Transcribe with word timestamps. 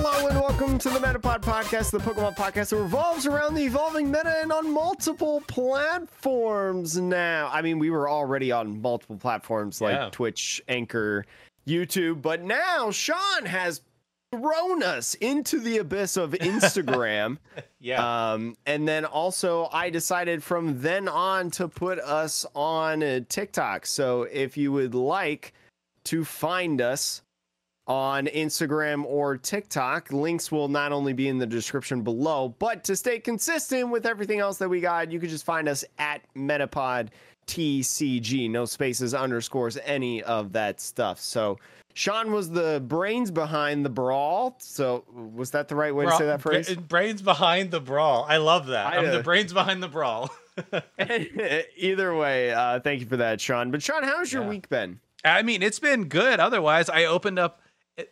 Hello 0.00 0.28
and 0.28 0.38
welcome 0.40 0.78
to 0.78 0.90
the 0.90 1.00
Metapod 1.00 1.40
podcast, 1.40 1.90
the 1.90 1.98
Pokemon 1.98 2.36
podcast 2.36 2.68
that 2.70 2.76
revolves 2.76 3.26
around 3.26 3.54
the 3.54 3.64
evolving 3.64 4.08
meta 4.12 4.32
and 4.40 4.52
on 4.52 4.72
multiple 4.72 5.42
platforms 5.48 6.96
now. 6.96 7.50
I 7.52 7.62
mean, 7.62 7.80
we 7.80 7.90
were 7.90 8.08
already 8.08 8.52
on 8.52 8.80
multiple 8.80 9.16
platforms 9.16 9.80
like 9.80 9.94
Yeah. 9.96 10.08
Twitch, 10.12 10.62
Anchor, 10.68 11.26
YouTube, 11.66 12.22
but 12.22 12.42
now 12.44 12.92
Sean 12.92 13.44
has 13.46 13.80
thrown 14.32 14.84
us 14.84 15.14
into 15.14 15.58
the 15.58 15.78
abyss 15.78 16.16
of 16.16 16.30
Instagram. 16.40 17.38
Yeah. 17.80 18.32
Um, 18.32 18.56
and 18.66 18.86
then 18.86 19.04
also, 19.04 19.68
I 19.72 19.90
decided 19.90 20.44
from 20.44 20.80
then 20.80 21.08
on 21.08 21.50
to 21.52 21.66
put 21.66 21.98
us 21.98 22.46
on 22.54 23.02
uh, 23.02 23.20
TikTok. 23.28 23.84
So 23.84 24.22
if 24.22 24.56
you 24.56 24.70
would 24.70 24.94
like 24.94 25.54
to 26.04 26.24
find 26.24 26.80
us 26.80 27.22
on 27.88 28.26
Instagram 28.26 29.04
or 29.06 29.36
TikTok, 29.38 30.12
links 30.12 30.52
will 30.52 30.68
not 30.68 30.92
only 30.92 31.14
be 31.14 31.26
in 31.28 31.38
the 31.38 31.46
description 31.46 32.02
below, 32.02 32.54
but 32.58 32.84
to 32.84 32.94
stay 32.94 33.18
consistent 33.18 33.88
with 33.90 34.04
everything 34.04 34.40
else 34.40 34.58
that 34.58 34.68
we 34.68 34.80
got, 34.80 35.10
you 35.10 35.18
can 35.18 35.30
just 35.30 35.44
find 35.44 35.68
us 35.68 35.84
at 35.98 36.20
Metapod 36.36 37.08
TCG, 37.46 38.50
no 38.50 38.66
spaces, 38.66 39.14
underscores, 39.14 39.78
any 39.84 40.22
of 40.22 40.52
that 40.52 40.80
stuff. 40.80 41.18
So. 41.18 41.58
Sean 41.94 42.30
was 42.30 42.48
the 42.48 42.80
brains 42.86 43.32
behind 43.32 43.84
the 43.84 43.90
brawl. 43.90 44.54
So, 44.60 45.02
was 45.34 45.50
that 45.50 45.66
the 45.66 45.74
right 45.74 45.92
way 45.92 46.04
to 46.04 46.12
say 46.12 46.26
that 46.26 46.40
phrase? 46.40 46.72
brains 46.88 47.22
behind 47.22 47.72
the 47.72 47.80
brawl. 47.80 48.24
I 48.28 48.36
love 48.36 48.68
that. 48.68 48.86
I, 48.86 48.98
am 48.98 49.10
the 49.10 49.20
brains 49.24 49.52
behind 49.52 49.82
the 49.82 49.88
brawl. 49.88 50.30
Either 51.76 52.14
way, 52.14 52.52
uh, 52.52 52.78
thank 52.78 53.00
you 53.00 53.06
for 53.06 53.16
that, 53.16 53.40
Sean. 53.40 53.72
But 53.72 53.82
Sean, 53.82 54.04
how's 54.04 54.32
your 54.32 54.44
Yeah. 54.44 54.48
week 54.48 54.68
been? 54.68 55.00
I 55.24 55.42
mean, 55.42 55.60
it's 55.60 55.80
been 55.80 56.04
good. 56.04 56.38
Otherwise, 56.38 56.88
I 56.88 57.04
opened 57.06 57.40
up. 57.40 57.62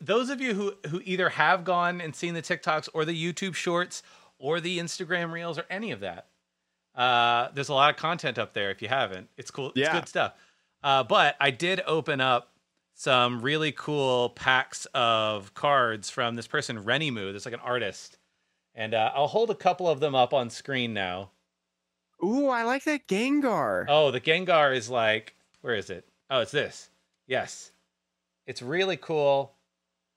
Those 0.01 0.31
of 0.31 0.41
you 0.41 0.55
who 0.55 0.75
who 0.89 1.01
either 1.05 1.29
have 1.31 1.65
gone 1.65 2.01
and 2.01 2.15
seen 2.15 2.34
the 2.34 2.42
TikToks 2.42 2.89
or 2.95 3.05
the 3.05 3.15
YouTube 3.33 3.55
Shorts 3.55 4.03
or 4.39 4.61
the 4.61 4.78
Instagram 4.78 5.33
Reels 5.33 5.59
or 5.59 5.65
any 5.70 5.93
of 5.93 6.01
that, 6.01 6.27
uh, 6.95 7.48
there's 7.55 7.69
a 7.69 7.75
lot 7.75 7.91
of 7.91 7.97
content 7.97 8.39
up 8.39 8.53
there. 8.53 8.70
If 8.70 8.83
you 8.83 8.89
haven't, 8.89 9.28
it's 9.37 9.51
cool. 9.51 9.69
It's 9.69 9.78
Yeah. 9.78 9.93
good 9.93 10.09
stuff. 10.09 10.34
Uh, 10.83 11.03
but 11.05 11.37
I 11.41 11.51
did 11.51 11.83
open 11.87 12.20
up 12.20 12.53
some 12.95 13.43
really 13.43 13.73
cool 13.73 14.31
packs 14.31 14.87
of 14.95 15.53
cards 15.55 16.11
from 16.11 16.34
this 16.37 16.47
person 16.47 16.83
Renimu. 16.84 17.33
That's 17.33 17.45
like 17.45 17.55
an 17.55 17.61
artist, 17.61 18.19
and 18.75 18.95
uh, 18.95 19.12
I'll 19.15 19.27
hold 19.28 19.50
a 19.50 19.55
couple 19.55 19.89
of 19.89 20.00
them 20.00 20.15
up 20.15 20.33
on 20.34 20.50
screen 20.50 20.95
now. 20.95 21.31
Ooh, 22.25 22.48
I 22.48 22.62
like 22.62 22.84
that 22.84 23.06
Gengar. 23.06 23.84
Oh, 23.89 24.11
the 24.11 24.21
Gengar 24.21 24.75
is 24.75 24.89
like, 24.89 25.37
where 25.61 25.75
is 25.75 25.91
it? 25.91 26.09
Oh, 26.31 26.41
it's 26.41 26.50
this. 26.53 26.89
Yes. 27.27 27.73
It's 28.47 28.62
really 28.62 28.97
cool. 28.97 29.53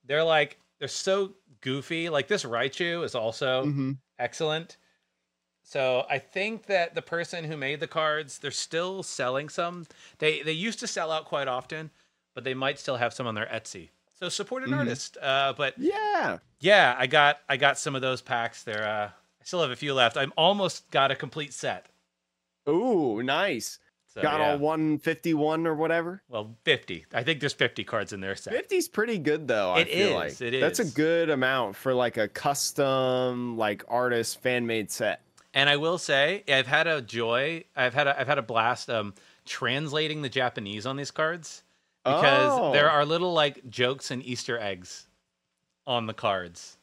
They're 0.10 0.24
like, 0.26 0.60
they're 0.80 0.90
so 0.90 1.36
goofy. 1.62 2.10
Like 2.10 2.28
this 2.28 2.44
Raichu 2.44 3.06
is 3.06 3.16
also 3.16 3.66
Mhm. 3.66 3.98
excellent. 4.18 4.78
So 5.64 6.06
I 6.10 6.18
think 6.20 6.66
that 6.66 6.96
the 6.96 7.02
person 7.02 7.44
who 7.46 7.56
made 7.56 7.80
the 7.80 7.88
cards, 7.88 8.40
they're 8.40 8.52
still 8.52 9.04
selling 9.04 9.50
some. 9.50 9.86
They 10.18 10.42
they 10.42 10.52
used 10.54 10.80
to 10.80 10.88
sell 10.88 11.12
out 11.12 11.26
quite 11.26 11.48
often, 11.48 11.92
but 12.34 12.44
they 12.44 12.56
might 12.56 12.80
still 12.80 12.98
have 12.98 13.14
some 13.14 13.28
on 13.28 13.36
their 13.36 13.46
Etsy. 13.46 13.90
So 14.16 14.30
support 14.30 14.64
an 14.64 14.72
Mhm. 14.72 14.78
artist. 14.80 15.18
Uh, 15.22 15.54
but 15.56 15.76
Yeah. 15.78 16.40
yeah, 16.60 16.96
I 16.98 17.08
got 17.08 17.42
I 17.48 17.58
got 17.58 17.78
some 17.78 17.96
of 17.96 18.02
those 18.02 18.22
packs. 18.22 18.64
They're 18.64 18.88
uh, 18.88 19.12
I 19.42 19.44
still 19.46 19.62
have 19.62 19.72
a 19.72 19.76
few 19.76 19.94
left. 19.94 20.18
I'm 20.18 20.34
almost 20.38 20.90
got 20.92 21.12
a 21.12 21.16
complete 21.16 21.54
set. 21.54 21.88
Ooh, 22.70 23.22
nice. 23.24 23.80
So, 24.12 24.22
Got 24.24 24.40
yeah. 24.40 24.52
all 24.54 24.58
151 24.58 25.68
or 25.68 25.76
whatever. 25.76 26.24
Well, 26.30 26.56
50. 26.64 27.06
I 27.14 27.22
think 27.24 27.40
there's 27.40 27.54
50 27.54 27.84
cards 27.84 28.12
in 28.12 28.22
their 28.22 28.36
set. 28.36 28.54
50's 28.70 28.88
pretty 28.88 29.20
good 29.20 29.48
though. 29.48 29.72
I 29.72 29.82
It 29.82 29.88
feel 29.90 30.08
is, 30.22 30.42
like 30.42 30.54
it 30.54 30.60
that's 30.60 30.80
a 30.80 30.86
good 30.86 31.30
amount 31.30 31.76
for 31.76 31.94
like 31.94 32.18
a 32.18 32.28
custom, 32.28 33.58
like 33.58 33.84
artist 33.88 34.42
fan 34.42 34.66
made 34.66 34.90
set. 34.92 35.22
And 35.54 35.70
I 35.70 35.78
will 35.78 35.98
say, 35.98 36.44
I've 36.48 36.68
had 36.68 36.88
a 36.88 37.02
joy. 37.02 37.64
I've 37.76 37.94
had 37.94 38.08
a, 38.08 38.20
I've 38.20 38.28
had 38.28 38.38
a 38.38 38.44
blast 38.44 38.90
um, 38.90 39.14
translating 39.46 40.22
the 40.22 40.30
Japanese 40.30 40.86
on 40.86 40.96
these 40.96 41.12
cards 41.12 41.64
because 42.04 42.52
Oh. 42.60 42.72
there 42.72 42.90
are 42.90 43.06
little 43.06 43.34
like 43.34 43.68
jokes 43.70 44.10
and 44.12 44.24
Easter 44.24 44.58
eggs 44.60 45.08
on 45.86 46.06
the 46.08 46.14
cards. 46.14 46.78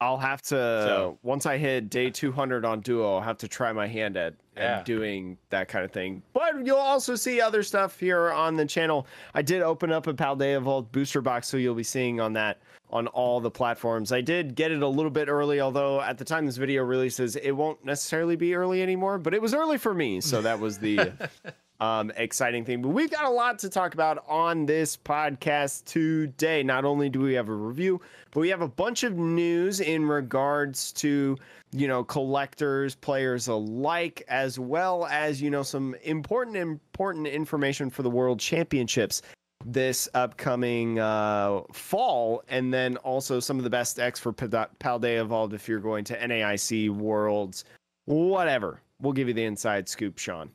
I'll 0.00 0.18
have 0.18 0.42
to 0.42 0.48
So- 0.54 1.18
once 1.24 1.44
I 1.46 1.58
hit 1.58 1.90
day 1.90 2.10
200 2.10 2.64
on 2.64 2.80
Duo, 2.80 3.14
I'll 3.16 3.20
have 3.20 3.38
to 3.38 3.48
try 3.48 3.72
my 3.72 3.86
hand 3.88 4.16
at, 4.16 4.34
Yeah. 4.58 4.78
at 4.78 4.84
doing 4.84 5.38
that 5.50 5.68
kind 5.68 5.84
of 5.84 5.92
thing. 5.92 6.22
But 6.32 6.66
you'll 6.66 6.76
also 6.76 7.14
see 7.14 7.40
other 7.40 7.62
stuff 7.62 7.98
here 7.98 8.30
on 8.30 8.56
the 8.56 8.66
channel. 8.66 9.06
I 9.34 9.42
did 9.42 9.62
open 9.62 9.92
up 9.92 10.06
a 10.06 10.14
Paldea 10.14 10.56
Evolved 10.56 10.92
booster 10.92 11.20
box, 11.20 11.48
so 11.48 11.56
you'll 11.56 11.74
be 11.74 11.82
seeing 11.82 12.20
on 12.20 12.32
that 12.34 12.58
on 12.90 13.06
all 13.08 13.38
the 13.40 13.50
platforms. 13.50 14.12
I 14.12 14.20
did 14.22 14.54
get 14.54 14.72
it 14.72 14.82
a 14.82 14.88
little 14.88 15.10
bit 15.10 15.28
early, 15.28 15.60
although 15.60 16.00
at 16.00 16.16
the 16.18 16.24
time 16.24 16.46
this 16.46 16.56
video 16.56 16.82
releases, 16.84 17.36
it 17.36 17.52
won't 17.52 17.84
necessarily 17.84 18.34
be 18.36 18.54
early 18.54 18.82
anymore. 18.82 19.18
But 19.18 19.34
it 19.34 19.42
was 19.42 19.52
early 19.54 19.78
for 19.78 19.92
me, 19.92 20.20
so 20.20 20.40
that 20.42 20.58
was 20.58 20.78
the 20.78 21.12
um, 21.80 22.10
exciting 22.16 22.64
thing. 22.64 22.82
But 22.82 22.88
we've 22.88 23.10
got 23.10 23.24
a 23.24 23.30
lot 23.30 23.58
to 23.60 23.68
talk 23.68 23.94
about 23.94 24.24
on 24.28 24.66
this 24.66 24.96
podcast 24.96 25.84
today. 25.84 26.62
Not 26.62 26.84
only 26.84 27.08
do 27.08 27.20
we 27.20 27.34
have 27.34 27.48
a 27.48 27.54
review, 27.54 28.00
but 28.30 28.40
we 28.40 28.48
have 28.48 28.62
a 28.62 28.68
bunch 28.68 29.04
of 29.04 29.16
news 29.16 29.80
in 29.80 30.06
regards 30.06 30.92
to 30.94 31.36
you 31.72 31.88
know 31.88 32.02
collectors, 32.04 32.94
players 32.94 33.48
alike, 33.48 34.22
as 34.28 34.58
well 34.58 35.06
as 35.06 35.40
you 35.40 35.50
know 35.50 35.62
some 35.62 35.94
important 36.02 36.56
important 36.56 37.26
information 37.26 37.90
for 37.90 38.02
the 38.02 38.10
World 38.10 38.40
Championships 38.40 39.22
this 39.64 40.08
upcoming 40.14 40.98
uh, 40.98 41.60
fall, 41.72 42.42
and 42.48 42.72
then 42.72 42.96
also 42.98 43.40
some 43.40 43.58
of 43.58 43.64
the 43.64 43.70
best 43.70 43.98
X 43.98 44.18
for 44.20 44.32
Paldea 44.32 45.20
Evolved 45.20 45.52
if 45.52 45.68
you're 45.68 45.80
going 45.80 46.04
to 46.04 46.18
NAIC 46.18 46.90
Worlds, 46.90 47.64
whatever. 48.04 48.80
We'll 49.00 49.12
give 49.12 49.28
you 49.28 49.34
the 49.34 49.44
inside 49.44 49.88
scoop, 49.88 50.18
Sean. 50.18 50.50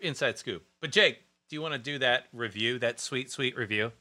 Inside 0.00 0.38
scoop. 0.38 0.64
But 0.80 0.92
Jake, 0.92 1.20
do 1.48 1.56
you 1.56 1.62
want 1.62 1.74
to 1.74 1.78
do 1.78 1.98
that 1.98 2.26
review, 2.32 2.78
that 2.78 3.00
sweet, 3.00 3.30
sweet 3.30 3.56
review? 3.56 3.92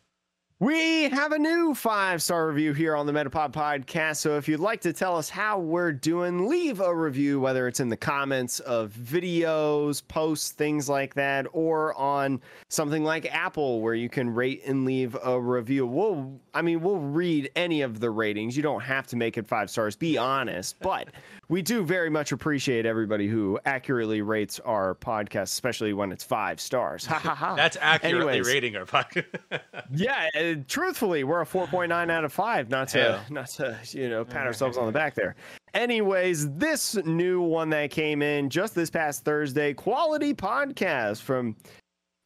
We 0.60 1.04
have 1.10 1.34
a 1.34 1.38
new 1.38 1.76
five 1.76 2.20
star 2.24 2.48
review 2.48 2.74
here 2.74 2.96
on 2.96 3.06
the 3.06 3.12
Metapod 3.14 3.52
podcast. 3.52 4.16
So 4.18 4.38
if 4.38 4.48
you'd 4.48 4.60
like 4.60 4.82
to 4.82 4.92
tell 4.92 5.16
us 5.16 5.30
how 5.30 5.60
we're 5.60 5.92
doing, 5.92 6.48
leave 6.50 6.80
a 6.80 6.96
review, 6.96 7.40
whether 7.40 7.68
it's 7.68 7.80
in 7.80 7.90
the 7.90 7.98
comments 7.98 8.60
of 8.62 8.92
videos, 8.92 10.02
posts, 10.08 10.54
things 10.54 10.90
like 10.90 11.14
that, 11.14 11.46
or 11.54 11.94
on 11.94 12.42
something 12.70 13.04
like 13.04 13.32
Apple 13.32 13.82
where 13.82 13.94
you 13.94 14.10
can 14.10 14.34
rate 14.34 14.64
and 14.66 14.84
leave 14.84 15.16
a 15.24 15.40
review. 15.40 15.86
We'll, 15.86 16.40
I 16.56 16.64
mean, 16.64 16.82
we'll 16.82 16.98
read 16.98 17.52
any 17.56 17.84
of 17.84 18.00
the 18.00 18.10
ratings. 18.10 18.58
You 18.58 18.64
don't 18.64 18.82
have 18.82 19.06
to 19.08 19.16
make 19.16 19.38
it 19.38 19.46
five 19.46 19.70
stars, 19.70 19.96
be 19.96 20.18
honest, 20.18 20.80
but 20.80 21.10
we 21.50 21.62
do 21.62 21.84
very 21.84 22.10
much 22.10 22.32
appreciate 22.32 22.88
everybody 22.88 23.28
who 23.28 23.60
accurately 23.68 24.24
rates 24.24 24.60
our 24.62 24.96
podcast, 24.96 25.44
especially 25.44 25.94
when 25.94 26.12
it's 26.12 26.24
five 26.24 26.60
stars. 26.60 27.06
Ha 27.06 27.20
ha 27.20 27.36
ha. 27.36 27.54
That's 27.56 27.78
accurately 27.80 28.40
Anyways. 28.40 28.48
rating 28.48 28.76
our 28.76 28.86
podcast. 28.86 29.28
Yeah, 29.94 30.28
uh, 30.52 30.64
truthfully, 30.68 31.24
we're 31.24 31.42
a 31.42 31.46
4.9 31.46 32.12
out 32.12 32.24
of 32.26 32.34
5. 32.34 32.70
Not 32.70 32.88
to 32.90 32.98
Hell. 33.00 33.22
not 33.30 33.48
to, 33.50 33.78
you 33.92 34.10
know, 34.10 34.24
pat 34.26 34.46
ourselves 34.48 34.78
on 34.78 34.86
the 34.86 34.92
back 34.92 35.16
there. 35.16 35.36
Anyways, 35.74 36.52
this 36.54 36.96
new 37.06 37.42
one 37.42 37.70
that 37.72 37.92
came 37.92 38.22
in 38.22 38.50
just 38.50 38.74
this 38.76 38.90
past 38.90 39.24
Thursday, 39.24 39.74
quality 39.74 40.34
podcast 40.34 41.22
from 41.22 41.56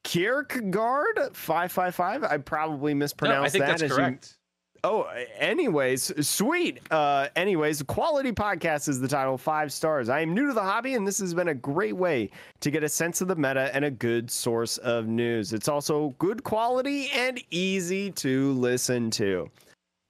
Kierkegaard 0.03 1.29
555. 1.33 2.23
I 2.23 2.37
probably 2.37 2.93
no, 2.93 2.99
mispronounced 2.99 3.47
I 3.47 3.49
think 3.49 3.65
that 3.65 3.71
that's 3.71 3.83
as 3.83 3.89
you- 3.89 3.95
correct. 3.95 4.37
Oh, 4.83 5.03
anyways, 5.37 6.27
sweet. 6.27 6.79
Uh, 6.89 7.27
anyways, 7.35 7.83
quality 7.83 8.31
podcast 8.31 8.89
is 8.89 8.99
the 8.99 9.07
title. 9.07 9.37
Five 9.37 9.71
stars. 9.71 10.09
I 10.09 10.21
am 10.21 10.33
new 10.33 10.47
to 10.47 10.53
the 10.53 10.61
hobby, 10.61 10.95
and 10.95 11.07
this 11.07 11.19
has 11.19 11.35
been 11.35 11.49
a 11.49 11.53
great 11.53 11.95
way 11.95 12.31
to 12.61 12.71
get 12.71 12.83
a 12.83 12.89
sense 12.89 13.21
of 13.21 13.27
the 13.27 13.35
meta 13.35 13.69
and 13.75 13.85
a 13.85 13.91
good 13.91 14.31
source 14.31 14.79
of 14.79 15.05
news. 15.05 15.53
It's 15.53 15.67
also 15.67 16.15
good 16.17 16.43
quality 16.43 17.11
and 17.11 17.39
easy 17.51 18.09
to 18.11 18.53
listen 18.53 19.11
to. 19.11 19.51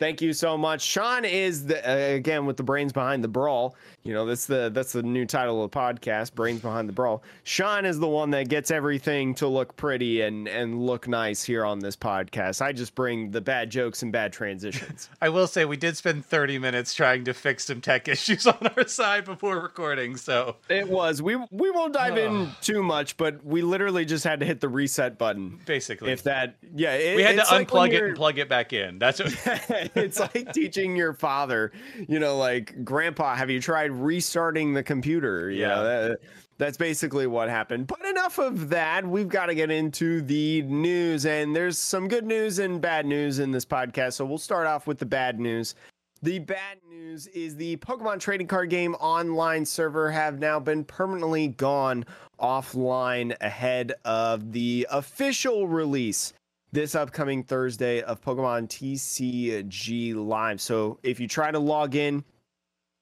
Thank 0.01 0.19
you 0.19 0.33
so 0.33 0.57
much. 0.57 0.81
Sean 0.81 1.25
is 1.25 1.68
the 1.68 1.77
uh, 1.88 2.15
again 2.15 2.48
with 2.48 2.57
the 2.57 2.63
brains 2.63 2.92
behind 2.92 3.24
the 3.24 3.27
brawl. 3.27 3.75
You 4.01 4.15
know 4.15 4.25
that's 4.25 4.48
the 4.48 4.71
that's 4.74 4.94
the 4.94 5.03
new 5.03 5.27
title 5.27 5.63
of 5.63 5.69
the 5.69 5.77
podcast, 5.77 6.33
brains 6.33 6.59
behind 6.59 6.89
the 6.89 6.94
brawl. 6.94 7.21
Sean 7.44 7.86
is 7.86 8.00
the 8.00 8.07
one 8.07 8.31
that 8.31 8.50
gets 8.50 8.71
everything 8.71 9.36
to 9.36 9.48
look 9.48 9.77
pretty 9.77 10.21
and 10.21 10.48
and 10.48 10.88
look 10.88 11.07
nice 11.07 11.44
here 11.44 11.63
on 11.63 11.77
this 11.77 11.95
podcast. 11.95 12.63
I 12.63 12.71
just 12.71 12.95
bring 12.95 13.30
the 13.30 13.42
bad 13.42 13.69
jokes 13.69 14.01
and 14.01 14.12
bad 14.12 14.33
transitions. 14.33 15.07
I 15.21 15.30
will 15.30 15.45
say 15.45 15.65
we 15.65 15.77
did 15.77 15.95
spend 15.95 16.25
30 16.25 16.57
minutes 16.57 16.95
trying 16.95 17.24
to 17.25 17.33
fix 17.36 17.65
some 17.65 17.80
tech 17.80 18.07
issues 18.07 18.48
on 18.48 18.57
our 18.75 18.88
side 18.88 19.25
before 19.25 19.59
recording. 19.59 20.18
So 20.18 20.56
it 20.68 20.89
was 20.89 21.21
we 21.21 21.36
we 21.51 21.69
won't 21.69 21.94
dive 21.94 22.18
in 22.18 22.50
too 22.62 22.81
much, 22.81 23.18
but 23.18 23.45
we 23.45 23.62
literally 23.62 24.06
just 24.06 24.24
had 24.24 24.39
to 24.39 24.48
hit 24.48 24.62
the 24.62 24.69
reset 24.69 25.19
button. 25.19 25.59
basically, 25.68 26.12
If 26.12 26.24
that, 26.24 26.56
yeah, 26.74 26.95
it, 26.95 27.18
we 27.18 27.21
had 27.21 27.36
to 27.36 27.53
like 27.53 27.69
unplug 27.69 27.94
it 27.94 28.01
and 28.01 28.15
plug 28.15 28.39
it 28.39 28.50
back 28.50 28.74
in. 28.74 28.98
That's 28.98 29.19
what. 29.19 29.91
it's 29.96 30.20
like 30.20 30.54
teaching 30.54 30.96
your 30.96 31.14
father, 31.14 31.72
you 32.08 32.20
know, 32.20 32.38
like, 32.38 32.84
Grandpa, 32.84 33.36
have 33.36 33.50
you 33.50 33.62
tried 33.62 33.92
restarting 33.92 34.74
the 34.74 34.84
computer? 34.84 35.50
You 35.50 35.68
know, 35.68 35.84
Yeah. 35.84 36.08
that- 36.08 36.20
that's 36.58 36.78
basically 36.78 37.26
what 37.26 37.50
happened. 37.50 37.88
But 37.88 38.06
enough 38.06 38.38
of 38.38 38.70
that. 38.70 39.04
We've 39.04 39.28
got 39.28 39.48
to 39.48 39.56
get 39.56 39.72
into 39.72 40.22
the 40.22 40.62
news, 40.62 41.26
and 41.26 41.56
there's 41.56 41.76
some 41.80 42.08
good 42.08 42.24
news 42.24 42.60
and 42.60 42.80
bad 42.80 43.08
news 43.08 43.40
in 43.40 43.50
this 43.50 43.66
podcast. 43.66 44.14
So 44.14 44.26
we'll 44.26 44.38
start 44.38 44.68
off 44.68 44.86
with 44.86 45.00
the 45.00 45.08
bad 45.08 45.40
news. 45.40 45.74
The 46.22 46.38
bad 46.38 46.78
news 46.88 47.26
is 47.28 47.56
the 47.56 47.78
Pokemon 47.78 48.20
trading 48.20 48.46
card 48.46 48.70
game 48.70 48.94
online 48.96 49.66
server 49.66 50.12
have 50.12 50.38
now 50.38 50.60
been 50.60 50.84
permanently 50.84 51.48
gone 51.48 52.06
offline 52.40 53.36
ahead 53.42 53.94
of 54.06 54.52
the 54.52 54.86
official 54.92 55.68
release 55.68 56.34
this 56.72 56.96
upcoming 56.96 57.44
Thursday 57.44 58.02
of 58.02 58.22
Pokemon 58.22 58.68
TCG 58.70 60.16
Live. 60.16 60.62
So 60.62 61.00
if 61.04 61.20
you 61.20 61.28
try 61.28 61.52
to 61.52 61.60
log 61.60 61.96
in 61.96 62.24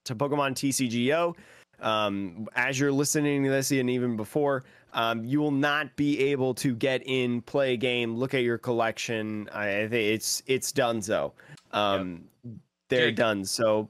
to 0.06 0.16
Pokemon 0.16 0.54
TCGO, 0.54 1.36
um, 1.82 2.48
as 2.56 2.80
you're 2.80 2.92
listening 2.92 3.44
to 3.44 3.50
this 3.50 3.72
and 3.72 3.90
even 3.90 4.18
before, 4.18 4.64
um, 4.94 5.24
you 5.24 5.40
will 5.40 5.52
not 5.52 5.96
be 5.96 6.20
able 6.20 6.54
to 6.56 6.76
get 6.76 7.04
in, 7.06 7.42
play 7.42 7.74
a 7.74 7.78
game, 7.78 8.16
look 8.16 8.34
at 8.34 8.42
your 8.42 8.58
collection. 8.58 9.48
I, 9.54 9.82
I 9.82 9.88
think 9.88 10.16
it's 10.16 10.42
it's 10.48 10.72
done. 10.72 11.02
So 11.02 11.34
um, 11.72 12.24
yep. 12.44 12.54
they're 12.90 13.08
Jake, 13.10 13.16
done. 13.16 13.46
So 13.46 13.88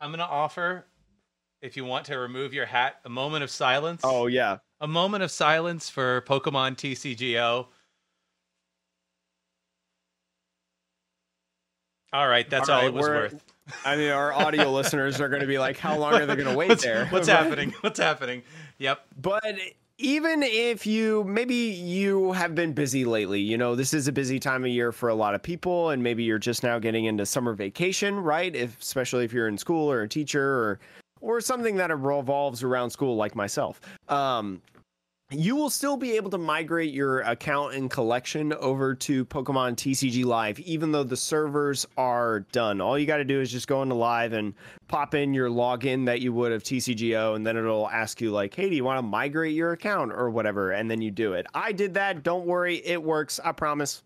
I'm 0.00 0.10
gonna 0.10 0.24
offer, 0.24 0.86
if 1.62 1.76
you 1.76 1.84
want 1.86 2.04
to 2.06 2.18
remove 2.18 2.52
your 2.52 2.66
hat, 2.66 2.96
a 3.06 3.08
moment 3.08 3.42
of 3.42 3.50
silence. 3.50 4.02
Oh 4.04 4.26
yeah, 4.26 4.58
a 4.82 4.86
moment 4.86 5.24
of 5.24 5.30
silence 5.30 5.88
for 5.88 6.20
Pokemon 6.22 6.76
TCGO. 6.76 7.66
All 12.12 12.28
right, 12.28 12.48
that's 12.48 12.68
all, 12.68 12.80
right, 12.80 12.86
it 12.86 12.94
was 12.94 13.02
worth. 13.02 13.44
I 13.84 13.96
mean, 13.96 14.10
our 14.10 14.32
audio 14.32 14.70
listeners 14.72 15.20
are 15.20 15.28
going 15.28 15.40
to 15.40 15.46
be 15.46 15.58
like, 15.58 15.78
"How 15.78 15.96
long 15.96 16.14
are 16.14 16.26
they 16.26 16.36
going 16.36 16.48
to 16.48 16.56
wait 16.56 16.68
what's, 16.68 16.82
there? 16.82 17.06
What's 17.06 17.28
happening? 17.28 17.74
What's 17.80 17.98
happening?" 17.98 18.42
Yep. 18.78 19.06
But 19.20 19.56
even 19.98 20.42
if 20.42 20.86
you 20.86 21.24
maybe 21.24 21.54
you 21.54 22.32
have 22.32 22.54
been 22.54 22.72
busy 22.72 23.04
lately, 23.04 23.40
you 23.40 23.56
know, 23.56 23.74
this 23.74 23.94
is 23.94 24.08
a 24.08 24.12
busy 24.12 24.38
time 24.38 24.64
of 24.64 24.70
year 24.70 24.92
for 24.92 25.08
a 25.08 25.14
lot 25.14 25.34
of 25.34 25.42
people, 25.42 25.90
and 25.90 26.02
maybe 26.02 26.22
you're 26.22 26.38
just 26.38 26.62
now 26.62 26.78
getting 26.78 27.06
into 27.06 27.24
summer 27.24 27.54
vacation, 27.54 28.18
right? 28.18 28.54
If 28.54 28.80
especially 28.80 29.24
if 29.24 29.32
you're 29.32 29.48
in 29.48 29.56
school 29.56 29.90
or 29.90 30.02
a 30.02 30.08
teacher 30.08 30.44
or 30.44 30.80
or 31.22 31.40
something 31.40 31.76
that 31.76 31.96
revolves 31.96 32.62
around 32.62 32.90
school, 32.90 33.16
like 33.16 33.34
myself. 33.34 33.80
Um, 34.08 34.60
you 35.32 35.56
will 35.56 35.70
still 35.70 35.96
be 35.96 36.12
able 36.12 36.30
to 36.30 36.38
migrate 36.38 36.92
your 36.92 37.20
account 37.20 37.74
and 37.74 37.90
collection 37.90 38.52
over 38.54 38.94
to 38.94 39.24
Pokemon 39.24 39.76
TCG 39.76 40.24
Live, 40.24 40.60
even 40.60 40.92
though 40.92 41.04
the 41.04 41.16
servers 41.16 41.86
are 41.96 42.40
done. 42.52 42.80
All 42.80 42.98
you 42.98 43.06
got 43.06 43.16
to 43.16 43.24
do 43.24 43.40
is 43.40 43.50
just 43.50 43.66
go 43.66 43.82
into 43.82 43.94
Live 43.94 44.32
and 44.32 44.54
pop 44.88 45.14
in 45.14 45.32
your 45.32 45.48
login 45.48 46.06
that 46.06 46.20
you 46.20 46.32
would 46.32 46.52
of 46.52 46.62
TCGO, 46.62 47.34
and 47.34 47.46
then 47.46 47.56
it'll 47.56 47.88
ask 47.88 48.20
you, 48.20 48.30
like, 48.30 48.54
hey, 48.54 48.68
do 48.68 48.76
you 48.76 48.84
want 48.84 48.98
to 48.98 49.02
migrate 49.02 49.54
your 49.54 49.72
account 49.72 50.12
or 50.12 50.30
whatever? 50.30 50.72
And 50.72 50.90
then 50.90 51.00
you 51.00 51.10
do 51.10 51.32
it. 51.32 51.46
I 51.54 51.72
did 51.72 51.94
that. 51.94 52.22
Don't 52.22 52.46
worry. 52.46 52.76
It 52.84 53.02
works. 53.02 53.40
I 53.42 53.52
promise. 53.52 54.02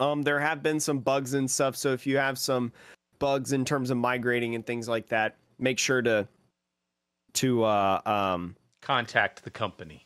Um, 0.00 0.22
there 0.22 0.40
have 0.40 0.62
been 0.62 0.80
some 0.80 0.98
bugs 0.98 1.34
and 1.34 1.50
stuff. 1.50 1.76
So 1.76 1.92
if 1.92 2.06
you 2.06 2.18
have 2.18 2.38
some 2.38 2.72
bugs 3.18 3.52
in 3.52 3.64
terms 3.64 3.90
of 3.90 3.96
migrating 3.96 4.54
and 4.54 4.66
things 4.66 4.88
like 4.88 5.08
that, 5.08 5.36
make 5.58 5.78
sure 5.78 6.02
to 6.02 6.28
to 7.34 7.64
uh, 7.64 8.00
um, 8.06 8.56
contact 8.80 9.44
the 9.44 9.50
company 9.50 10.05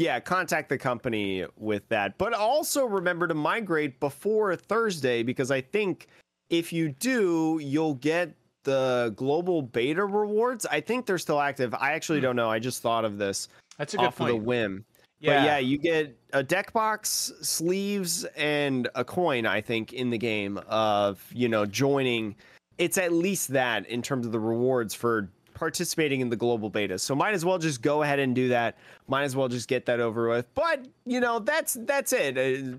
yeah, 0.00 0.18
contact 0.18 0.70
the 0.70 0.78
company 0.78 1.44
with 1.58 1.86
that. 1.90 2.16
But 2.16 2.32
also 2.32 2.86
remember 2.86 3.28
to 3.28 3.34
migrate 3.34 4.00
before 4.00 4.56
Thursday 4.56 5.22
because 5.22 5.50
I 5.50 5.60
think 5.60 6.06
if 6.48 6.72
you 6.72 6.88
do, 6.88 7.60
you'll 7.62 7.94
get 7.94 8.34
the 8.64 9.12
global 9.14 9.60
beta 9.60 10.06
rewards. 10.06 10.64
I 10.64 10.80
think 10.80 11.04
they're 11.04 11.18
still 11.18 11.38
active. 11.38 11.74
I 11.74 11.92
actually 11.92 12.20
hmm. 12.20 12.24
don't 12.24 12.36
know. 12.36 12.50
I 12.50 12.58
just 12.58 12.80
thought 12.80 13.04
of 13.04 13.18
this. 13.18 13.48
That's 13.76 13.92
a 13.92 13.98
good 13.98 14.06
off 14.06 14.16
point. 14.16 14.30
Of 14.30 14.36
the 14.38 14.42
whim. 14.42 14.84
Yeah. 15.20 15.36
But 15.36 15.44
yeah, 15.44 15.58
you 15.58 15.76
get 15.76 16.16
a 16.32 16.42
deck 16.42 16.72
box, 16.72 17.30
sleeves, 17.42 18.24
and 18.36 18.88
a 18.94 19.04
coin, 19.04 19.44
I 19.44 19.60
think, 19.60 19.92
in 19.92 20.08
the 20.08 20.16
game 20.16 20.58
of, 20.66 21.22
you 21.30 21.46
know, 21.46 21.66
joining. 21.66 22.36
It's 22.78 22.96
at 22.96 23.12
least 23.12 23.48
that 23.48 23.86
in 23.86 24.00
terms 24.00 24.24
of 24.24 24.32
the 24.32 24.40
rewards 24.40 24.94
for 24.94 25.30
participating 25.60 26.22
in 26.22 26.30
the 26.30 26.36
global 26.36 26.70
beta. 26.70 26.98
So 26.98 27.14
might 27.14 27.34
as 27.34 27.44
well 27.44 27.58
just 27.58 27.82
go 27.82 28.02
ahead 28.02 28.18
and 28.18 28.34
do 28.34 28.48
that. 28.48 28.78
Might 29.06 29.24
as 29.24 29.36
well 29.36 29.46
just 29.46 29.68
get 29.68 29.84
that 29.86 30.00
over 30.00 30.28
with. 30.28 30.52
But 30.54 30.88
you 31.04 31.20
know, 31.20 31.38
that's 31.38 31.76
that's 31.82 32.14
it. 32.14 32.36
Uh, 32.38 32.78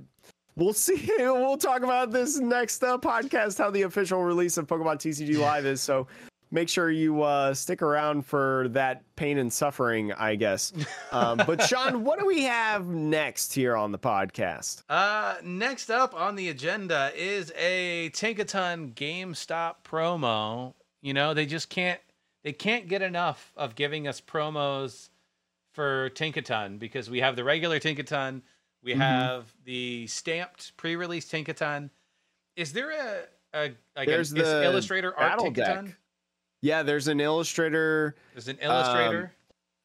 we'll 0.55 0.73
see. 0.73 1.07
We'll 1.19 1.57
talk 1.57 1.83
about 1.83 2.11
this 2.11 2.39
next 2.39 2.83
uh, 2.83 2.97
podcast 2.97 3.59
how 3.59 3.69
the 3.69 3.83
official 3.83 4.23
release 4.23 4.57
of 4.57 4.65
Pokemon 4.65 4.95
TCG 4.95 5.37
Live 5.37 5.65
is. 5.65 5.79
So 5.79 6.07
make 6.49 6.69
sure 6.69 6.89
you 6.89 7.21
uh, 7.21 7.53
stick 7.53 7.83
around 7.83 8.25
for 8.25 8.67
that 8.69 9.03
pain 9.15 9.37
and 9.37 9.53
suffering, 9.53 10.11
I 10.13 10.35
guess. 10.35 10.73
Um, 11.11 11.41
but 11.45 11.61
Sean, 11.63 12.05
what 12.05 12.19
do 12.19 12.25
we 12.25 12.43
have 12.43 12.87
next 12.87 13.53
here 13.53 13.75
on 13.75 13.91
the 13.91 13.99
podcast? 13.99 14.83
Uh, 14.89 15.35
next 15.43 15.91
up 15.91 16.15
on 16.15 16.35
the 16.35 16.47
agenda 16.47 17.11
is 17.13 17.51
a 17.57 18.09
Tinkaton 18.11 18.93
GameStop 18.93 19.75
promo. 19.83 20.73
You 21.01 21.13
know, 21.13 21.33
they 21.33 21.45
just 21.45 21.67
can't 21.69 21.99
they 22.43 22.53
can't 22.53 22.87
get 22.87 23.01
enough 23.01 23.53
of 23.55 23.75
giving 23.75 24.07
us 24.07 24.21
promos 24.21 25.09
for 25.73 26.09
Tinkaton 26.11 26.79
because 26.79 27.09
we 27.09 27.19
have 27.19 27.35
the 27.35 27.43
regular 27.43 27.79
Tinkaton, 27.79 28.41
we 28.83 28.91
mm-hmm. 28.91 29.01
have 29.01 29.53
the 29.63 30.07
stamped 30.07 30.75
pre-release 30.77 31.29
Tinkaton. 31.29 31.89
Is 32.55 32.73
there 32.73 32.91
a 32.91 33.23
a 33.53 33.71
like 33.95 34.07
there's 34.07 34.31
an 34.31 34.39
the 34.39 34.63
illustrator 34.63 35.17
art 35.17 35.39
Tinkaton? 35.39 35.85
Deck. 35.85 35.97
Yeah, 36.61 36.83
there's 36.83 37.07
an 37.07 37.19
illustrator. 37.19 38.15
There's 38.33 38.47
an 38.47 38.57
illustrator. 38.61 39.23
Um, 39.23 39.29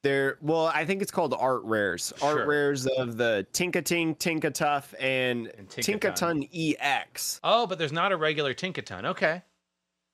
there, 0.03 0.39
well, 0.41 0.67
I 0.67 0.85
think 0.85 1.03
it's 1.03 1.11
called 1.11 1.35
art 1.37 1.63
rares. 1.65 2.13
Art 2.23 2.37
sure. 2.37 2.47
rares 2.47 2.87
of 2.87 3.17
the 3.17 3.45
Tinkatink, 3.53 4.19
Tinkatuff, 4.19 4.95
and, 5.01 5.51
and 5.59 5.69
Tinkaton 5.69 6.49
EX. 6.55 7.41
Oh, 7.43 7.67
but 7.67 7.79
there's 7.79 7.93
not 7.93 8.13
a 8.13 8.17
regular 8.17 8.55
Tinkaton. 8.55 9.05
Okay. 9.07 9.43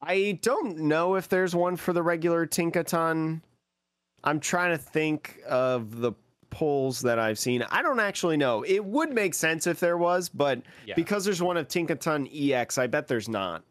I 0.03 0.39
don't 0.43 0.79
know 0.79 1.15
if 1.15 1.29
there's 1.29 1.55
one 1.55 1.77
for 1.77 1.93
the 1.93 2.03
regular 2.03 2.47
Tinkaton. 2.47 3.41
I'm 4.25 4.41
trying 4.41 4.71
to 4.73 4.79
think 4.79 5.41
of 5.49 6.01
the 6.01 6.13
polls 6.51 7.01
that 7.01 7.19
I've 7.19 7.39
seen. 7.39 7.65
I 7.71 7.83
don't 7.83 8.01
actually 8.01 8.37
know. 8.37 8.63
It 8.63 8.85
would 8.85 9.13
make 9.13 9.35
sense 9.35 9.67
if 9.67 9.81
there 9.81 9.97
was, 9.97 10.29
but 10.29 10.61
yeah. 10.87 10.95
because 10.95 11.25
there's 11.25 11.43
one 11.43 11.57
of 11.57 11.69
Tinkaton 11.69 12.29
EX, 12.33 12.79
I 12.79 12.87
bet 12.87 13.09
there's 13.09 13.29
not. 13.29 13.65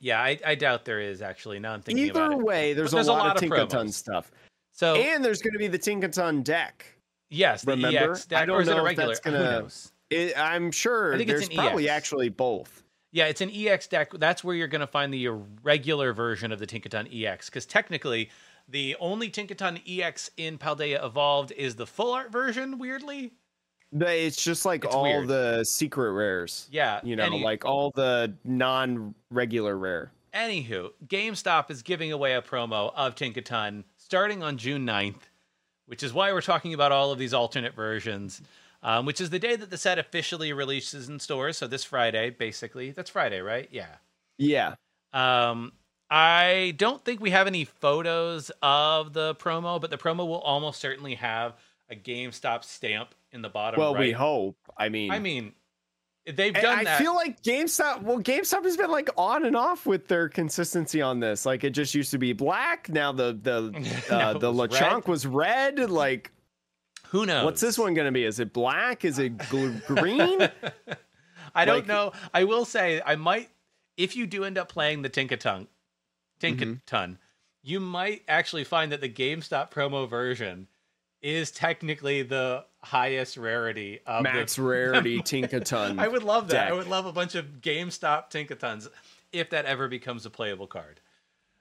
Yeah, 0.00 0.20
I, 0.20 0.38
I 0.46 0.54
doubt 0.54 0.84
there 0.84 1.00
is 1.00 1.22
actually. 1.22 1.58
Now 1.58 1.72
I'm 1.72 1.82
thinking 1.82 2.04
Either 2.06 2.36
way, 2.36 2.72
there's, 2.72 2.92
there's, 2.92 3.08
a, 3.08 3.12
lot 3.12 3.24
a 3.24 3.28
lot, 3.28 3.42
of, 3.42 3.50
Tinkaton 3.50 3.92
stuff. 3.92 4.30
So 4.72 4.94
and 4.94 5.24
there's 5.24 5.42
going 5.42 5.54
to 5.54 5.58
be 5.58 5.66
the 5.66 5.78
Tinkaton 5.78 6.44
deck. 6.44 6.86
Yes, 7.30 7.62
the 7.62 7.72
remember? 7.72 8.12
EX 8.12 8.26
deck. 8.26 8.42
I 8.42 8.46
don't 8.46 8.58
or 8.58 8.60
is 8.62 8.68
know 8.68 8.76
it 8.76 8.80
a 8.80 8.82
regular? 8.82 9.12
If 9.12 9.22
that's 9.22 9.34
gonna, 9.34 9.68
it, 10.10 10.38
I'm 10.38 10.70
sure 10.70 11.14
I 11.14 11.16
think 11.16 11.28
there's 11.28 11.48
probably 11.48 11.88
EX. 11.88 11.96
actually 11.96 12.28
both. 12.28 12.84
Yeah, 13.10 13.26
it's 13.26 13.40
an 13.40 13.50
EX 13.52 13.86
deck. 13.86 14.12
That's 14.12 14.44
where 14.44 14.54
you're 14.54 14.68
going 14.68 14.80
to 14.82 14.86
find 14.86 15.12
the 15.12 15.28
regular 15.62 16.12
version 16.12 16.52
of 16.52 16.58
the 16.58 16.66
Tinkaton 16.66 17.08
EX. 17.10 17.48
Because 17.48 17.64
technically, 17.64 18.30
the 18.68 18.96
only 19.00 19.30
Tinkaton 19.30 19.80
EX 19.86 20.30
in 20.36 20.58
Paldea 20.58 21.04
Evolved 21.04 21.52
is 21.52 21.76
the 21.76 21.86
full 21.86 22.12
art 22.12 22.30
version, 22.30 22.78
weirdly. 22.78 23.32
It's 23.92 24.42
just 24.42 24.66
like 24.66 24.84
it's 24.84 24.94
all 24.94 25.04
weird. 25.04 25.28
the 25.28 25.64
secret 25.64 26.12
rares. 26.12 26.68
Yeah. 26.70 27.00
You 27.02 27.16
know, 27.16 27.24
any, 27.24 27.42
like 27.42 27.64
all 27.64 27.90
the 27.94 28.34
non 28.44 29.14
regular 29.30 29.78
rare. 29.78 30.12
Anywho, 30.34 30.90
GameStop 31.06 31.70
is 31.70 31.82
giving 31.82 32.12
away 32.12 32.34
a 32.34 32.42
promo 32.42 32.92
of 32.94 33.14
Tinkaton 33.14 33.84
starting 33.96 34.42
on 34.42 34.58
June 34.58 34.86
9th, 34.86 35.22
which 35.86 36.02
is 36.02 36.12
why 36.12 36.32
we're 36.32 36.42
talking 36.42 36.74
about 36.74 36.92
all 36.92 37.10
of 37.10 37.18
these 37.18 37.32
alternate 37.32 37.74
versions 37.74 38.42
um, 38.82 39.06
which 39.06 39.20
is 39.20 39.30
the 39.30 39.38
day 39.38 39.56
that 39.56 39.70
the 39.70 39.78
set 39.78 39.98
officially 39.98 40.52
releases 40.52 41.08
in 41.08 41.18
stores. 41.18 41.58
So 41.58 41.66
this 41.66 41.84
Friday, 41.84 42.30
basically. 42.30 42.92
That's 42.92 43.10
Friday, 43.10 43.40
right? 43.40 43.68
Yeah. 43.70 43.96
Yeah. 44.38 44.74
Um, 45.12 45.72
I 46.10 46.74
don't 46.76 47.04
think 47.04 47.20
we 47.20 47.30
have 47.30 47.46
any 47.46 47.64
photos 47.64 48.50
of 48.62 49.12
the 49.12 49.34
promo, 49.34 49.80
but 49.80 49.90
the 49.90 49.98
promo 49.98 50.26
will 50.26 50.40
almost 50.40 50.80
certainly 50.80 51.16
have 51.16 51.54
a 51.90 51.96
GameStop 51.96 52.64
stamp 52.64 53.14
in 53.32 53.42
the 53.42 53.48
bottom. 53.48 53.78
Well, 53.78 53.94
right. 53.94 54.00
we 54.00 54.12
hope. 54.12 54.56
I 54.76 54.88
mean, 54.88 55.10
I 55.10 55.18
mean, 55.18 55.52
they've 56.26 56.54
done 56.54 56.78
I 56.78 56.84
that. 56.84 56.98
feel 56.98 57.14
like 57.14 57.42
GameStop. 57.42 58.02
Well, 58.02 58.20
GameStop 58.20 58.64
has 58.64 58.76
been 58.76 58.90
like 58.90 59.10
on 59.16 59.44
and 59.44 59.56
off 59.56 59.86
with 59.86 60.08
their 60.08 60.28
consistency 60.28 61.02
on 61.02 61.20
this. 61.20 61.44
Like 61.44 61.64
it 61.64 61.70
just 61.70 61.94
used 61.94 62.10
to 62.12 62.18
be 62.18 62.32
black. 62.32 62.88
Now 62.88 63.12
the 63.12 63.38
the 63.40 64.04
uh, 64.10 64.34
the 64.34 64.52
Lechonk 64.52 65.06
was 65.06 65.26
red. 65.26 65.90
Like 65.90 66.30
who 67.10 67.26
knows? 67.26 67.44
What's 67.44 67.60
this 67.60 67.78
one 67.78 67.94
going 67.94 68.06
to 68.06 68.12
be? 68.12 68.24
Is 68.24 68.38
it 68.38 68.52
black? 68.52 69.04
Is 69.04 69.18
it 69.18 69.38
green? 69.38 70.48
I 71.54 71.64
don't 71.64 71.86
know. 71.86 72.12
I 72.34 72.44
will 72.44 72.64
say 72.64 73.00
I 73.04 73.16
might 73.16 73.48
if 73.96 74.16
you 74.16 74.26
do 74.26 74.44
end 74.44 74.56
up 74.56 74.68
playing 74.68 75.02
the 75.02 75.10
Tinkaton, 75.10 75.66
Tinkaton, 76.40 76.78
mm-hmm. 76.86 77.12
you 77.62 77.80
might 77.80 78.22
actually 78.28 78.64
find 78.64 78.92
that 78.92 79.00
the 79.00 79.08
GameStop 79.08 79.70
promo 79.70 80.08
version 80.08 80.68
is 81.20 81.50
technically 81.50 82.22
the 82.22 82.64
highest 82.82 83.36
rarity 83.36 83.98
of 84.06 84.22
max 84.22 84.54
the, 84.54 84.62
rarity 84.62 85.18
Tinkaton. 85.20 85.98
I 85.98 86.06
would 86.06 86.22
love 86.22 86.48
that. 86.48 86.64
Deck. 86.64 86.70
I 86.70 86.72
would 86.72 86.86
love 86.86 87.06
a 87.06 87.12
bunch 87.12 87.34
of 87.34 87.60
GameStop 87.60 88.30
Tinkatons 88.30 88.88
if 89.32 89.50
that 89.50 89.64
ever 89.64 89.88
becomes 89.88 90.24
a 90.24 90.30
playable 90.30 90.68
card. 90.68 91.00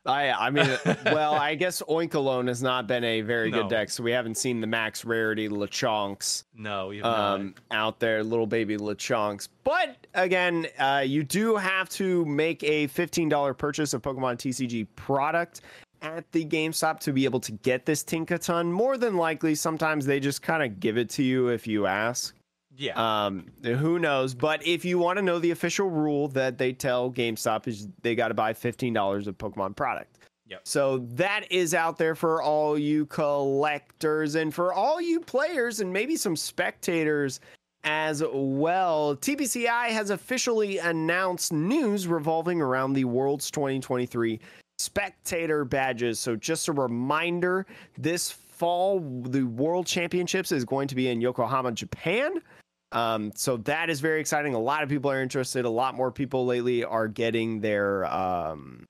I 0.07 0.31
I 0.31 0.49
mean, 0.49 0.67
well, 1.05 1.33
I 1.33 1.55
guess 1.55 1.81
Oinkologne 1.83 2.47
has 2.47 2.63
not 2.63 2.87
been 2.87 3.03
a 3.03 3.21
very 3.21 3.51
No. 3.51 3.61
good 3.63 3.69
deck, 3.69 3.89
so 3.89 4.03
we 4.03 4.11
haven't 4.11 4.35
seen 4.35 4.61
the 4.61 4.67
max 4.67 5.05
rarity 5.05 5.49
Lechonks 5.49 6.43
No, 6.55 6.93
um, 7.03 7.55
out 7.71 7.99
there, 7.99 8.23
little 8.23 8.47
baby 8.47 8.77
Lechonks. 8.77 9.49
But 9.63 10.07
again, 10.13 10.67
uh, 10.79 11.03
you 11.05 11.23
do 11.23 11.55
have 11.57 11.89
to 11.89 12.25
make 12.25 12.63
a 12.63 12.87
$15 12.87 13.57
purchase 13.57 13.93
of 13.93 14.01
Pokemon 14.01 14.37
TCG 14.37 14.87
product 14.95 15.61
at 16.01 16.31
the 16.31 16.45
GameStop 16.45 16.99
to 17.01 17.11
be 17.11 17.25
able 17.25 17.39
to 17.41 17.51
get 17.51 17.85
this 17.85 18.03
Tinkaton. 18.03 18.71
More 18.71 18.97
than 18.97 19.17
likely, 19.17 19.55
sometimes 19.55 20.05
they 20.05 20.19
just 20.19 20.41
kind 20.41 20.63
of 20.63 20.79
give 20.79 20.97
it 20.97 21.09
to 21.11 21.23
you 21.23 21.47
if 21.49 21.67
you 21.67 21.85
ask. 21.85 22.35
Yeah. 22.77 23.25
Um, 23.25 23.47
who 23.63 23.99
knows? 23.99 24.33
But 24.33 24.65
if 24.65 24.85
you 24.85 24.99
want 24.99 25.17
to 25.17 25.23
know 25.23 25.39
the 25.39 25.51
official 25.51 25.89
rule 25.89 26.27
that 26.29 26.57
they 26.57 26.73
tell 26.73 27.11
GameStop 27.11 27.67
is 27.67 27.87
they 28.01 28.15
got 28.15 28.29
to 28.29 28.33
buy 28.33 28.53
fifteen 28.53 28.93
dollars 28.93 29.27
of 29.27 29.37
Pokemon 29.37 29.75
product. 29.75 30.19
Yep. 30.49 30.61
So 30.63 30.99
that 31.13 31.51
is 31.51 31.73
out 31.73 31.97
there 31.97 32.15
for 32.15 32.41
all 32.41 32.77
you 32.77 33.05
collectors 33.07 34.35
and 34.35 34.53
for 34.53 34.71
all 34.71 35.01
you 35.01 35.19
players 35.19 35.81
and 35.81 35.91
maybe 35.91 36.15
some 36.15 36.37
spectators 36.37 37.41
as 37.83 38.23
well. 38.31 39.15
TPCI 39.17 39.89
has 39.89 40.09
officially 40.09 40.77
announced 40.77 41.51
news 41.51 42.07
revolving 42.07 42.61
around 42.61 42.93
the 42.93 43.03
World's 43.03 43.51
2023 43.51 44.39
spectator 44.77 45.65
badges. 45.65 46.19
So 46.19 46.35
just 46.35 46.67
a 46.67 46.71
reminder, 46.71 47.65
this 47.97 48.31
fall 48.31 48.99
the 49.23 49.43
World 49.43 49.85
Championships 49.85 50.51
is 50.51 50.63
going 50.65 50.87
to 50.87 50.95
be 50.95 51.09
in 51.09 51.19
Yokohama, 51.19 51.73
Japan. 51.73 52.41
Um, 52.91 53.31
so 53.35 53.57
that 53.57 53.89
is 53.89 53.99
very 53.99 54.19
exciting. 54.21 54.53
A 54.53 54.59
lot 54.59 54.83
of 54.83 54.89
people 54.89 55.11
are 55.11 55.21
interested. 55.21 55.65
A 55.65 55.69
lot 55.69 55.95
more 55.95 56.11
people 56.11 56.45
lately 56.45 56.83
are 56.83 57.07
getting 57.07 57.59
their 57.59 58.05
um, 58.05 58.85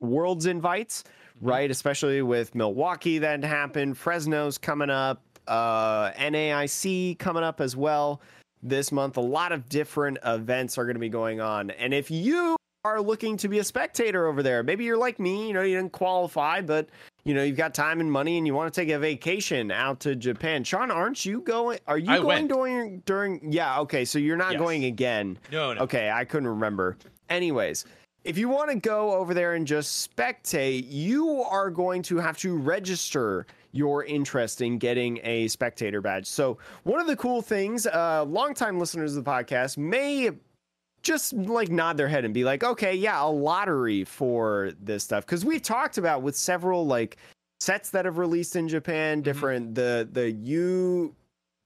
Worlds 0.00 0.46
invites, 0.46 1.04
right? 1.40 1.70
Especially 1.70 2.22
with 2.22 2.54
Milwaukee 2.54 3.18
that 3.18 3.42
happened. 3.42 3.98
Fresno's 3.98 4.58
coming 4.58 4.90
up. 4.90 5.22
Uh, 5.46 6.10
NAIC 6.12 7.18
coming 7.18 7.42
up 7.42 7.60
as 7.60 7.76
well 7.76 8.22
this 8.62 8.90
month. 8.90 9.16
A 9.16 9.20
lot 9.20 9.52
of 9.52 9.68
different 9.68 10.18
events 10.24 10.78
are 10.78 10.84
going 10.84 10.94
to 10.94 11.00
be 11.00 11.10
going 11.10 11.40
on. 11.40 11.70
And 11.70 11.92
if 11.92 12.10
you 12.10 12.56
are 12.84 13.00
looking 13.00 13.36
to 13.38 13.48
be 13.48 13.58
a 13.60 13.64
spectator 13.64 14.26
over 14.26 14.42
there, 14.42 14.62
maybe 14.62 14.84
you're 14.84 14.98
like 14.98 15.18
me, 15.18 15.48
you 15.48 15.54
know, 15.54 15.62
you 15.62 15.76
didn't 15.76 15.92
qualify, 15.92 16.60
but 16.60 16.88
you 17.24 17.32
know, 17.32 17.42
you've 17.42 17.56
got 17.56 17.72
time 17.72 18.00
and 18.00 18.12
money 18.12 18.36
and 18.36 18.46
you 18.46 18.54
want 18.54 18.72
to 18.72 18.78
take 18.78 18.90
a 18.90 18.98
vacation 18.98 19.70
out 19.70 20.00
to 20.00 20.14
Japan. 20.14 20.62
Sean, 20.62 20.90
aren't 20.90 21.24
you 21.24 21.40
going? 21.40 21.78
Are 21.86 21.96
you 21.96 22.10
I 22.10 22.16
going 22.18 22.26
went. 22.26 22.48
during 22.48 22.98
during 23.06 23.50
yeah, 23.52 23.80
okay, 23.80 24.04
so 24.04 24.18
you're 24.18 24.36
not 24.36 24.52
Yes. 24.52 24.60
going 24.60 24.84
again. 24.84 25.38
no, 25.50 25.72
no. 25.72 25.80
Okay, 25.82 26.10
I 26.10 26.26
couldn't 26.26 26.48
remember. 26.48 26.98
Anyways, 27.30 27.86
if 28.24 28.36
you 28.36 28.50
want 28.50 28.70
to 28.70 28.76
go 28.76 29.14
over 29.14 29.32
there 29.32 29.54
and 29.54 29.66
just 29.66 30.14
spectate, 30.14 30.84
you 30.88 31.40
are 31.42 31.70
going 31.70 32.02
to 32.02 32.18
have 32.18 32.36
to 32.38 32.54
register 32.58 33.46
your 33.72 34.04
interest 34.04 34.60
in 34.60 34.76
getting 34.78 35.18
a 35.24 35.48
spectator 35.48 36.02
badge. 36.02 36.26
So, 36.26 36.58
one 36.82 37.00
of 37.00 37.06
the 37.06 37.16
cool 37.16 37.40
things, 37.40 37.86
uh, 37.86 38.24
longtime 38.28 38.78
listeners 38.78 39.16
of 39.16 39.24
the 39.24 39.30
podcast 39.30 39.78
may 39.78 40.30
just 41.04 41.32
like 41.34 41.70
nod 41.70 41.96
their 41.96 42.08
head 42.08 42.24
and 42.24 42.34
be 42.34 42.42
like, 42.44 42.64
okay, 42.64 42.94
yeah, 42.94 43.22
a 43.22 43.28
lottery 43.28 44.02
for 44.04 44.72
this 44.82 45.04
stuff. 45.04 45.24
Because 45.24 45.44
we've 45.44 45.62
talked 45.62 45.98
about 45.98 46.22
with 46.22 46.34
several 46.34 46.86
like 46.86 47.16
sets 47.60 47.90
that 47.90 48.04
have 48.04 48.18
released 48.18 48.56
in 48.56 48.68
Japan, 48.68 49.20
different 49.22 49.74
the 49.74 50.08
the 50.10 50.30
you 50.30 51.14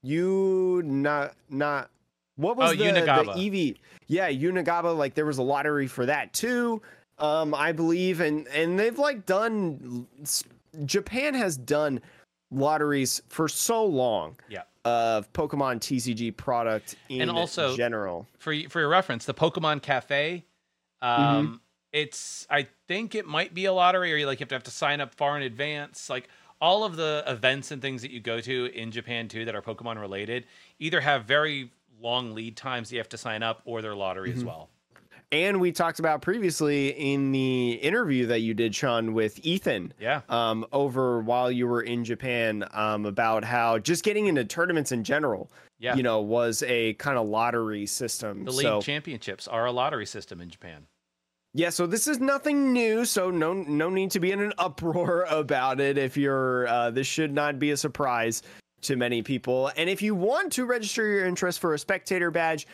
you 0.02 0.82
not 0.84 1.34
not 1.48 1.90
what 2.36 2.56
was 2.56 2.72
Oh, 2.72 2.74
the, 2.76 2.84
Unigaba. 2.84 3.34
the 3.34 3.70
EV? 3.70 3.76
Yeah, 4.06 4.30
Unigaba. 4.30 4.96
Like 4.96 5.14
there 5.14 5.26
was 5.26 5.38
a 5.38 5.42
lottery 5.42 5.86
for 5.86 6.06
that 6.06 6.32
too. 6.32 6.82
Um, 7.18 7.52
I 7.54 7.72
believe, 7.72 8.20
and 8.20 8.46
and 8.48 8.78
they've 8.78 8.98
like 8.98 9.26
done. 9.26 10.06
Japan 10.84 11.34
has 11.34 11.56
done 11.56 12.00
lotteries 12.50 13.20
for 13.28 13.48
so 13.48 13.84
long 13.84 14.36
Yeah. 14.48 14.62
of 14.84 15.32
Pokemon 15.32 15.80
TCG 15.80 16.30
product 16.36 16.96
in 17.08 17.22
And 17.22 17.30
also- 17.30 17.76
general. 17.76 18.26
For 18.38 18.54
for 18.68 18.80
your 18.80 18.88
reference, 18.88 19.24
the 19.24 19.34
Pokemon 19.34 19.82
Cafe, 19.82 20.44
Mm-hmm. 21.02 21.22
um, 21.22 21.60
it's 21.92 22.46
I 22.50 22.66
think 22.86 23.14
it 23.14 23.26
might 23.26 23.54
be 23.54 23.64
a 23.66 23.72
lottery, 23.72 24.12
or 24.12 24.16
you 24.16 24.26
like 24.26 24.40
you 24.40 24.44
have 24.44 24.48
to 24.50 24.54
have 24.54 24.64
to 24.64 24.70
sign 24.70 25.00
up 25.00 25.14
far 25.14 25.36
in 25.36 25.42
advance. 25.42 26.10
Like 26.10 26.28
all 26.60 26.84
of 26.84 26.96
the 26.96 27.22
events 27.26 27.70
and 27.70 27.80
things 27.80 28.02
that 28.02 28.10
you 28.10 28.20
go 28.20 28.40
to 28.40 28.66
in 28.74 28.90
Japan 28.90 29.28
too 29.28 29.44
that 29.44 29.54
are 29.54 29.62
Pokemon 29.62 30.00
related, 30.00 30.44
either 30.80 31.00
have 31.00 31.24
very 31.24 31.70
long 32.00 32.34
lead 32.34 32.56
times 32.56 32.90
you 32.92 32.98
have 32.98 33.08
to 33.10 33.16
sign 33.18 33.42
up, 33.42 33.62
or 33.64 33.80
they're 33.82 33.94
lottery 33.94 34.30
Mm-hmm. 34.30 34.38
as 34.38 34.44
well. 34.44 34.70
And 35.30 35.60
we 35.60 35.72
talked 35.72 35.98
about 35.98 36.22
previously 36.22 36.88
in 36.88 37.32
the 37.32 37.72
interview 37.72 38.26
that 38.26 38.40
you 38.40 38.54
did, 38.54 38.74
Sean, 38.74 39.12
with 39.12 39.38
Ethan. 39.44 39.92
Yeah. 40.00 40.22
Um, 40.30 40.64
over 40.72 41.20
while 41.20 41.50
you 41.52 41.66
were 41.66 41.82
in 41.82 42.02
Japan, 42.04 42.64
um, 42.72 43.04
about 43.04 43.44
how 43.44 43.78
just 43.78 44.04
getting 44.04 44.26
into 44.26 44.44
tournaments 44.46 44.90
in 44.90 45.04
general, 45.04 45.50
Yeah. 45.80 45.96
you 45.96 46.02
know, 46.02 46.22
was 46.22 46.62
a 46.66 46.94
kind 46.94 47.18
of 47.18 47.28
lottery 47.28 47.84
system. 47.84 48.44
The 48.44 48.52
league 48.52 48.62
so 48.66 48.80
championships 48.80 49.46
are 49.46 49.66
a 49.66 49.72
lottery 49.72 50.06
system 50.06 50.40
in 50.40 50.48
Japan. 50.48 50.86
yeah, 51.52 51.70
so 51.70 51.86
this 51.86 52.06
is 52.06 52.20
nothing 52.20 52.72
new. 52.72 53.04
So 53.04 53.30
no, 53.30 53.52
no 53.52 53.90
need 53.90 54.10
to 54.12 54.20
be 54.20 54.32
in 54.32 54.40
an 54.40 54.54
uproar 54.58 55.26
about 55.28 55.78
it. 55.78 55.98
If 55.98 56.16
you're, 56.16 56.66
uh, 56.68 56.90
this 56.90 57.06
should 57.06 57.34
not 57.34 57.58
be 57.58 57.70
a 57.72 57.76
surprise 57.76 58.42
to 58.82 58.96
many 58.96 59.20
people. 59.22 59.70
And 59.76 59.90
if 59.90 60.00
you 60.00 60.14
want 60.14 60.52
to 60.52 60.64
register 60.64 61.06
your 61.06 61.26
interest 61.26 61.58
for 61.60 61.74
a 61.74 61.78
spectator 61.78 62.30
badge, 62.30 62.66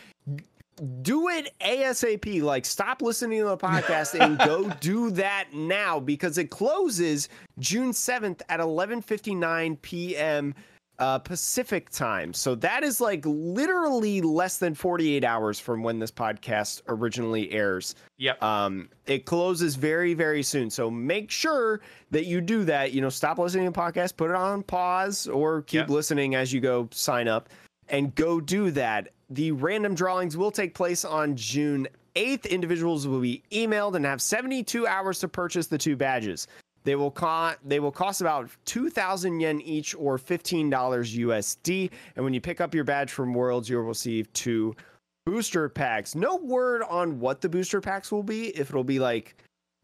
do 1.03 1.29
it 1.29 1.53
ASAP. 1.61 2.43
Like, 2.43 2.65
stop 2.65 3.03
listening 3.03 3.41
to 3.41 3.47
the 3.47 3.57
podcast 3.57 4.19
and 4.19 4.39
go 4.45 4.69
do 4.81 5.11
that 5.13 5.49
now 5.53 6.01
because 6.01 6.39
it 6.39 6.51
closes 6.51 7.29
June 7.59 7.91
7th 7.93 8.43
at 8.49 8.61
11:59 8.61 9.81
p.m. 9.83 10.55
Uh, 11.01 11.19
Pacific 11.19 11.91
time. 11.91 12.33
So 12.33 12.55
that 12.55 12.85
is 12.85 13.01
like 13.01 13.25
literally 13.27 14.21
less 14.21 14.59
than 14.59 14.77
48 14.77 15.25
hours 15.25 15.59
from 15.59 15.83
when 15.83 15.99
this 15.99 16.13
podcast 16.13 16.83
originally 16.87 17.51
airs. 17.51 17.97
Yep. 18.19 18.41
Um, 18.41 18.89
it 19.07 19.25
closes 19.25 19.75
very, 19.75 20.15
very 20.15 20.45
soon. 20.45 20.71
So 20.71 20.89
make 20.93 21.33
sure 21.33 21.81
that 22.13 22.27
you 22.27 22.41
do 22.41 22.63
that. 22.67 22.93
You 22.93 23.01
know, 23.01 23.09
stop 23.09 23.39
listening 23.41 23.65
to 23.65 23.73
the 23.73 23.77
podcast, 23.77 24.17
put 24.17 24.31
it 24.31 24.37
on 24.37 24.63
pause, 24.63 25.27
or 25.27 25.63
keep 25.63 25.89
Yeah. 25.89 25.95
listening 25.95 26.37
as 26.37 26.53
you 26.53 26.61
go 26.61 26.89
sign 26.93 27.27
up 27.27 27.49
and 27.89 28.15
go 28.15 28.41
do 28.41 28.71
that. 28.73 29.09
The 29.31 29.53
random 29.53 29.95
drawings 29.95 30.37
will 30.37 30.51
take 30.51 30.75
place 30.75 31.05
on 31.05 31.37
June 31.37 31.89
8th. 32.15 32.49
Individuals 32.51 33.07
will 33.07 33.21
be 33.21 33.43
emailed 33.51 33.95
and 33.95 34.05
have 34.05 34.21
72 34.23 34.87
hours 34.87 35.19
to 35.21 35.29
purchase 35.29 35.67
the 35.67 35.79
two 35.79 35.97
badges. 35.97 36.47
They 36.85 36.97
will 36.97 37.11
co- 37.11 37.55
they 37.65 37.81
will 37.81 37.91
cost 37.91 38.21
about 38.21 38.51
2000 38.67 39.41
yen 39.41 39.61
each 39.63 39.95
or 39.95 40.19
$15 40.19 40.71
USD. 40.71 41.91
And 42.15 42.25
when 42.25 42.35
you 42.35 42.41
pick 42.41 42.61
up 42.61 42.75
your 42.75 42.85
badge 42.85 43.11
from 43.11 43.33
Worlds, 43.33 43.69
you'll 43.69 43.83
receive 43.83 44.31
two 44.35 44.77
booster 45.25 45.71
packs. 45.71 46.15
No 46.15 46.37
word 46.37 46.83
on 46.83 47.19
what 47.19 47.41
the 47.41 47.49
booster 47.49 47.81
packs 47.81 48.13
will 48.13 48.23
be. 48.23 48.49
If 48.49 48.69
it'll 48.69 48.85
be 48.85 48.99
like 48.99 49.37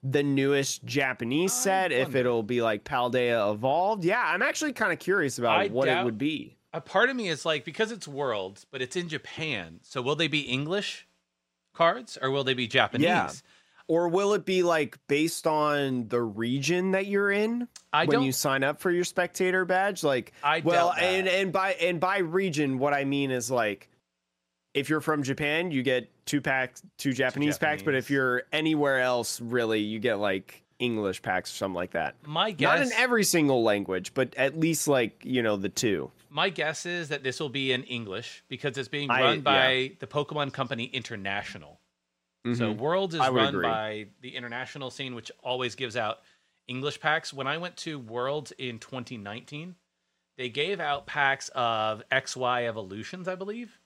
the 0.03 0.23
newest 0.23 0.85
Japanese 0.85 1.53
set, 1.53 1.93
if 1.93 2.15
it'll 2.15 2.43
be 2.43 2.63
like 2.63 2.85
Paldea 2.85 3.53
Evolved. 3.53 4.05
Yeah, 4.05 4.23
I'm 4.25 4.43
actually 4.43 4.73
kind 4.73 4.93
of 4.93 4.99
curious 4.99 5.39
about 5.39 5.59
I 5.59 5.69
what 5.69 5.89
it 5.89 6.05
would 6.05 6.19
be. 6.19 6.57
A 6.73 6.81
part 6.81 7.11
of 7.11 7.17
me 7.17 7.29
is 7.29 7.45
like 7.45 7.65
because 7.65 7.91
it's 7.93 8.07
worlds 8.07 8.67
but 8.71 8.81
it's 8.83 8.97
in 8.97 9.09
japan 9.09 9.81
so 9.83 10.01
will 10.01 10.17
they 10.17 10.29
be 10.29 10.41
english 10.41 11.07
cards 11.75 12.19
or 12.21 12.31
will 12.31 12.45
they 12.45 12.55
be 12.55 12.67
japanese 12.67 13.05
Yeah. 13.05 13.31
Or 13.89 14.09
will 14.09 14.35
it 14.35 14.45
be 14.45 14.63
like 14.63 14.99
based 15.09 15.49
on 15.49 16.07
the 16.07 16.23
region 16.23 16.93
that 16.93 17.07
you're 17.07 17.33
in 17.33 17.67
i 17.93 18.05
when 18.05 18.19
don't 18.19 18.25
you 18.25 18.31
sign 18.31 18.63
up 18.63 18.81
for 18.81 18.93
your 18.93 19.03
spectator 19.03 19.65
badge? 19.65 20.05
Like, 20.05 20.33
I 20.45 20.61
well, 20.61 20.93
and 20.93 21.27
and 21.27 21.51
by 21.53 21.73
and 21.73 21.99
by 21.99 22.19
region, 22.19 22.79
what 22.79 22.95
I 22.95 23.05
mean 23.05 23.33
is 23.33 23.51
like, 23.51 23.89
if 24.75 24.89
you're 24.91 25.01
from 25.01 25.25
Japan, 25.25 25.73
you 25.73 25.83
get 25.83 26.09
two 26.25 26.41
packs, 26.41 26.83
two 26.99 27.13
Japanese, 27.13 27.59
packs. 27.59 27.83
But 27.83 27.97
if 27.97 28.11
you're 28.11 28.45
anywhere 28.53 29.01
else, 29.01 29.41
really, 29.41 29.81
you 29.81 29.99
get 29.99 30.21
like 30.21 30.63
English 30.79 31.21
packs 31.23 31.53
or 31.53 31.57
something 31.57 31.75
like 31.75 31.91
that. 31.91 32.15
my 32.25 32.53
guess 32.53 32.79
Not 32.79 32.87
in 32.87 32.93
every 32.93 33.25
single 33.25 33.65
language, 33.65 34.15
but 34.15 34.37
at 34.37 34.57
least 34.57 34.87
like 34.87 35.25
you 35.25 35.43
know 35.43 35.57
the 35.57 35.69
two. 35.69 36.13
My 36.31 36.49
guess 36.49 36.87
is 36.87 37.09
that 37.09 37.23
this 37.23 37.41
will 37.41 37.49
be 37.49 37.73
in 37.73 37.83
english 37.85 38.43
because 38.49 38.79
it's 38.79 38.89
being 38.89 39.11
I- 39.11 39.21
run 39.21 39.41
by 39.41 39.93
the 39.99 40.07
pokemon 40.07 40.53
company 40.53 40.85
international 40.85 41.81
so 42.55 42.73
Mhm. 42.73 42.79
worlds 42.79 43.15
is 43.15 43.21
run 43.21 43.49
agree. 43.49 43.67
by 43.67 44.07
the 44.23 44.35
international 44.37 44.91
scene 44.91 45.15
which 45.15 45.31
always 45.43 45.75
gives 45.75 45.97
out 45.97 46.21
english 46.69 46.99
packs 47.01 47.33
when 47.33 47.47
i 47.47 47.59
went 47.59 47.77
to 47.79 47.99
worlds 47.99 48.53
in 48.53 48.79
2019 48.79 49.75
they 50.39 50.49
gave 50.49 50.81
out 50.81 51.05
packs 51.07 51.51
of 51.55 52.03
xy 52.11 52.67
evolutions 52.67 53.29
i 53.29 53.35
believe 53.35 53.79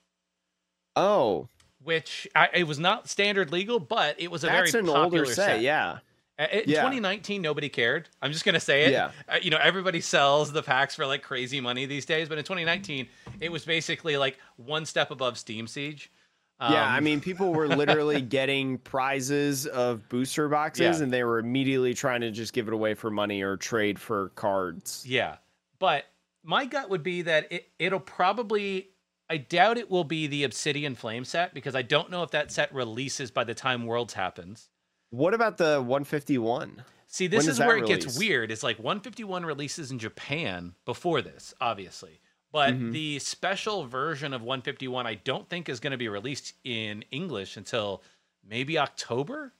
oh, 0.95 1.47
which 1.83 2.27
I, 2.35 2.49
it 2.53 2.63
was 2.63 2.79
not 2.79 3.09
standard 3.09 3.51
legal, 3.51 3.79
but 3.79 4.15
it 4.19 4.31
was 4.31 4.43
a 4.43 4.47
that's 4.47 4.71
very 4.71 4.81
an 4.81 4.87
popular 4.87 5.23
older 5.23 5.25
set. 5.33 5.61
Yeah, 5.61 5.89
Uh, 5.91 5.99
In 6.37 6.63
Yeah. 6.67 6.81
2019, 6.81 7.41
nobody 7.41 7.69
cared. 7.69 8.09
I'm 8.21 8.31
just 8.33 8.43
gonna 8.43 8.59
say 8.59 8.83
it. 8.85 8.91
Yeah. 8.91 9.11
Uh, 9.29 9.37
you 9.41 9.49
know, 9.51 9.57
everybody 9.61 10.01
sells 10.01 10.51
the 10.51 10.61
packs 10.61 10.93
for 10.95 11.05
like 11.05 11.21
crazy 11.23 11.61
money 11.61 11.85
these 11.85 12.05
days, 12.05 12.27
but 12.27 12.37
in 12.37 12.43
2019, 12.43 13.07
it 13.39 13.51
was 13.51 13.63
basically 13.63 14.17
like 14.17 14.37
one 14.57 14.85
step 14.85 15.11
above 15.11 15.37
Steam 15.37 15.65
Siege. 15.67 16.11
yeah, 16.59 16.85
I 16.87 16.97
Um, 16.97 17.03
mean, 17.03 17.19
people 17.21 17.53
were 17.53 17.67
literally 17.67 18.21
getting 18.39 18.77
prizes 18.79 19.65
of 19.67 20.07
booster 20.09 20.47
boxes, 20.49 20.97
Yeah. 20.99 21.03
and 21.03 21.11
they 21.13 21.23
were 21.23 21.39
immediately 21.39 21.93
trying 21.93 22.21
to 22.21 22.31
just 22.31 22.53
give 22.53 22.67
it 22.67 22.73
away 22.73 22.93
for 22.95 23.09
money 23.11 23.41
or 23.41 23.55
trade 23.57 23.99
for 23.99 24.29
cards. 24.35 25.05
Yeah, 25.07 25.37
but 25.79 26.05
my 26.43 26.65
gut 26.65 26.89
would 26.89 27.03
be 27.03 27.21
that 27.23 27.51
it 27.51 27.69
it'll 27.79 27.99
probably. 28.01 28.89
I 29.29 29.37
doubt 29.37 29.77
it 29.79 29.89
will 29.89 30.03
be 30.03 30.27
the 30.27 30.43
Obsidian 30.43 30.93
Flame 30.95 31.25
set 31.25 31.53
because 31.53 31.75
I 31.75 31.81
don't 31.81 32.11
know 32.11 32.21
if 32.23 32.29
that 32.31 32.51
set 32.51 32.71
releases 32.73 33.31
by 33.31 33.43
the 33.43 33.55
time 33.55 33.85
Worlds 33.87 34.13
happens. 34.13 34.69
What 35.15 35.33
about 35.33 35.57
the 35.57 35.81
151? 35.81 36.83
See, 37.07 37.27
this 37.27 37.45
When 37.45 37.51
is 37.51 37.59
where 37.59 37.77
it 37.77 37.87
gets 37.87 38.19
weird. 38.19 38.51
It's 38.51 38.63
like 38.63 38.77
151 38.77 39.45
releases 39.45 39.89
in 39.89 39.97
Japan 39.97 40.75
before 40.83 41.21
this, 41.21 41.53
obviously. 41.61 42.19
But 42.51 42.73
Mhm. 42.73 42.91
the 42.91 43.19
special 43.19 43.85
version 43.85 44.33
of 44.33 44.41
151 44.41 45.07
I 45.07 45.15
don't 45.15 45.47
think 45.49 45.69
is 45.69 45.79
going 45.79 45.91
to 45.91 45.97
be 45.97 46.09
released 46.09 46.53
in 46.65 47.03
English 47.11 47.55
until 47.55 48.03
maybe 48.43 48.77
October. 48.77 49.53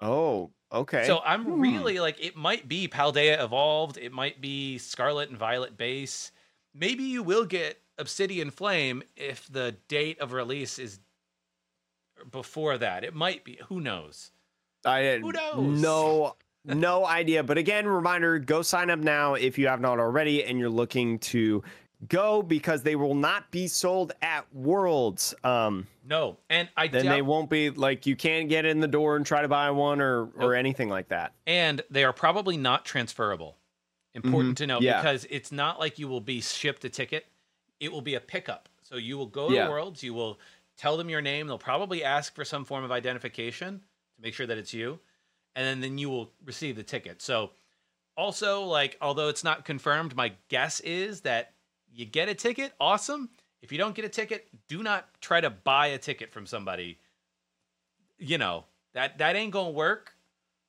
Oh, 0.00 0.50
okay. 0.72 1.04
So 1.06 1.20
I'm 1.20 1.44
Hmm. 1.44 1.60
really 1.60 2.00
like 2.00 2.18
it 2.18 2.34
might 2.36 2.66
be 2.66 2.88
Paldea 2.88 3.42
Evolved, 3.42 3.98
it 3.98 4.12
might 4.12 4.40
be 4.40 4.78
Scarlet 4.78 5.28
and 5.28 5.36
Violet 5.38 5.76
base. 5.76 6.32
Maybe 6.72 7.04
you 7.04 7.22
will 7.22 7.44
get 7.44 7.82
Obsidian 7.98 8.50
Flame 8.50 9.02
if 9.14 9.46
the 9.46 9.72
date 9.88 10.18
of 10.20 10.32
release 10.32 10.78
is 10.78 11.00
before 12.30 12.78
that. 12.78 13.04
It 13.04 13.14
might 13.14 13.44
be. 13.44 13.58
Who 13.68 13.80
knows? 13.80 14.30
I 14.84 15.00
had 15.00 15.20
Who 15.20 15.32
knows? 15.32 15.80
no 15.80 16.36
no 16.64 17.06
idea. 17.06 17.42
But 17.42 17.58
again, 17.58 17.86
reminder: 17.86 18.38
go 18.38 18.62
sign 18.62 18.90
up 18.90 18.98
now 18.98 19.34
if 19.34 19.58
you 19.58 19.66
have 19.68 19.80
not 19.80 19.98
already, 19.98 20.44
and 20.44 20.58
you're 20.58 20.68
looking 20.70 21.18
to 21.20 21.62
go 22.08 22.42
because 22.42 22.82
they 22.82 22.96
will 22.96 23.14
not 23.14 23.50
be 23.50 23.66
sold 23.68 24.12
at 24.22 24.46
Worlds. 24.54 25.34
Um, 25.44 25.86
No. 26.06 26.38
And 26.48 26.68
I 26.76 26.88
then 26.88 27.04
doubt 27.04 27.12
they 27.14 27.20
won't 27.22 27.50
be 27.50 27.68
like 27.70 28.06
you 28.06 28.16
can't 28.16 28.48
get 28.48 28.64
in 28.64 28.80
the 28.80 28.88
door 28.88 29.16
and 29.16 29.26
try 29.26 29.42
to 29.42 29.48
buy 29.48 29.70
one 29.70 30.00
or 30.00 30.30
or 30.38 30.54
anything 30.54 30.88
like 30.88 31.08
that. 31.08 31.34
and 31.46 31.82
they 31.90 32.04
are 32.04 32.12
probably 32.14 32.56
not 32.56 32.84
transferable. 32.86 33.56
Important 34.14 34.56
to 34.58 34.66
note 34.66 34.78
Mm-hmm. 34.78 34.84
Yeah. 34.86 35.02
because 35.02 35.26
it's 35.30 35.52
not 35.52 35.78
like 35.78 35.98
you 35.98 36.08
will 36.08 36.20
be 36.22 36.40
shipped 36.40 36.84
a 36.84 36.88
ticket. 36.88 37.26
It 37.80 37.92
will 37.92 38.00
be 38.02 38.14
a 38.14 38.20
pickup. 38.20 38.68
So 38.82 38.96
you 38.96 39.16
will 39.18 39.26
go 39.26 39.50
Yeah. 39.50 39.64
to 39.66 39.70
Worlds, 39.70 40.02
you 40.02 40.14
will 40.14 40.38
tell 40.76 40.96
them 40.96 41.08
your 41.10 41.20
name. 41.20 41.46
They'll 41.46 41.58
probably 41.58 42.02
ask 42.02 42.34
for 42.34 42.44
some 42.44 42.64
form 42.64 42.82
of 42.82 42.90
identification 42.90 43.74
to 43.78 43.84
make 44.20 44.34
sure 44.34 44.46
that 44.46 44.58
it's 44.58 44.74
you, 44.74 45.00
and 45.54 45.66
then, 45.66 45.80
then 45.80 45.98
you 45.98 46.10
will 46.10 46.32
receive 46.44 46.76
the 46.76 46.82
ticket. 46.82 47.22
So 47.22 47.50
also 48.16 48.62
like 48.62 48.96
although 49.00 49.28
it's 49.28 49.44
not 49.44 49.64
confirmed, 49.64 50.14
my 50.14 50.32
guess 50.48 50.80
is 50.80 51.22
that 51.22 51.54
you 51.92 52.04
get 52.04 52.28
a 52.28 52.34
ticket, 52.34 52.72
awesome. 52.80 53.30
If 53.62 53.72
you 53.72 53.78
don't 53.78 53.94
get 53.94 54.04
a 54.04 54.08
ticket, 54.08 54.48
do 54.68 54.82
not 54.82 55.08
try 55.20 55.40
to 55.40 55.50
buy 55.50 55.88
a 55.88 55.98
ticket 55.98 56.32
from 56.32 56.46
somebody. 56.46 56.98
You 58.18 58.38
know, 58.38 58.64
that 58.92 59.18
that 59.18 59.36
ain't 59.36 59.52
going 59.52 59.66
to 59.72 59.72
work 59.72 60.14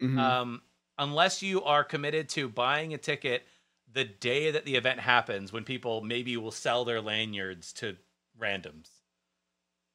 Mhm. 0.01 0.17
um, 0.17 0.61
unless 0.97 1.41
you 1.41 1.63
are 1.63 1.83
committed 1.83 2.29
to 2.29 2.49
buying 2.49 2.93
a 2.93 2.97
ticket 2.97 3.45
the 3.91 4.03
day 4.05 4.51
that 4.51 4.65
the 4.65 4.75
event 4.75 4.99
happens 4.99 5.51
when 5.51 5.63
people 5.63 6.01
maybe 6.01 6.37
will 6.37 6.51
sell 6.51 6.85
their 6.85 7.01
lanyards 7.01 7.73
to 7.73 7.97
randoms 8.39 9.00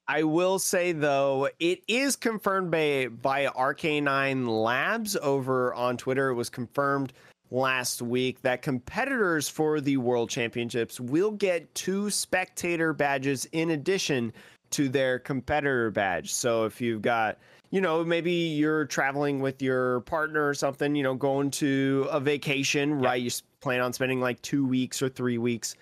I 0.09 0.23
will 0.23 0.61
say 0.61 0.93
though, 0.93 1.49
it 1.59 1.83
is 1.89 2.15
confirmed 2.15 2.71
by 2.71 3.09
by 3.09 3.47
RK9 3.47 4.49
Labs 4.49 5.17
over 5.17 5.75
on 5.75 5.97
Twitter. 5.97 6.31
It 6.31 6.35
was 6.35 6.49
confirmed 6.49 7.13
last 7.51 8.03
week 8.03 8.41
that 8.43 8.63
competitors 8.63 9.49
for 9.49 9.81
the 9.81 9.97
World 9.97 10.31
Championships 10.31 11.01
will 11.01 11.33
get 11.33 11.75
two 11.75 12.11
spectator 12.11 12.93
badges 12.93 13.47
in 13.53 13.71
addition 13.71 14.33
to 14.71 14.89
their 14.89 15.19
competitor 15.19 15.91
badge. 15.91 16.33
So 16.33 16.65
if 16.65 16.81
you've 16.81 17.03
got, 17.03 17.39
you 17.71 17.81
know, 17.81 18.05
maybe 18.05 18.33
you're 18.33 18.85
traveling 18.85 19.41
with 19.41 19.61
your 19.61 20.01
partner 20.01 20.49
or 20.49 20.55
something, 20.55 20.95
you 20.95 21.03
know, 21.03 21.15
going 21.15 21.51
to 21.53 22.07
a 22.11 22.21
vacation, 22.21 22.95
right? 22.95 23.21
You 23.21 23.31
plan 23.61 23.81
on 23.81 23.93
spending 23.93 24.21
like 24.21 24.41
2 24.43 24.65
weeks 24.65 25.03
or 25.03 25.09
3 25.09 25.39
weeks 25.39 25.75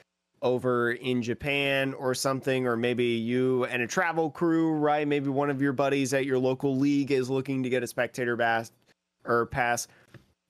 over 0.44 0.92
in 0.92 1.22
Japan 1.22 1.94
or 1.94 2.14
something, 2.14 2.66
or 2.66 2.76
maybe 2.76 3.04
you 3.04 3.64
and 3.64 3.83
a 3.83 3.87
travel 3.87 4.30
crew, 4.30 4.72
right? 4.74 5.09
Maybe 5.09 5.30
one 5.30 5.48
of 5.50 5.61
your 5.61 5.72
buddies 5.72 6.12
at 6.14 6.26
your 6.26 6.38
local 6.38 6.76
league 6.76 7.11
is 7.11 7.28
looking 7.30 7.62
to 7.62 7.70
get 7.70 7.83
a 7.83 7.87
spectator 7.87 8.37
bass 8.37 8.70
or 9.24 9.46
pass. 9.46 9.88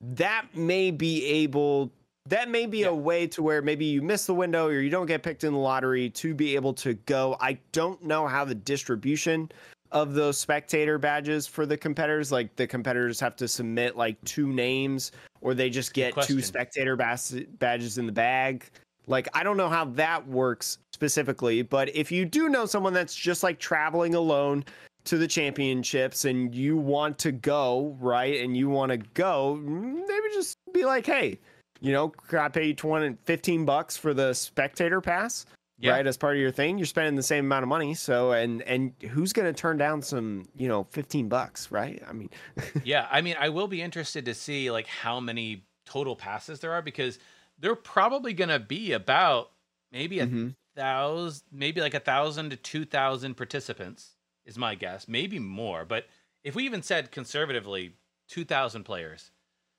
That 0.03 0.47
may 0.55 0.91
be 0.91 1.25
able 1.25 1.91
that 2.27 2.49
may 2.49 2.65
be 2.65 2.79
Yeah. 2.81 2.89
a 2.89 2.95
way 2.95 3.27
to 3.29 3.43
where 3.43 3.61
maybe 3.61 3.85
you 3.85 4.01
miss 4.01 4.25
the 4.27 4.33
window 4.35 4.67
or 4.67 4.81
you 4.81 4.89
don't 4.89 5.05
get 5.07 5.23
picked 5.23 5.45
in 5.45 5.53
the 5.53 5.59
lottery 5.59 6.09
to 6.11 6.35
be 6.35 6.55
able 6.55 6.73
to 6.75 6.95
go. 6.95 7.37
I 7.39 7.59
don't 7.73 8.03
know 8.03 8.27
how 8.27 8.47
the 8.47 8.55
distribution 8.55 9.53
of 9.93 10.15
those 10.15 10.39
spectator 10.39 10.99
badges 10.99 11.47
for 11.47 11.67
the 11.67 11.77
competitors 11.77 12.33
like 12.33 12.57
the 12.57 12.67
competitors 12.67 13.21
have 13.21 13.37
to 13.37 13.47
submit 13.47 13.95
like 13.97 14.17
two 14.25 14.49
names 14.53 15.13
or 15.43 15.53
they 15.55 15.69
just 15.71 15.93
get 15.95 16.15
two 16.23 16.41
spectator 16.41 16.97
bas- 16.97 17.37
badges 17.59 17.99
in 17.99 18.07
the 18.07 18.13
bag 18.13 18.65
like 19.07 19.29
I 19.35 19.43
don't 19.43 19.57
know 19.57 19.69
how 19.69 19.85
that 19.87 20.27
works 20.27 20.79
specifically, 20.93 21.63
but 21.63 21.95
if 21.95 22.11
you 22.11 22.25
do 22.25 22.49
know 22.49 22.67
someone 22.67 22.93
that's 22.93 23.15
just 23.15 23.43
like 23.43 23.59
traveling 23.59 24.15
alone 24.15 24.65
to 25.05 25.19
the 25.19 25.29
championships 25.29 26.25
and 26.25 26.55
you 26.55 26.77
want 26.77 27.19
to 27.19 27.33
go, 27.33 27.97
right? 28.01 28.41
And 28.41 28.57
you 28.57 28.71
want 28.71 28.91
to 28.91 28.97
go, 28.97 29.57
maybe 29.57 30.29
just 30.33 30.59
be 30.73 30.85
like, 30.85 31.07
"Hey, 31.07 31.39
you 31.81 31.93
know, 31.93 32.09
can 32.09 32.39
I 32.39 32.49
pay 32.49 32.69
you 32.69 32.75
20 32.75 33.17
15 33.25 33.65
bucks 33.65 33.97
for 33.97 34.15
the 34.15 34.33
spectator 34.33 35.01
pass?" 35.01 35.47
Yeah. 35.81 35.91
Right, 35.91 36.07
as 36.07 36.17
part 36.17 36.37
of 36.37 36.41
your 36.41 36.53
thing, 36.53 36.79
you're 36.79 36.87
spending 36.87 37.17
the 37.17 37.23
same 37.23 37.47
amount 37.47 37.65
of 37.65 37.69
money. 37.69 37.95
So, 37.95 38.33
and 38.33 38.63
and 38.63 38.93
who's 39.11 39.33
going 39.33 39.53
to 39.53 39.61
turn 39.61 39.77
down 39.77 40.03
some, 40.03 40.45
you 40.57 40.69
know, 40.69 40.85
15 40.93 41.29
bucks, 41.29 41.73
right? 41.73 42.01
I 42.09 42.13
mean, 42.13 42.31
yeah 42.85 43.09
i 43.11 43.21
mean 43.21 43.37
i 43.39 43.49
will 43.49 43.67
be 43.67 43.83
interested 43.83 44.25
to 44.25 44.35
see 44.35 44.71
like 44.71 44.87
how 44.87 45.21
many 45.21 45.65
total 45.85 46.17
passes 46.17 46.61
there 46.61 46.73
are 46.73 46.83
because 46.83 47.19
they're 47.65 47.75
probably 47.75 48.35
going 48.35 48.51
to 48.51 48.61
be 48.61 48.93
about 48.93 49.53
maybe 49.91 50.21
a 50.21 50.27
Mhm. 50.27 50.55
thousand 50.77 51.45
maybe 51.51 51.81
like 51.81 51.95
a 51.95 52.01
thousand 52.01 52.51
to 52.51 52.57
two 52.57 52.85
thousand 52.85 53.37
participants 53.37 54.17
is 54.45 54.59
my 54.59 54.75
guess 54.77 55.09
maybe 55.09 55.39
more 55.41 55.87
but 55.87 56.07
if 56.45 56.55
we 56.55 56.65
even 56.67 56.83
said 56.83 57.11
conservatively 57.13 57.97
2000 58.29 58.85
players 58.85 59.33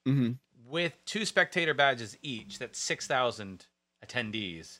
Mhm. 0.06 0.40
with 0.66 1.04
two 1.06 1.26
spectator 1.26 1.74
badges 1.74 2.18
each 2.22 2.58
that's 2.60 2.80
6000 2.80 3.68
attendees 4.04 4.80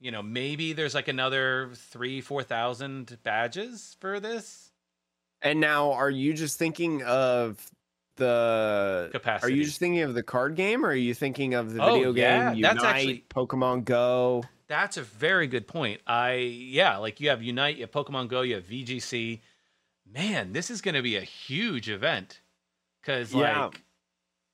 you 0.00 0.10
know 0.10 0.22
maybe 0.22 0.72
there's 0.72 0.94
like 0.94 1.08
another 1.08 1.70
three 1.74 2.20
four 2.20 2.42
thousand 2.42 3.18
badges 3.22 3.96
for 4.00 4.20
this 4.20 4.72
And 5.42 5.60
now, 5.60 5.92
are 5.92 6.10
you 6.10 6.34
just 6.34 6.58
thinking 6.58 7.02
of 7.02 7.70
the 8.20 9.08
Capacity. 9.12 9.52
Are 9.52 9.56
you 9.56 9.64
just 9.64 9.80
thinking 9.80 10.02
of 10.02 10.14
the 10.14 10.22
card 10.22 10.54
game, 10.54 10.84
or 10.84 10.90
are 10.90 10.94
you 10.94 11.14
thinking 11.14 11.54
of 11.54 11.74
the 11.74 11.82
Oh, 11.82 11.94
video 11.94 12.14
yeah, 12.14 12.52
game 12.52 12.62
that's 12.62 12.84
actually- 12.84 13.24
Pokemon 13.28 13.84
Go? 13.84 14.44
That's 14.68 14.96
a 14.96 15.02
very 15.02 15.48
good 15.48 15.66
point. 15.66 16.00
I 16.06 16.34
yeah, 16.34 16.96
like 16.98 17.20
you 17.20 17.30
have 17.30 17.42
Unite, 17.42 17.76
you 17.76 17.82
have 17.82 17.90
Pokemon 17.90 18.28
Go, 18.28 18.42
you 18.42 18.54
have 18.54 18.64
VGC. 18.64 19.40
Man, 20.12 20.52
this 20.52 20.70
is 20.70 20.80
going 20.80 20.94
to 20.94 21.02
be 21.02 21.16
a 21.16 21.22
huge 21.22 21.88
event. 21.90 22.40
Yeah. 23.08 23.64
like 23.64 23.80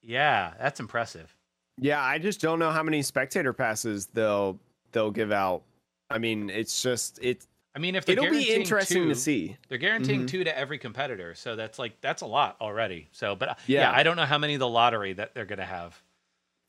yeah, 0.03 0.55
that's 0.59 0.81
impressive. 0.81 1.35
Yeah, 1.79 2.03
I 2.03 2.19
just 2.19 2.41
don't 2.41 2.59
know 2.59 2.71
how 2.71 2.83
many 2.83 3.03
spectator 3.03 3.53
passes 3.53 4.07
they'll 4.07 4.59
they'll 4.93 5.11
give 5.11 5.33
out. 5.33 5.63
I 6.09 6.19
mean, 6.19 6.49
it's 6.49 6.81
just 6.83 7.19
it's 7.21 7.47
I 7.77 7.79
mean, 7.79 7.95
if 7.95 8.07
they're 8.07 8.15
it'll 8.15 8.31
be 8.31 8.51
interesting 8.55 9.03
two, 9.03 9.09
to 9.11 9.15
see. 9.15 9.55
They're 9.69 9.77
guaranteeing 9.77 10.23
Mhm. 10.23 10.29
two 10.29 10.45
to 10.45 10.59
every 10.59 10.79
competitor, 10.79 11.35
so 11.35 11.57
that's 11.57 11.79
like 11.79 12.01
that's 12.01 12.23
a 12.23 12.27
lot 12.27 12.57
already. 12.59 13.09
So, 13.13 13.37
but 13.37 13.51
uh, 13.51 13.55
yeah, 13.67 13.83
Yeah. 13.91 13.93
I 13.95 14.03
don't 14.03 14.17
know 14.17 14.25
how 14.25 14.39
many 14.39 14.57
the 14.57 14.67
lottery 14.69 15.13
that 15.13 15.35
they're 15.35 15.45
going 15.45 15.59
to 15.59 15.67
have. 15.67 16.01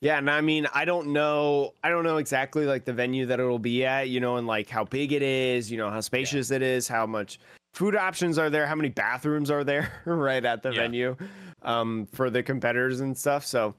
Yeah, 0.02 0.17
and 0.17 0.30
I 0.30 0.41
mean, 0.41 0.67
I 0.76 0.84
don't 0.84 1.08
know, 1.13 1.74
I 1.82 1.89
don't 1.89 2.04
know 2.04 2.17
exactly 2.17 2.65
like 2.65 2.84
the 2.84 2.91
venue 2.93 3.26
that 3.28 3.39
it'll 3.39 3.58
be 3.58 3.86
at, 3.86 4.10
you 4.10 4.20
know, 4.20 4.36
and 4.36 4.46
like 4.46 4.70
how 4.70 4.84
big 4.84 5.13
it 5.13 5.24
is, 5.24 5.72
you 5.72 5.78
know, 5.78 5.89
how 5.89 6.02
spacious 6.02 6.52
it 6.52 6.62
is, 6.62 6.88
how 6.89 7.06
much 7.08 7.39
food 7.74 7.96
options 7.96 8.38
are 8.38 8.50
there, 8.50 8.67
how 8.67 8.76
many 8.76 8.89
bathrooms 8.89 9.50
are 9.50 9.63
there 9.63 9.91
right 10.06 10.43
at 10.43 10.62
the 10.62 10.72
Yeah. 10.72 10.82
venue 10.82 11.15
um, 11.63 12.06
for 12.13 12.30
the 12.30 12.43
competitors 12.43 13.00
and 13.00 13.17
stuff. 13.17 13.46
So 13.46 13.74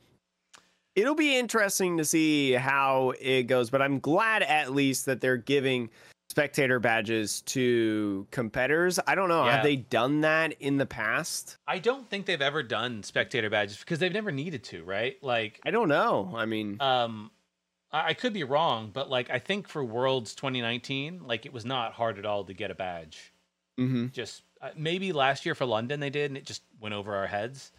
it'll 0.96 1.14
be 1.14 1.38
interesting 1.38 1.98
to 1.98 2.04
see 2.06 2.52
how 2.52 3.12
it 3.20 3.42
goes, 3.44 3.68
but 3.70 3.82
I'm 3.82 4.00
glad 4.00 4.42
at 4.42 4.72
least 4.72 5.04
that 5.06 5.20
they're 5.20 5.36
giving 5.36 5.88
spectator 6.30 6.78
badges 6.78 7.40
to 7.42 8.26
competitors. 8.30 8.98
I 9.06 9.14
don't 9.14 9.28
know, 9.28 9.44
Yeah. 9.46 9.52
have 9.56 9.62
they 9.62 9.76
done 9.76 10.20
that 10.22 10.54
in 10.60 10.76
the 10.76 10.86
past? 10.86 11.56
I 11.66 11.78
don't 11.78 12.08
think 12.08 12.26
they've 12.26 12.40
ever 12.42 12.62
done 12.62 13.02
spectator 13.02 13.48
badges 13.50 13.78
because 13.78 13.98
they've 13.98 14.12
never 14.12 14.30
needed 14.30 14.62
to, 14.64 14.84
right? 14.84 15.16
Like 15.22 15.60
I 15.64 15.70
don't 15.70 15.88
know. 15.88 16.32
I 16.36 16.44
mean, 16.46 16.80
um 16.80 17.30
I 17.90 18.12
could 18.12 18.34
be 18.34 18.44
wrong, 18.44 18.90
but 18.92 19.08
like 19.08 19.30
I 19.30 19.38
think 19.38 19.66
for 19.66 19.82
Worlds 19.82 20.34
2019, 20.34 21.22
like 21.26 21.46
it 21.46 21.52
was 21.54 21.64
not 21.64 21.94
hard 21.94 22.18
at 22.18 22.26
all 22.26 22.44
to 22.44 22.52
get 22.52 22.70
a 22.70 22.74
badge. 22.74 23.32
mhm. 23.80 24.12
Just 24.12 24.42
uh, 24.60 24.70
maybe 24.76 25.12
last 25.12 25.46
year 25.46 25.54
for 25.54 25.64
London 25.64 26.00
they 26.00 26.10
did, 26.10 26.30
and 26.30 26.36
it 26.36 26.44
just 26.44 26.62
went 26.80 26.94
over 26.94 27.14
our 27.16 27.28
heads. 27.28 27.72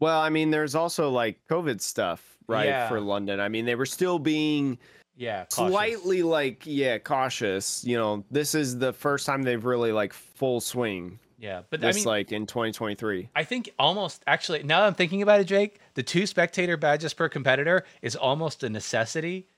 Well, 0.00 0.18
I 0.20 0.30
mean, 0.30 0.50
there's 0.50 0.74
also 0.74 1.10
like 1.10 1.38
COVID 1.48 1.80
stuff, 1.80 2.36
right, 2.48 2.66
Yeah. 2.66 2.88
for 2.88 3.00
London. 3.00 3.38
I 3.40 3.48
mean, 3.48 3.64
they 3.66 3.74
were 3.76 3.86
still 3.86 4.18
being 4.18 4.78
Yeah, 5.16 5.44
cautious. 5.44 5.72
slightly 5.72 6.22
like 6.22 6.62
yeah 6.64 6.98
cautious. 6.98 7.84
You 7.84 7.96
know, 7.96 8.24
this 8.30 8.54
is 8.54 8.78
the 8.78 8.92
first 8.92 9.26
time 9.26 9.42
they've 9.42 9.64
really 9.64 9.92
like 9.92 10.12
full 10.12 10.60
swing. 10.60 11.18
Yeah, 11.38 11.62
but 11.68 11.80
This 11.80 11.96
I 11.96 11.98
mean, 11.98 12.04
like 12.06 12.32
in 12.32 12.46
2023. 12.46 13.28
I 13.36 13.44
think 13.44 13.70
almost 13.78 14.22
actually 14.26 14.62
now 14.62 14.80
that 14.80 14.86
I'm 14.86 14.94
thinking 14.94 15.20
about 15.22 15.40
it, 15.40 15.44
Jake, 15.44 15.78
the 15.94 16.02
two 16.02 16.26
spectator 16.26 16.76
badges 16.76 17.12
per 17.12 17.28
competitor 17.28 17.84
is 18.02 18.16
almost 18.16 18.62
a 18.62 18.68
necessity 18.70 19.48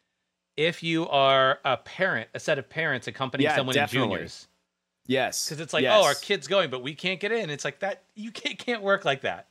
if 0.57 0.83
you 0.83 1.07
are 1.09 1.59
a 1.65 1.77
parent, 1.77 2.29
a 2.35 2.41
set 2.41 2.59
of 2.59 2.69
parents 2.69 3.07
accompanying 3.07 3.51
Yeah, 3.51 3.57
someone 3.57 3.75
definitely. 3.75 4.07
in 4.07 4.13
juniors. 4.17 4.49
Yes, 5.07 5.49
Because 5.49 5.61
it's 5.61 5.73
like, 5.73 5.83
yes. 5.83 5.95
oh, 5.97 6.05
our 6.05 6.15
kid's 6.15 6.49
going, 6.49 6.71
but 6.71 6.83
we 6.83 6.95
can't 6.95 7.21
get 7.21 7.31
in. 7.31 7.49
It's 7.51 7.65
like 7.65 7.79
that 7.81 8.03
you 8.15 8.33
can't, 8.33 8.59
can't 8.59 8.83
work 8.83 9.05
like 9.05 9.21
that. 9.21 9.47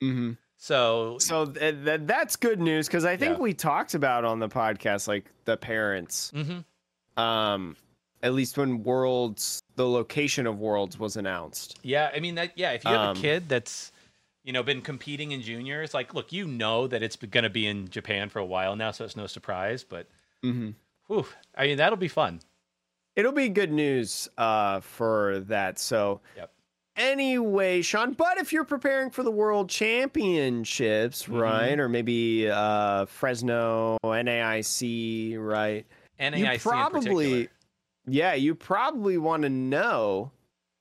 hmm 0.00 0.32
So 0.56 1.18
So 1.18 1.46
th- 1.46 1.84
th- 1.84 2.00
that's 2.04 2.36
good 2.36 2.60
news 2.60 2.86
because 2.86 3.04
I 3.04 3.16
think 3.16 3.34
Yeah. 3.36 3.42
we 3.42 3.54
talked 3.54 3.94
about 3.94 4.24
on 4.24 4.38
the 4.38 4.48
podcast 4.48 5.06
like 5.08 5.30
the 5.44 5.56
parents. 5.56 6.32
mhm. 6.34 6.64
Um, 7.20 7.76
at 8.22 8.32
least 8.34 8.58
when 8.58 8.82
Worlds, 8.82 9.62
the 9.76 9.88
location 9.88 10.46
of 10.46 10.58
Worlds 10.58 10.98
was 10.98 11.16
announced. 11.16 11.78
yeah, 11.82 12.10
I 12.14 12.20
mean 12.20 12.34
that 12.36 12.52
yeah, 12.56 12.72
if 12.72 12.84
you 12.84 12.90
have 12.90 13.00
Um, 13.10 13.16
a 13.16 13.20
kid 13.20 13.48
that's 13.48 13.92
you 14.44 14.52
know 14.52 14.62
been 14.62 14.80
competing 14.82 15.32
in 15.32 15.42
juniors, 15.42 15.92
like 15.94 16.14
look, 16.14 16.32
you 16.32 16.46
know 16.46 16.86
that 16.86 17.02
it's 17.02 17.16
going 17.16 17.44
to 17.44 17.50
be 17.50 17.66
in 17.66 17.88
Japan 17.88 18.28
for 18.28 18.38
a 18.38 18.44
while 18.44 18.76
now, 18.76 18.90
so 18.90 19.04
it's 19.04 19.16
no 19.16 19.26
surprise. 19.26 19.84
But 19.84 20.06
Mm-hmm. 20.44 20.70
whew, 21.08 21.26
I 21.54 21.66
mean 21.66 21.76
that'll 21.78 21.96
be 21.98 22.08
fun. 22.08 22.40
It'll 23.14 23.32
be 23.32 23.48
good 23.48 23.72
news 23.72 24.28
uh, 24.36 24.80
for 24.80 25.40
that. 25.48 25.78
So, 25.78 26.20
Yep. 26.36 26.52
Anyway, 26.96 27.82
Sean, 27.82 28.12
but 28.12 28.38
if 28.38 28.52
you're 28.52 28.64
preparing 28.64 29.10
for 29.10 29.22
the 29.22 29.30
World 29.30 29.68
Championships, 29.68 31.24
Mhm. 31.24 31.40
right, 31.40 31.78
or 31.78 31.88
maybe 31.88 32.48
uh, 32.50 33.06
Fresno, 33.06 33.98
NAIC, 34.04 35.36
right, 35.38 35.84
NAIC 36.20 36.52
you 36.54 36.58
probably, 36.60 37.48
yeah, 38.06 38.34
you 38.34 38.54
probably 38.54 39.18
want 39.18 39.42
to 39.42 39.48
know 39.50 40.30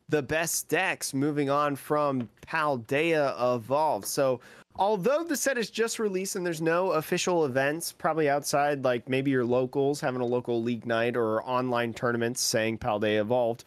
the 0.10 0.22
best 0.22 0.70
decks 0.70 1.14
moving 1.14 1.50
on 1.50 1.76
from 1.76 2.30
Paldea 2.48 3.34
Evolved. 3.56 4.06
So, 4.06 4.40
although 4.76 5.24
the 5.24 5.36
set 5.36 5.58
is 5.58 5.70
just 5.72 5.98
released 5.98 6.36
and 6.36 6.46
there's 6.46 6.62
no 6.62 6.92
official 6.92 7.46
events, 7.46 7.92
probably 7.92 8.30
outside, 8.30 8.84
like 8.84 9.10
maybe 9.10 9.32
your 9.32 9.46
locals 9.46 10.00
having 10.00 10.22
a 10.22 10.26
local 10.26 10.62
league 10.62 10.86
night 10.86 11.18
or 11.18 11.42
online 11.44 11.94
tournaments 11.94 12.42
saying 12.42 12.78
Paldea 12.78 13.20
Evolved, 13.20 13.66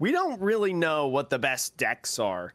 we 0.00 0.10
don't 0.10 0.40
really 0.40 0.72
know 0.72 1.06
what 1.06 1.30
the 1.30 1.38
best 1.38 1.76
decks 1.76 2.18
are 2.18 2.52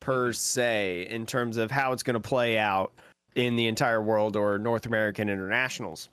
per 0.00 0.26
mm-hmm. 0.26 0.32
se 0.32 1.06
in 1.08 1.24
terms 1.24 1.56
of 1.56 1.70
how 1.70 1.92
it's 1.92 2.02
going 2.02 2.14
to 2.14 2.20
play 2.20 2.58
out 2.58 2.92
in 3.36 3.56
the 3.56 3.66
entire 3.66 4.02
world 4.02 4.36
or 4.36 4.58
North 4.58 4.84
American 4.84 5.30
internationals. 5.30 6.10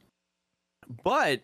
But 1.04 1.42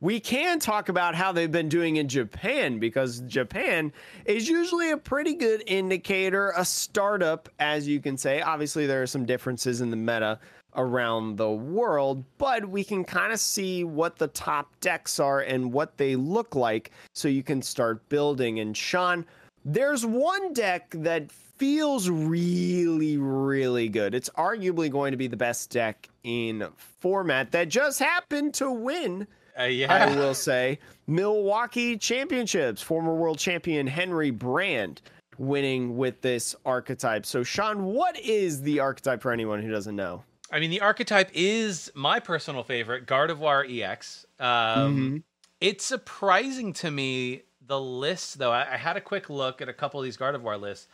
we 0.00 0.18
can 0.18 0.58
talk 0.58 0.88
about 0.88 1.14
how 1.14 1.32
they've 1.32 1.52
been 1.52 1.68
doing 1.68 1.96
in 1.96 2.08
Japan 2.08 2.78
because 2.78 3.20
Japan 3.20 3.92
is 4.24 4.48
usually 4.48 4.90
a 4.90 4.96
pretty 4.96 5.34
good 5.34 5.62
indicator, 5.66 6.52
a 6.56 6.64
startup, 6.64 7.48
as 7.58 7.86
you 7.86 8.00
can 8.00 8.16
say. 8.16 8.40
Obviously, 8.40 8.86
there 8.86 9.02
are 9.02 9.06
some 9.06 9.26
differences 9.26 9.80
in 9.80 9.90
the 9.90 9.96
meta 9.96 10.38
around 10.76 11.36
the 11.36 11.50
world, 11.50 12.24
but 12.38 12.68
we 12.68 12.82
can 12.84 13.04
kind 13.04 13.32
of 13.32 13.40
see 13.40 13.84
what 13.84 14.16
the 14.16 14.28
top 14.28 14.72
decks 14.80 15.20
are 15.20 15.40
and 15.40 15.72
what 15.72 15.96
they 15.98 16.16
look 16.16 16.54
like 16.54 16.90
so 17.14 17.28
you 17.28 17.42
can 17.42 17.60
start 17.62 18.08
building. 18.08 18.60
And 18.60 18.76
Sean, 18.76 19.26
there's 19.64 20.04
one 20.06 20.52
deck 20.52 20.90
that 20.98 21.30
feels 21.30 22.08
really, 22.08 23.18
really 23.18 23.88
good. 23.88 24.14
It's 24.14 24.30
arguably 24.30 24.90
going 24.90 25.12
to 25.12 25.16
be 25.16 25.28
the 25.28 25.36
best 25.36 25.70
deck 25.70 26.08
in 26.24 26.66
format 27.00 27.52
that 27.52 27.68
just 27.68 27.98
happened 27.98 28.54
to 28.54 28.70
win 28.70 29.26
Uh, 29.58 29.64
yeah. 29.64 29.92
I 29.92 30.16
will 30.16 30.34
say 30.34 30.78
Milwaukee 31.06 31.96
Championships, 31.98 32.80
former 32.80 33.14
world 33.14 33.38
champion 33.38 33.86
Henry 33.86 34.30
Brand 34.30 35.02
winning 35.38 35.96
with 35.96 36.20
this 36.22 36.56
archetype. 36.64 37.26
So, 37.26 37.42
Sean, 37.42 37.84
what 37.84 38.18
is 38.18 38.62
the 38.62 38.80
archetype 38.80 39.20
for 39.20 39.30
anyone 39.30 39.62
who 39.62 39.70
doesn't 39.70 39.94
know? 39.94 40.24
I 40.52 40.60
mean, 40.60 40.70
the 40.70 40.82
archetype 40.82 41.30
is 41.32 41.90
my 41.94 42.20
personal 42.20 42.62
favorite, 42.62 43.06
Gardevoir 43.06 43.64
EX. 43.66 44.26
Um, 44.38 44.46
Mm-hmm. 44.48 45.16
It's 45.62 45.84
surprising 45.84 46.72
to 46.74 46.90
me 46.90 47.42
the 47.64 47.80
list, 47.80 48.38
though. 48.38 48.50
I, 48.50 48.74
I 48.74 48.76
had 48.76 48.96
a 48.96 49.00
quick 49.00 49.30
look 49.30 49.62
at 49.62 49.68
a 49.68 49.72
couple 49.72 50.00
of 50.00 50.04
these 50.04 50.16
Gardevoir 50.16 50.60
lists, 50.60 50.88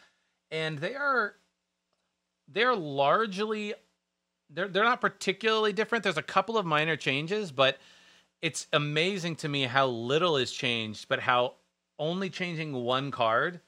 and 0.51 0.79
they 0.79 0.95
are 0.95 1.37
they're 2.49 2.77
largely 2.77 3.73
they're 4.51 4.69
they're 4.69 4.85
not 4.85 5.01
particularly 5.01 5.73
different. 5.73 6.05
There's 6.05 6.19
a 6.19 6.23
couple 6.23 6.59
of 6.59 6.67
minor 6.67 6.97
changes, 6.97 7.51
but 7.51 7.79
it's 8.43 8.67
amazing 8.75 9.37
to 9.37 9.49
me 9.49 9.63
how 9.63 9.87
little 9.87 10.37
is 10.37 10.53
changed, 10.53 11.09
but 11.09 11.21
how 11.21 11.55
only 11.99 12.29
changing 12.29 12.75
one 12.75 13.11
card 13.11 13.61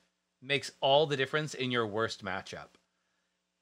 makes 0.43 0.71
all 0.83 1.07
the 1.07 1.17
difference 1.17 1.55
in 1.55 1.71
your 1.71 1.87
worst 1.87 2.23
matchup. 2.23 2.69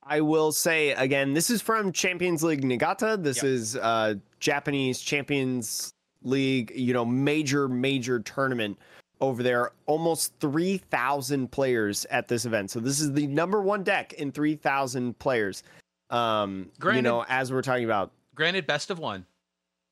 I 0.09 0.21
will 0.21 0.53
say 0.53 0.90
again, 0.92 1.35
this 1.35 1.51
is 1.51 1.61
from 1.61 1.92
Champions 1.92 2.42
League 2.42 2.62
Nagata. 2.62 3.23
This 3.23 3.38
Yep. 3.38 3.44
is 3.44 3.77
uh, 3.77 4.14
Japanese 4.40 5.01
Champions 5.01 5.92
League, 6.23 6.73
you 6.75 6.92
know, 6.92 7.05
major, 7.05 7.68
major 7.68 8.21
tournament 8.21 8.79
over 9.21 9.42
there. 9.42 9.73
Almost 9.87 10.33
3,000 10.40 11.51
players 11.51 12.05
at 12.07 12.29
this 12.29 12.44
event. 12.44 12.71
So 12.71 12.81
this 12.81 13.01
is 13.01 13.12
the 13.12 13.27
number 13.27 13.61
one 13.61 13.85
deck 13.85 14.14
in 14.14 14.33
3,000 14.33 15.18
players. 15.18 15.62
Um, 16.11 16.71
you 16.83 17.03
know, 17.03 17.25
as 17.29 17.53
we're 17.53 17.62
talking 17.62 17.85
about. 17.85 18.12
Granted, 18.35 18.66
best 18.66 18.90
of 18.90 18.99
one. 18.99 19.27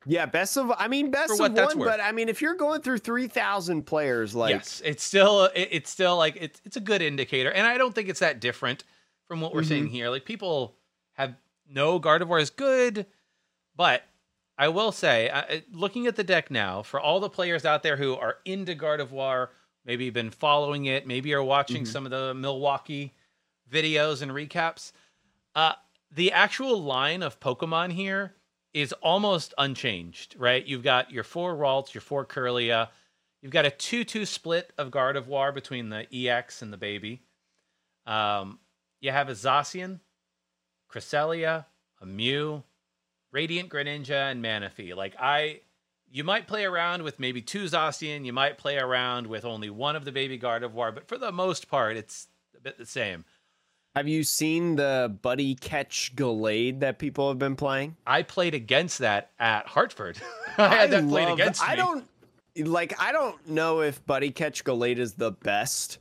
Yeah, 0.06 0.24
best 0.24 0.56
of, 0.56 0.72
I 0.78 0.86
mean, 0.86 1.10
best 1.10 1.32
of 1.32 1.52
one, 1.52 1.78
but 1.78 2.00
I 2.00 2.12
mean, 2.12 2.28
if 2.28 2.40
you're 2.40 2.54
going 2.54 2.80
through 2.80 2.98
3,000 2.98 3.82
players, 3.82 4.36
like, 4.36 4.54
yes, 4.54 4.80
it's 4.84 5.02
still 5.02 5.46
it, 5.46 5.68
it's 5.72 5.90
still 5.90 6.16
like 6.16 6.36
it's 6.40 6.62
it's 6.64 6.76
a 6.76 6.80
good 6.80 7.02
indicator, 7.02 7.50
and 7.50 7.66
I 7.66 7.76
don't 7.76 7.92
think 7.92 8.08
it's 8.08 8.20
that 8.20 8.38
different 8.38 8.84
from 9.28 9.40
what 9.40 9.52
we're 9.52 9.60
Mm-hmm. 9.60 9.68
seeing 9.68 9.88
here. 9.88 10.08
Like 10.10 10.24
people 10.24 10.76
have 11.14 11.34
no 11.68 11.98
Gardevoir 12.00 12.40
is 12.40 12.50
good, 12.50 13.06
but 13.74 14.02
I 14.58 14.68
will 14.68 14.92
say, 14.92 15.28
uh, 15.28 15.60
looking 15.72 16.06
at 16.06 16.16
the 16.16 16.24
deck 16.24 16.50
now, 16.50 16.82
for 16.82 16.98
all 17.00 17.20
the 17.20 17.28
players 17.28 17.64
out 17.64 17.82
there 17.82 17.96
who 17.96 18.14
are 18.14 18.38
into 18.44 18.74
Gardevoir, 18.74 19.48
maybe 19.84 20.08
been 20.10 20.30
following 20.30 20.86
it, 20.86 21.06
maybe 21.06 21.34
are 21.34 21.42
watching 21.42 21.82
Mhm. 21.82 21.86
some 21.88 22.04
of 22.06 22.10
the 22.10 22.32
Milwaukee 22.34 23.14
videos 23.70 24.22
and 24.22 24.30
recaps, 24.32 24.92
uh, 25.54 25.74
the 26.10 26.32
actual 26.32 26.80
line 26.82 27.22
of 27.22 27.40
Pokemon 27.40 27.92
here 27.92 28.34
is 28.72 28.92
almost 28.94 29.52
unchanged, 29.58 30.36
right? 30.38 30.64
You've 30.64 30.82
got 30.82 31.10
your 31.10 31.24
four 31.24 31.54
Ralts, 31.56 31.92
your 31.94 32.00
four 32.00 32.24
Kirlia, 32.24 32.90
you've 33.42 33.52
got 33.52 33.64
a 33.66 33.70
2 33.70 34.04
2 34.04 34.24
split 34.24 34.72
of 34.78 34.90
Gardevoir 34.90 35.52
between 35.52 35.88
the 35.88 36.06
EX 36.14 36.62
and 36.62 36.72
the 36.72 36.76
baby. 36.76 37.22
Um, 38.06 38.58
you 39.00 39.10
have 39.10 39.28
a 39.28 39.32
Zacian, 39.32 40.00
Cresselia, 40.92 41.66
a 42.00 42.06
Mew, 42.06 42.62
Radiant 43.32 43.68
Greninja, 43.68 44.30
and 44.30 44.42
Manaphy. 44.44 44.94
Like, 44.94 45.14
I. 45.18 45.60
You 46.08 46.22
might 46.22 46.46
play 46.46 46.64
around 46.64 47.02
with 47.02 47.18
maybe 47.18 47.42
two 47.42 47.64
Zacian, 47.64 48.24
you 48.24 48.32
might 48.32 48.58
play 48.58 48.78
around 48.78 49.26
with 49.26 49.44
only 49.44 49.70
one 49.70 49.96
of 49.96 50.04
the 50.04 50.12
baby 50.12 50.38
Gardevoir, 50.38 50.94
but 50.94 51.08
for 51.08 51.18
the 51.18 51.32
most 51.32 51.68
part, 51.68 51.96
it's 51.96 52.28
a 52.56 52.60
bit 52.60 52.78
the 52.78 52.86
same. 52.86 53.24
have 53.96 54.06
you 54.06 54.22
seen 54.22 54.76
the 54.76 55.14
Buddy 55.20 55.56
Catch 55.56 56.14
Gallade 56.14 56.78
that 56.80 57.00
people 57.00 57.28
have 57.28 57.40
been 57.40 57.56
playing? 57.56 57.96
I 58.06 58.22
played 58.22 58.54
against 58.54 59.00
that 59.00 59.32
at 59.40 59.66
Hartford. 59.66 60.16
I 60.58 60.68
had 60.76 60.90
that 60.92 61.08
played 61.08 61.24
love- 61.28 61.38
against 61.40 61.60
me. 61.60 61.68
I 61.68 61.74
don't 61.74 62.04
like. 62.56 62.98
I 63.00 63.10
don't 63.10 63.48
know 63.48 63.80
if 63.80 64.06
Buddy 64.06 64.30
Catch 64.30 64.62
Gallade 64.62 64.98
is 64.98 65.14
the 65.14 65.32
best 65.32 65.98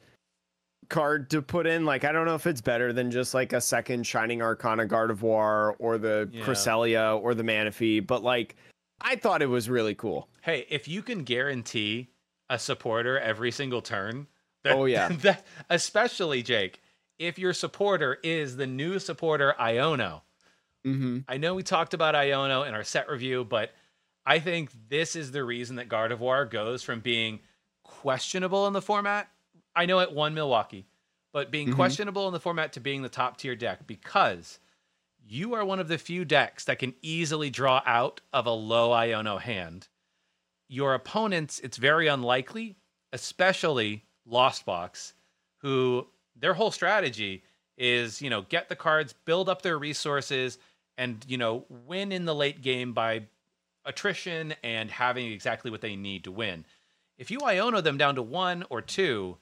card 0.90 1.30
to 1.32 1.42
put 1.42 1.68
in. 1.68 1.86
Like, 1.86 2.04
I 2.04 2.12
don't 2.12 2.26
know 2.26 2.36
if 2.36 2.48
it's 2.48 2.62
better 2.62 2.94
than 2.94 3.12
just 3.12 3.34
like 3.34 3.54
a 3.54 3.62
second 3.62 4.06
Shining 4.06 4.42
Arcana 4.42 4.86
Gardevoir 4.86 5.76
or 5.80 5.98
the 5.98 6.30
Yeah. 6.32 6.44
Cresselia 6.46 7.22
or 7.22 7.34
the 7.34 7.44
Manaphy. 7.44 8.06
But 8.06 8.24
like, 8.24 8.56
I 9.02 9.16
thought 9.16 9.42
it 9.42 9.48
was 9.48 9.70
really 9.70 9.96
cool. 9.96 10.30
Hey, 10.42 10.66
if 10.70 10.88
you 10.88 11.02
can 11.02 11.24
guarantee 11.24 12.10
a 12.50 12.58
supporter 12.60 13.20
every 13.20 13.52
single 13.52 13.82
turn, 13.82 14.28
that, 14.64 14.76
Oh, 14.76 14.86
yeah. 14.86 15.10
that, 15.22 15.46
especially 15.70 16.44
Jake, 16.44 16.82
if 17.20 17.38
your 17.40 17.54
supporter 17.54 18.18
is 18.24 18.56
the 18.58 18.68
new 18.68 19.00
supporter 19.00 19.56
Iono. 19.60 20.22
Mm-hmm. 20.86 21.20
I 21.28 21.38
know 21.38 21.56
we 21.56 21.64
talked 21.64 21.94
about 21.94 22.14
Iono 22.16 22.68
in 22.68 22.74
our 22.74 22.84
set 22.84 23.10
review, 23.10 23.44
but 23.44 23.74
I 24.26 24.40
think 24.40 24.70
this 24.90 25.16
is 25.16 25.32
the 25.32 25.44
reason 25.44 25.78
that 25.78 25.90
Gardevoir 25.90 26.50
goes 26.50 26.84
from 26.84 27.00
being 27.00 27.40
questionable 27.84 28.68
in 28.68 28.74
the 28.74 28.82
format. 28.82 29.28
I 29.76 29.86
know 29.86 30.00
it 30.00 30.12
won 30.12 30.34
Milwaukee, 30.34 30.86
but 31.34 31.52
being 31.52 31.70
Mhm. 31.70 31.76
questionable 31.76 32.28
in 32.28 32.34
the 32.34 32.40
format 32.40 32.74
to 32.74 32.80
being 32.80 33.02
the 33.02 33.10
top 33.10 33.38
tier 33.38 33.56
deck 33.56 33.86
because 33.88 34.60
you 35.28 35.54
are 35.54 35.66
one 35.66 35.80
of 35.80 35.88
the 35.88 35.98
few 35.98 36.24
decks 36.24 36.64
that 36.66 36.80
can 36.80 36.96
easily 37.02 37.50
draw 37.50 37.82
out 37.86 38.22
of 38.32 38.46
a 38.46 38.52
low 38.52 38.92
Iono 38.92 39.42
hand. 39.42 39.88
Your 40.68 40.94
opponents, 40.94 41.60
it's 41.60 41.78
very 41.78 42.08
unlikely, 42.08 42.78
especially 43.12 44.06
Lost 44.26 44.66
Box, 44.66 45.14
who 45.58 46.08
their 46.36 46.54
whole 46.54 46.72
strategy 46.72 47.44
is, 47.78 48.22
you 48.22 48.30
know, 48.30 48.44
get 48.44 48.70
the 48.70 48.76
cards, 48.76 49.14
build 49.14 49.50
up 49.50 49.62
their 49.62 49.78
resources, 49.78 50.58
and, 50.98 51.26
you 51.28 51.38
know, 51.38 51.66
win 51.70 52.12
in 52.12 52.26
the 52.26 52.36
late 52.36 52.62
game 52.62 52.94
by 52.94 53.28
attrition 53.84 54.56
and 54.64 54.90
having 54.90 55.32
exactly 55.32 55.70
what 55.70 55.82
they 55.82 55.96
need 55.96 56.24
to 56.24 56.32
win. 56.32 56.66
If 57.18 57.30
you 57.32 57.40
Iono 57.40 57.84
them 57.84 57.98
down 57.98 58.16
to 58.16 58.22
one 58.22 58.64
or 58.70 58.82
two, 58.82 59.38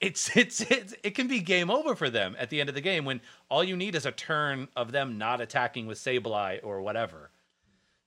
it's, 0.00 0.36
it's 0.36 0.60
it's 0.60 0.94
it 1.02 1.14
can 1.14 1.28
be 1.28 1.40
game 1.40 1.70
over 1.70 1.94
for 1.94 2.10
them 2.10 2.36
at 2.38 2.50
the 2.50 2.60
end 2.60 2.68
of 2.68 2.74
the 2.74 2.80
game 2.80 3.04
when 3.04 3.20
all 3.48 3.64
you 3.64 3.76
need 3.76 3.94
is 3.94 4.06
a 4.06 4.12
turn 4.12 4.68
of 4.76 4.92
them 4.92 5.18
not 5.18 5.40
attacking 5.40 5.86
with 5.86 5.98
Sableye 5.98 6.60
or 6.62 6.82
whatever. 6.82 7.30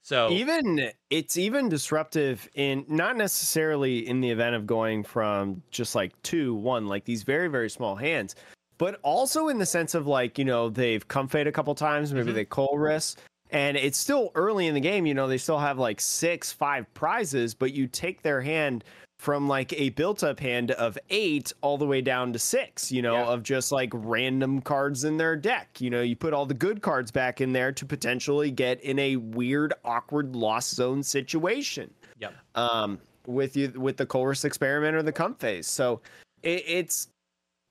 So 0.03 0.31
even 0.31 0.91
it's 1.09 1.35
even 1.35 1.67
disruptive 1.67 2.47
in 2.55 2.85
not 2.87 3.17
necessarily 3.17 4.07
in 4.07 4.21
the 4.21 4.29
event 4.29 4.55
of 4.55 4.65
going 4.65 5.03
from 5.03 5.61
just 5.69 5.95
like 5.95 6.13
two 6.23 6.55
one 6.55 6.87
like 6.87 7.03
these 7.03 7.23
very 7.23 7.49
very 7.49 7.69
small 7.69 7.95
hands, 7.95 8.35
but 8.77 8.99
also 9.03 9.49
in 9.49 9.57
the 9.57 9.65
sense 9.65 9.95
of 9.95 10.07
like 10.07 10.37
you 10.39 10.45
know 10.45 10.69
they've 10.69 11.05
Comfade 11.07 11.47
a 11.47 11.51
couple 11.51 11.75
times, 11.75 12.13
maybe 12.13 12.31
Mhm. 12.31 12.35
they 12.35 12.77
risk 12.77 13.19
and 13.49 13.77
it's 13.77 13.97
still 13.97 14.31
early 14.35 14.67
in 14.67 14.73
the 14.73 14.79
game. 14.79 15.05
You 15.05 15.13
know 15.13 15.27
they 15.27 15.37
still 15.37 15.59
have 15.59 15.77
like 15.77 15.99
six 15.99 16.53
five 16.53 16.91
prizes, 16.93 17.53
but 17.53 17.73
you 17.73 17.87
take 17.87 18.21
their 18.21 18.41
hand 18.41 18.85
from 19.19 19.47
like 19.47 19.73
a 19.73 19.89
built 19.89 20.23
up 20.23 20.39
hand 20.39 20.71
of 20.71 20.97
eight 21.09 21.51
all 21.61 21.77
the 21.77 21.85
way 21.87 22.01
down 22.01 22.31
to 22.33 22.39
six, 22.39 22.91
you 22.91 23.01
know, 23.01 23.15
Yeah. 23.15 23.25
of 23.25 23.43
just 23.43 23.71
like 23.71 23.89
random 23.93 24.61
cards 24.61 25.03
in 25.03 25.17
their 25.17 25.35
deck. 25.35 25.81
You 25.81 25.89
know, 25.89 26.01
you 26.01 26.15
put 26.15 26.33
all 26.33 26.45
the 26.45 26.53
good 26.53 26.81
cards 26.81 27.09
back 27.11 27.41
in 27.41 27.51
there 27.51 27.71
to 27.71 27.85
potentially 27.85 28.51
get 28.51 28.79
in 28.81 28.99
a 28.99 29.15
weird, 29.15 29.73
awkward 29.83 30.35
lost 30.35 30.75
zone 30.75 31.01
situation. 31.01 31.93
Yep. 32.19 32.33
Um, 32.55 32.99
with 33.25 33.57
you 33.57 33.69
with 33.75 33.97
the 33.97 34.05
Colress 34.05 34.45
experiment 34.45 34.95
or 34.95 35.03
the 35.03 35.11
Comfeys. 35.13 35.65
So 35.65 36.01
it, 36.43 36.63
it's 36.67 37.07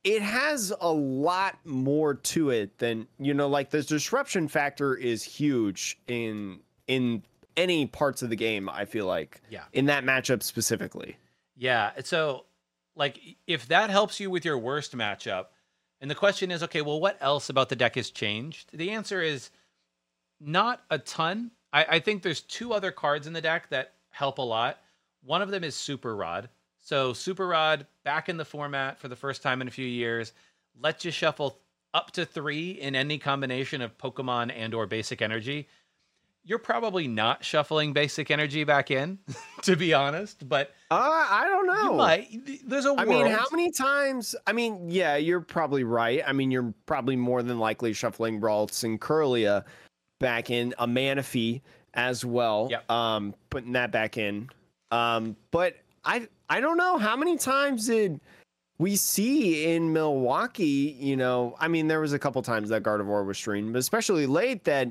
it 0.04 0.22
has 0.22 0.72
a 0.80 0.92
lot 0.92 1.58
more 1.64 2.14
to 2.14 2.50
it 2.50 2.76
than 2.78 3.06
you 3.18 3.34
know, 3.34 3.48
like 3.48 3.70
the 3.70 3.82
disruption 3.82 4.48
factor 4.48 4.94
is 4.96 5.22
huge 5.22 5.98
in 6.08 6.58
in 6.88 7.22
any 7.56 7.86
parts 7.86 8.20
of 8.22 8.30
the 8.30 8.36
game, 8.36 8.68
I 8.68 8.84
feel 8.84 9.06
like. 9.06 9.40
Yeah. 9.48 9.62
In 9.72 9.86
that 9.86 10.04
matchup 10.04 10.42
specifically. 10.42 11.16
Yeah. 11.56 11.92
So, 12.04 12.44
like, 12.94 13.18
if 13.46 13.68
that 13.68 13.90
helps 13.90 14.20
you 14.20 14.30
with 14.30 14.44
your 14.44 14.58
worst 14.58 14.96
matchup, 14.96 15.46
and 16.00 16.10
the 16.10 16.14
question 16.14 16.50
is, 16.50 16.62
okay, 16.62 16.82
well, 16.82 17.00
what 17.00 17.16
else 17.20 17.48
about 17.48 17.68
the 17.68 17.76
deck 17.76 17.94
has 17.94 18.10
changed? 18.10 18.70
The 18.72 18.90
answer 18.90 19.22
is 19.22 19.50
not 20.40 20.82
a 20.90 20.98
ton. 20.98 21.50
I, 21.72 21.86
I 21.88 21.98
think 22.00 22.22
there's 22.22 22.42
two 22.42 22.72
other 22.72 22.90
cards 22.90 23.26
in 23.26 23.32
the 23.32 23.40
deck 23.40 23.70
that 23.70 23.94
help 24.10 24.38
a 24.38 24.42
lot. 24.42 24.78
One 25.22 25.42
of 25.42 25.50
them 25.50 25.64
is 25.64 25.74
Super 25.74 26.14
Rod. 26.14 26.50
So, 26.78 27.12
Super 27.12 27.46
Rod, 27.48 27.86
back 28.04 28.28
in 28.28 28.36
the 28.36 28.44
format 28.44 28.98
for 28.98 29.08
the 29.08 29.16
first 29.16 29.42
time 29.42 29.60
in 29.60 29.68
a 29.68 29.72
few 29.72 29.86
years, 29.86 30.32
lets 30.78 31.04
you 31.04 31.10
shuffle 31.10 31.58
up 31.94 32.10
to 32.12 32.26
three 32.26 32.72
in 32.72 32.94
any 32.94 33.18
combination 33.18 33.80
of 33.80 33.96
Pokemon 33.96 34.52
and 34.54 34.74
or 34.74 34.86
basic 34.86 35.22
energy. 35.22 35.66
You're 36.46 36.58
probably 36.60 37.08
not 37.08 37.44
shuffling 37.44 37.92
basic 37.92 38.30
energy 38.30 38.62
back 38.62 38.90
in, 38.92 39.18
to 39.62 39.74
be 39.74 39.92
honest, 39.92 40.48
but 40.48 40.70
Uh, 40.92 40.94
I 41.28 41.44
don't 41.48 41.66
know. 41.66 41.82
you 41.90 41.92
might. 41.96 42.60
There's 42.68 42.86
a 42.86 42.90
I 42.90 43.04
world. 43.04 43.24
mean, 43.24 43.26
how 43.26 43.46
many 43.50 43.72
times? 43.72 44.36
I 44.46 44.52
mean, 44.52 44.88
yeah, 44.88 45.16
you're 45.16 45.40
probably 45.40 45.82
right. 45.82 46.22
I 46.26 46.32
mean, 46.32 46.52
you're 46.52 46.72
probably 46.86 47.16
more 47.16 47.42
than 47.42 47.58
likely 47.58 47.92
shuffling 47.92 48.40
Ralts 48.40 48.84
and 48.84 49.00
Kirlia 49.00 49.64
back 50.20 50.50
in 50.50 50.72
a 50.78 50.86
Manaphy 50.86 51.62
as 51.94 52.24
well. 52.24 52.68
Yep. 52.70 52.90
Um, 52.90 53.34
putting 53.50 53.72
that 53.72 53.90
back 53.90 54.16
in. 54.16 54.48
Um, 54.92 55.34
but 55.50 55.74
I 56.04 56.28
I 56.48 56.60
don't 56.60 56.76
know 56.76 56.96
how 56.96 57.16
many 57.16 57.36
times 57.36 57.86
did 57.88 58.20
we 58.78 58.94
see 58.94 59.74
in 59.74 59.92
Milwaukee. 59.92 60.96
You 61.00 61.16
know, 61.16 61.56
I 61.58 61.66
mean, 61.66 61.88
there 61.88 62.00
was 62.00 62.12
a 62.12 62.18
couple 62.20 62.40
times 62.42 62.68
that 62.68 62.84
Gardevoir 62.84 63.26
was 63.26 63.36
streamed, 63.36 63.72
but 63.72 63.80
especially 63.80 64.26
late 64.26 64.62
that. 64.64 64.88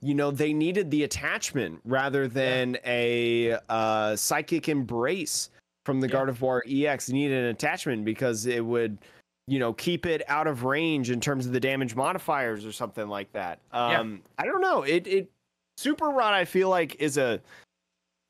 You 0.00 0.14
know, 0.14 0.30
they 0.30 0.52
needed 0.52 0.90
the 0.90 1.04
attachment 1.04 1.80
rather 1.84 2.28
than 2.28 2.78
a 2.84 3.58
uh, 3.68 4.14
psychic 4.16 4.68
embrace 4.68 5.50
from 5.84 6.00
the 6.00 6.08
Yeah. 6.08 6.14
Gardevoir 6.14 6.60
EX 6.66 7.08
needed 7.08 7.44
an 7.44 7.50
attachment 7.50 8.04
because 8.04 8.46
it 8.46 8.64
would, 8.64 8.98
you 9.46 9.58
know, 9.58 9.72
keep 9.72 10.06
it 10.06 10.22
out 10.28 10.46
of 10.46 10.64
range 10.64 11.10
in 11.10 11.20
terms 11.20 11.46
of 11.46 11.52
the 11.52 11.60
damage 11.60 11.96
modifiers 11.96 12.64
or 12.64 12.72
something 12.72 13.08
like 13.08 13.32
that. 13.32 13.58
Yeah. 13.72 14.00
Um, 14.00 14.22
I 14.38 14.44
don't 14.44 14.60
know. 14.60 14.82
It 14.82 15.06
it 15.06 15.30
Super 15.78 16.10
Rod 16.10 16.34
I 16.34 16.44
feel 16.44 16.68
like 16.68 16.96
is 17.00 17.16
a 17.18 17.40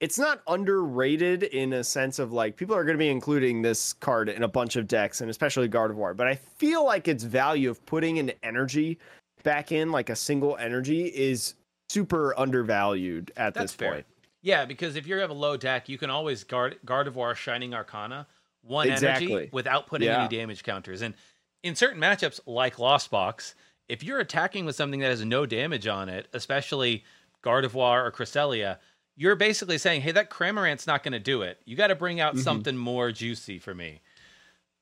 it's 0.00 0.18
not 0.18 0.42
underrated 0.46 1.42
in 1.44 1.72
a 1.72 1.82
sense 1.82 2.18
of 2.18 2.32
like 2.32 2.56
people 2.56 2.74
are 2.76 2.84
going 2.84 2.94
to 2.94 2.98
be 2.98 3.08
including 3.08 3.62
this 3.62 3.92
card 3.94 4.28
in 4.28 4.44
a 4.44 4.48
bunch 4.48 4.76
of 4.76 4.86
decks 4.86 5.20
and 5.20 5.28
especially 5.28 5.68
Gardevoir, 5.68 6.16
but 6.16 6.28
I 6.28 6.36
feel 6.36 6.84
like 6.84 7.08
its 7.08 7.24
value 7.24 7.68
of 7.70 7.84
putting 7.86 8.18
an 8.18 8.30
energy 8.42 8.98
back 9.42 9.72
in 9.72 9.90
like 9.92 10.10
a 10.10 10.16
single 10.16 10.56
energy 10.56 11.06
is 11.06 11.54
super 11.88 12.38
undervalued 12.38 13.32
at 13.36 13.54
That's 13.54 13.72
this 13.72 13.74
fair. 13.74 13.92
point. 13.92 14.06
Yeah, 14.42 14.64
because 14.64 14.96
if 14.96 15.06
you 15.06 15.16
have 15.16 15.30
a 15.30 15.34
low 15.34 15.56
deck, 15.56 15.88
you 15.88 15.98
can 15.98 16.10
always 16.10 16.44
guard 16.44 16.78
Gardevoir 16.86 17.34
Shining 17.34 17.74
Arcana 17.74 18.26
one 18.62 18.88
Exactly. 18.90 19.32
energy 19.32 19.48
without 19.52 19.86
putting 19.86 20.06
Yeah. 20.08 20.20
any 20.24 20.36
damage 20.36 20.62
counters. 20.62 21.02
And 21.02 21.14
in 21.62 21.74
certain 21.74 22.00
matchups, 22.00 22.40
like 22.46 22.78
Lost 22.78 23.10
Box, 23.10 23.54
if 23.88 24.02
you're 24.02 24.20
attacking 24.20 24.64
with 24.64 24.76
something 24.76 25.00
that 25.00 25.08
has 25.08 25.24
no 25.24 25.46
damage 25.46 25.86
on 25.86 26.08
it, 26.08 26.28
especially 26.32 27.04
Gardevoir 27.42 28.04
or 28.04 28.12
Cresselia, 28.12 28.78
you're 29.16 29.34
basically 29.36 29.78
saying, 29.78 30.02
"Hey, 30.02 30.12
that 30.12 30.30
Cramorant's 30.30 30.86
not 30.86 31.02
going 31.02 31.12
to 31.12 31.18
do 31.18 31.42
it. 31.42 31.60
You 31.64 31.74
got 31.76 31.88
to 31.88 31.94
bring 31.96 32.20
out 32.20 32.34
Mhm. 32.36 32.40
something 32.44 32.76
more 32.76 33.10
juicy 33.10 33.58
for 33.58 33.74
me." 33.74 34.02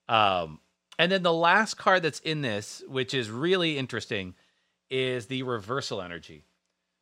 Um, 0.09 0.61
and 0.99 1.11
then 1.11 1.23
the 1.23 1.33
last 1.33 1.75
card 1.75 2.03
that's 2.03 2.21
in 2.21 2.43
this, 2.43 2.83
which 2.89 3.15
is 3.15 3.31
really 3.31 3.79
interesting, 3.79 4.35
is 4.91 5.27
the 5.27 5.43
Reversal 5.43 6.03
Energy. 6.03 6.45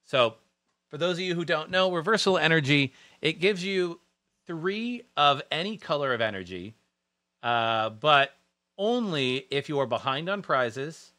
So, 0.05 0.35
for 0.91 0.99
those 0.99 1.17
of 1.17 1.21
you 1.21 1.35
who 1.35 1.45
don't 1.45 1.71
know, 1.71 1.91
Reversal 1.93 2.39
Energy 2.39 2.93
it 3.21 3.41
gives 3.41 3.65
you 3.65 4.01
three 4.47 5.03
of 5.17 5.43
any 5.51 5.77
color 5.79 6.13
of 6.13 6.21
energy, 6.21 6.75
uh, 7.43 7.91
but 7.91 8.35
only 8.77 9.47
if 9.51 9.69
you 9.69 9.79
are 9.79 9.87
behind 9.87 10.29
on 10.29 10.43
prizes 10.43 11.13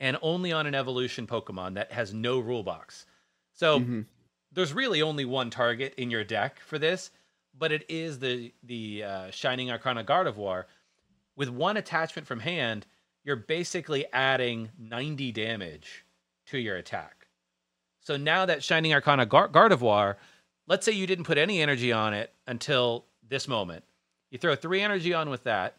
and 0.00 0.16
only 0.22 0.52
on 0.52 0.66
an 0.66 0.74
evolution 0.74 1.26
Pokemon 1.26 1.74
that 1.74 1.92
has 1.92 2.12
no 2.12 2.38
rule 2.40 2.62
box. 2.62 3.06
So 3.52 3.80
Mhm. 3.80 4.06
there's 4.52 4.72
really 4.72 5.02
only 5.02 5.24
one 5.24 5.50
target 5.50 5.94
in 5.96 6.10
your 6.10 6.24
deck 6.24 6.60
for 6.60 6.78
this, 6.78 7.10
but 7.54 7.72
it 7.72 7.84
is 7.88 8.18
the 8.18 8.52
the 8.62 9.04
uh, 9.04 9.30
Shining 9.30 9.70
Arcana 9.70 10.04
Gardevoir. 10.04 10.64
With 11.36 11.50
one 11.50 11.76
attachment 11.76 12.26
from 12.26 12.40
hand, 12.40 12.86
you're 13.28 13.36
basically 13.36 14.06
adding 14.10 14.70
90 14.78 15.32
damage 15.32 16.06
to 16.46 16.56
your 16.56 16.76
attack. 16.76 17.26
So 18.00 18.16
now 18.16 18.46
that 18.46 18.64
Shining 18.64 18.94
Arcana 18.94 19.26
Gar- 19.26 19.50
Gardevoir, 19.50 20.16
let's 20.66 20.86
say 20.86 20.92
you 20.92 21.06
didn't 21.06 21.26
put 21.26 21.36
any 21.36 21.60
energy 21.60 21.92
on 21.92 22.14
it 22.14 22.32
until 22.46 23.04
this 23.28 23.46
moment. 23.46 23.84
You 24.30 24.38
throw 24.38 24.56
three 24.56 24.80
energy 24.80 25.12
on 25.12 25.28
with 25.28 25.44
that, 25.44 25.76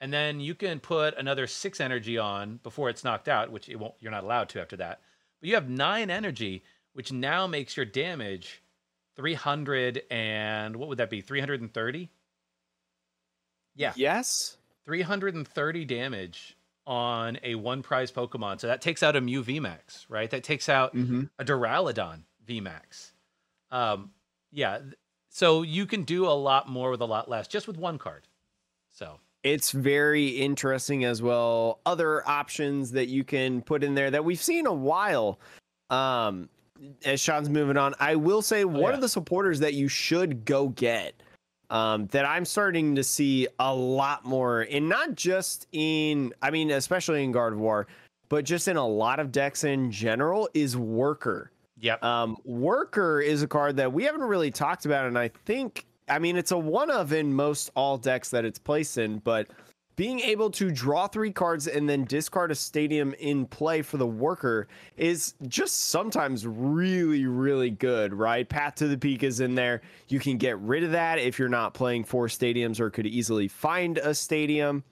and 0.00 0.12
then 0.12 0.40
you 0.40 0.56
can 0.56 0.80
put 0.80 1.16
another 1.16 1.46
six 1.46 1.80
energy 1.80 2.18
on 2.18 2.58
before 2.64 2.90
it's 2.90 3.04
knocked 3.04 3.28
out, 3.28 3.52
which 3.52 3.68
it 3.68 3.76
won't, 3.76 3.94
you're 4.00 4.10
not 4.10 4.24
allowed 4.24 4.48
to 4.48 4.60
after 4.60 4.76
that. 4.78 5.00
But 5.40 5.48
you 5.50 5.54
have 5.54 5.70
nine 5.70 6.10
energy, 6.10 6.64
which 6.94 7.12
now 7.12 7.46
makes 7.46 7.76
your 7.76 7.86
damage 7.86 8.60
300 9.14 10.02
and 10.10 10.74
what 10.74 10.88
would 10.88 10.98
that 10.98 11.10
be? 11.10 11.20
330? 11.20 12.10
Yeah. 13.76 13.92
Yes. 13.94 14.56
330 14.84 15.84
damage 15.84 16.56
on 16.88 17.38
a 17.44 17.54
one 17.54 17.82
prize 17.82 18.10
Pokemon. 18.10 18.58
So 18.60 18.66
that 18.66 18.80
takes 18.80 19.02
out 19.02 19.14
a 19.14 19.20
Mew 19.20 19.44
VMAX, 19.44 20.06
right? 20.08 20.30
That 20.30 20.42
takes 20.42 20.68
out 20.68 20.94
Mm-hmm. 20.96 21.24
a 21.38 21.44
Duraludon 21.44 22.22
VMAX. 22.48 23.12
Um, 23.70 24.10
yeah. 24.50 24.78
So 25.28 25.62
you 25.62 25.84
can 25.84 26.02
do 26.04 26.26
a 26.26 26.32
lot 26.32 26.68
more 26.68 26.90
with 26.90 27.02
a 27.02 27.04
lot 27.04 27.28
less 27.28 27.46
just 27.46 27.68
with 27.68 27.76
one 27.76 27.98
card. 27.98 28.26
So 28.90 29.20
it's 29.42 29.70
very 29.70 30.28
interesting 30.28 31.04
as 31.04 31.20
well. 31.20 31.80
Other 31.84 32.26
options 32.26 32.92
that 32.92 33.08
you 33.08 33.22
can 33.22 33.60
put 33.60 33.84
in 33.84 33.94
there 33.94 34.10
that 34.10 34.24
we've 34.24 34.42
seen 34.42 34.66
a 34.66 34.72
while. 34.72 35.38
Um, 35.90 36.48
as 37.04 37.20
Sean's 37.20 37.50
moving 37.50 37.76
on, 37.76 37.94
I 38.00 38.16
will 38.16 38.40
say 38.40 38.64
one 38.64 38.80
yeah. 38.82 38.94
of 38.94 39.00
the 39.00 39.08
supporters 39.08 39.60
that 39.60 39.74
you 39.74 39.88
should 39.88 40.44
go 40.46 40.68
get. 40.68 41.22
Um, 41.70 42.06
that 42.06 42.24
I'm 42.24 42.46
starting 42.46 42.94
to 42.94 43.04
see 43.04 43.46
a 43.58 43.74
lot 43.74 44.24
more, 44.24 44.62
and 44.70 44.88
not 44.88 45.14
just 45.14 45.66
in, 45.72 46.32
I 46.40 46.50
mean, 46.50 46.70
especially 46.70 47.22
in 47.22 47.32
Gardevoir, 47.32 47.84
but 48.30 48.44
just 48.44 48.68
in 48.68 48.78
a 48.78 48.86
lot 48.86 49.20
of 49.20 49.30
decks 49.30 49.64
in 49.64 49.90
general, 49.90 50.48
is 50.54 50.78
Worker. 50.78 51.50
yep. 51.78 52.02
Um, 52.02 52.38
Worker 52.44 53.20
is 53.20 53.42
a 53.42 53.46
card 53.46 53.76
that 53.76 53.92
we 53.92 54.04
haven't 54.04 54.22
really 54.22 54.50
talked 54.50 54.86
about, 54.86 55.06
and 55.06 55.18
I 55.18 55.28
think, 55.44 55.84
I 56.08 56.18
mean, 56.18 56.36
it's 56.36 56.52
a 56.52 56.58
one 56.58 56.90
of 56.90 57.12
in 57.12 57.34
most 57.34 57.70
all 57.76 57.98
decks 57.98 58.30
that 58.30 58.46
it's 58.46 58.58
placed 58.58 58.96
in, 58.96 59.18
but 59.18 59.48
being 59.98 60.20
able 60.20 60.48
to 60.48 60.70
draw 60.70 61.08
three 61.08 61.32
cards 61.32 61.66
and 61.66 61.88
then 61.88 62.04
discard 62.04 62.52
a 62.52 62.54
stadium 62.54 63.12
in 63.14 63.44
play 63.44 63.82
for 63.82 63.96
the 63.96 64.06
worker 64.06 64.68
is 64.96 65.34
just 65.48 65.86
sometimes 65.86 66.46
really, 66.46 67.26
really 67.26 67.70
good, 67.70 68.14
right? 68.14 68.48
Path 68.48 68.76
to 68.76 68.86
the 68.86 68.96
Peak 68.96 69.24
is 69.24 69.40
in 69.40 69.56
there. 69.56 69.82
You 70.06 70.20
can 70.20 70.36
get 70.36 70.56
rid 70.60 70.84
of 70.84 70.92
that 70.92 71.18
if 71.18 71.36
you're 71.36 71.48
not 71.48 71.74
playing 71.74 72.04
four 72.04 72.28
stadiums 72.28 72.78
or 72.78 72.90
could 72.90 73.08
easily 73.08 73.48
find 73.48 73.98
a 73.98 74.14
stadium. 74.14 74.84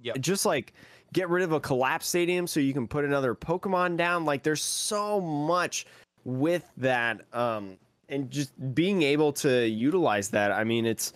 Yep. 0.00 0.20
Just 0.20 0.46
like 0.46 0.72
get 1.12 1.28
rid 1.28 1.44
of 1.44 1.52
a 1.52 1.60
collapsed 1.60 2.08
stadium 2.08 2.46
so 2.46 2.58
you 2.58 2.72
can 2.72 2.88
put 2.88 3.04
another 3.04 3.34
Pokemon 3.34 3.98
down. 3.98 4.24
Like 4.24 4.42
there's 4.42 4.62
so 4.62 5.20
much 5.20 5.86
with 6.24 6.64
that 6.78 7.20
um 7.34 7.76
and 8.08 8.30
just 8.30 8.74
being 8.74 9.02
able 9.02 9.32
to 9.34 9.66
utilize 9.68 10.30
that. 10.30 10.52
I 10.52 10.64
mean, 10.64 10.86
it's 10.86 11.12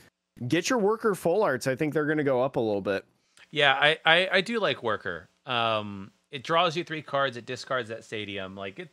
get 0.46 0.70
your 0.70 0.78
worker 0.78 1.14
full 1.14 1.42
arts. 1.42 1.66
I 1.66 1.74
think 1.74 1.94
they're 1.94 2.06
going 2.06 2.18
to 2.18 2.24
go 2.24 2.42
up 2.42 2.56
a 2.56 2.60
little 2.60 2.80
bit. 2.80 3.04
Yeah, 3.50 3.74
I, 3.74 3.98
I, 4.04 4.28
I 4.32 4.40
do 4.40 4.60
like 4.60 4.82
worker. 4.82 5.28
Um, 5.46 6.12
it 6.30 6.44
draws 6.44 6.76
you 6.76 6.84
three 6.84 7.02
cards. 7.02 7.36
It 7.36 7.46
discards 7.46 7.88
that 7.88 8.04
stadium. 8.04 8.54
Like 8.54 8.78
it, 8.78 8.88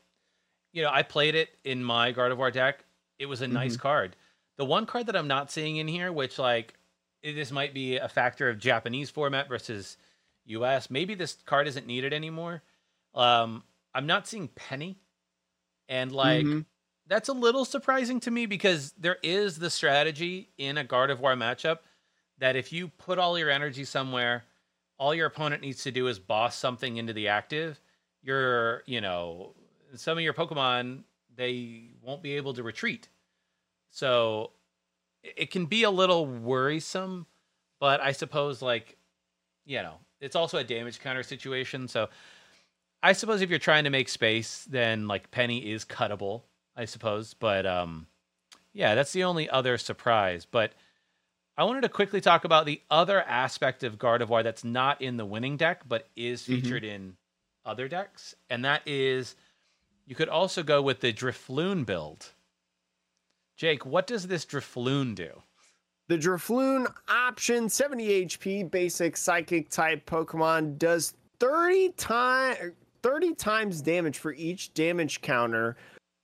you 0.73 0.83
know, 0.83 0.89
I 0.91 1.03
played 1.03 1.35
it 1.35 1.49
in 1.63 1.83
my 1.83 2.11
Gardevoir 2.13 2.51
deck. 2.51 2.83
It 3.19 3.27
was 3.27 3.41
a 3.41 3.45
mm-hmm. 3.45 3.53
nice 3.53 3.77
card. 3.77 4.15
The 4.57 4.65
one 4.65 4.85
card 4.85 5.05
that 5.07 5.15
I'm 5.15 5.27
not 5.27 5.51
seeing 5.51 5.77
in 5.77 5.87
here, 5.87 6.11
which 6.11 6.39
like 6.39 6.73
this 7.23 7.51
might 7.51 7.73
be 7.73 7.97
a 7.97 8.07
factor 8.07 8.49
of 8.49 8.57
Japanese 8.57 9.09
format 9.09 9.47
versus 9.47 9.97
US. 10.45 10.89
Maybe 10.89 11.15
this 11.15 11.37
card 11.45 11.67
isn't 11.67 11.85
needed 11.85 12.13
anymore. 12.13 12.63
Um, 13.13 13.63
I'm 13.93 14.05
not 14.05 14.27
seeing 14.27 14.47
Penny, 14.49 14.97
and 15.89 16.11
like 16.11 16.45
mm-hmm. 16.45 16.61
That's 17.07 17.29
a 17.29 17.33
little 17.33 17.65
surprising 17.65 18.19
to 18.21 18.31
me 18.31 18.45
because 18.45 18.93
there 18.97 19.17
is 19.23 19.57
the 19.57 19.69
strategy 19.69 20.49
in 20.57 20.77
a 20.77 20.83
Gardevoir 20.83 21.37
matchup 21.37 21.79
that 22.39 22.55
if 22.55 22.71
you 22.71 22.89
put 22.89 23.17
all 23.17 23.37
your 23.37 23.49
energy 23.49 23.83
somewhere, 23.83 24.43
all 24.97 25.13
your 25.13 25.27
opponent 25.27 25.61
needs 25.61 25.83
to 25.83 25.91
do 25.91 26.07
is 26.07 26.19
boss 26.19 26.55
something 26.55 26.97
into 26.97 27.13
the 27.13 27.27
active. 27.27 27.79
You're, 28.21 28.83
you 28.85 29.01
know, 29.01 29.53
some 29.95 30.17
of 30.17 30.23
your 30.23 30.33
Pokemon 30.33 31.03
they 31.35 31.91
won't 32.01 32.23
be 32.23 32.33
able 32.33 32.53
to 32.55 32.63
retreat. 32.63 33.07
So 33.91 34.51
it 35.23 35.51
can 35.51 35.67
be 35.67 35.83
a 35.83 35.91
little 35.91 36.25
worrisome, 36.25 37.27
but 37.79 38.01
I 38.01 38.11
suppose 38.11 38.61
like 38.61 38.97
you 39.65 39.81
know, 39.81 39.95
it's 40.21 40.35
also 40.35 40.57
a 40.57 40.63
damage 40.63 40.99
counter 41.01 41.23
situation. 41.23 41.87
So 41.87 42.09
I 43.03 43.13
suppose 43.13 43.41
if 43.41 43.49
you're 43.49 43.59
trying 43.59 43.83
to 43.83 43.89
make 43.89 44.09
space, 44.09 44.65
then 44.69 45.07
like 45.07 45.29
Penny 45.29 45.71
is 45.71 45.85
cuttable, 45.85 46.43
I 46.77 46.85
suppose. 46.85 47.33
But 47.33 47.65
um 47.65 48.07
yeah, 48.73 48.95
that's 48.95 49.11
the 49.11 49.23
only 49.23 49.49
other 49.49 49.77
surprise. 49.77 50.45
But 50.45 50.73
I 51.57 51.63
wanted 51.63 51.81
to 51.81 51.89
quickly 51.89 52.21
talk 52.21 52.45
about 52.45 52.67
the 52.67 52.81
other 52.91 53.21
aspect 53.23 53.83
of 53.83 53.97
Gardevoir 53.97 54.43
that's 54.43 54.63
not 54.63 55.01
in 55.01 55.17
the 55.17 55.25
winning 55.25 55.57
deck, 55.57 55.81
but 55.87 56.07
is 56.15 56.43
mm-hmm. 56.43 56.53
featured 56.53 56.83
mm-hmm. 56.83 56.95
in 56.95 57.17
other 57.65 57.87
decks, 57.87 58.35
and 58.49 58.63
that 58.63 58.81
is 58.85 59.35
you 60.05 60.15
could 60.15 60.29
also 60.29 60.63
go 60.63 60.81
with 60.81 61.01
the 61.01 61.11
Drifloon 61.11 61.85
build. 61.85 62.31
Jake, 63.57 63.85
what 63.85 64.07
does 64.07 64.27
this 64.27 64.45
Drifloon 64.45 65.15
do? 65.15 65.41
The 66.07 66.17
Drifloon 66.17 66.85
option 67.09 67.67
70 67.67 68.25
HP 68.25 68.71
basic 68.71 69.17
psychic 69.17 69.69
type 69.69 70.05
Pokemon 70.05 70.77
does 70.77 71.15
30 71.39 71.89
times 71.97 72.73
30 73.03 73.35
times 73.35 73.81
damage 73.81 74.17
for 74.17 74.33
each 74.33 74.73
damage 74.73 75.21
counter 75.21 75.75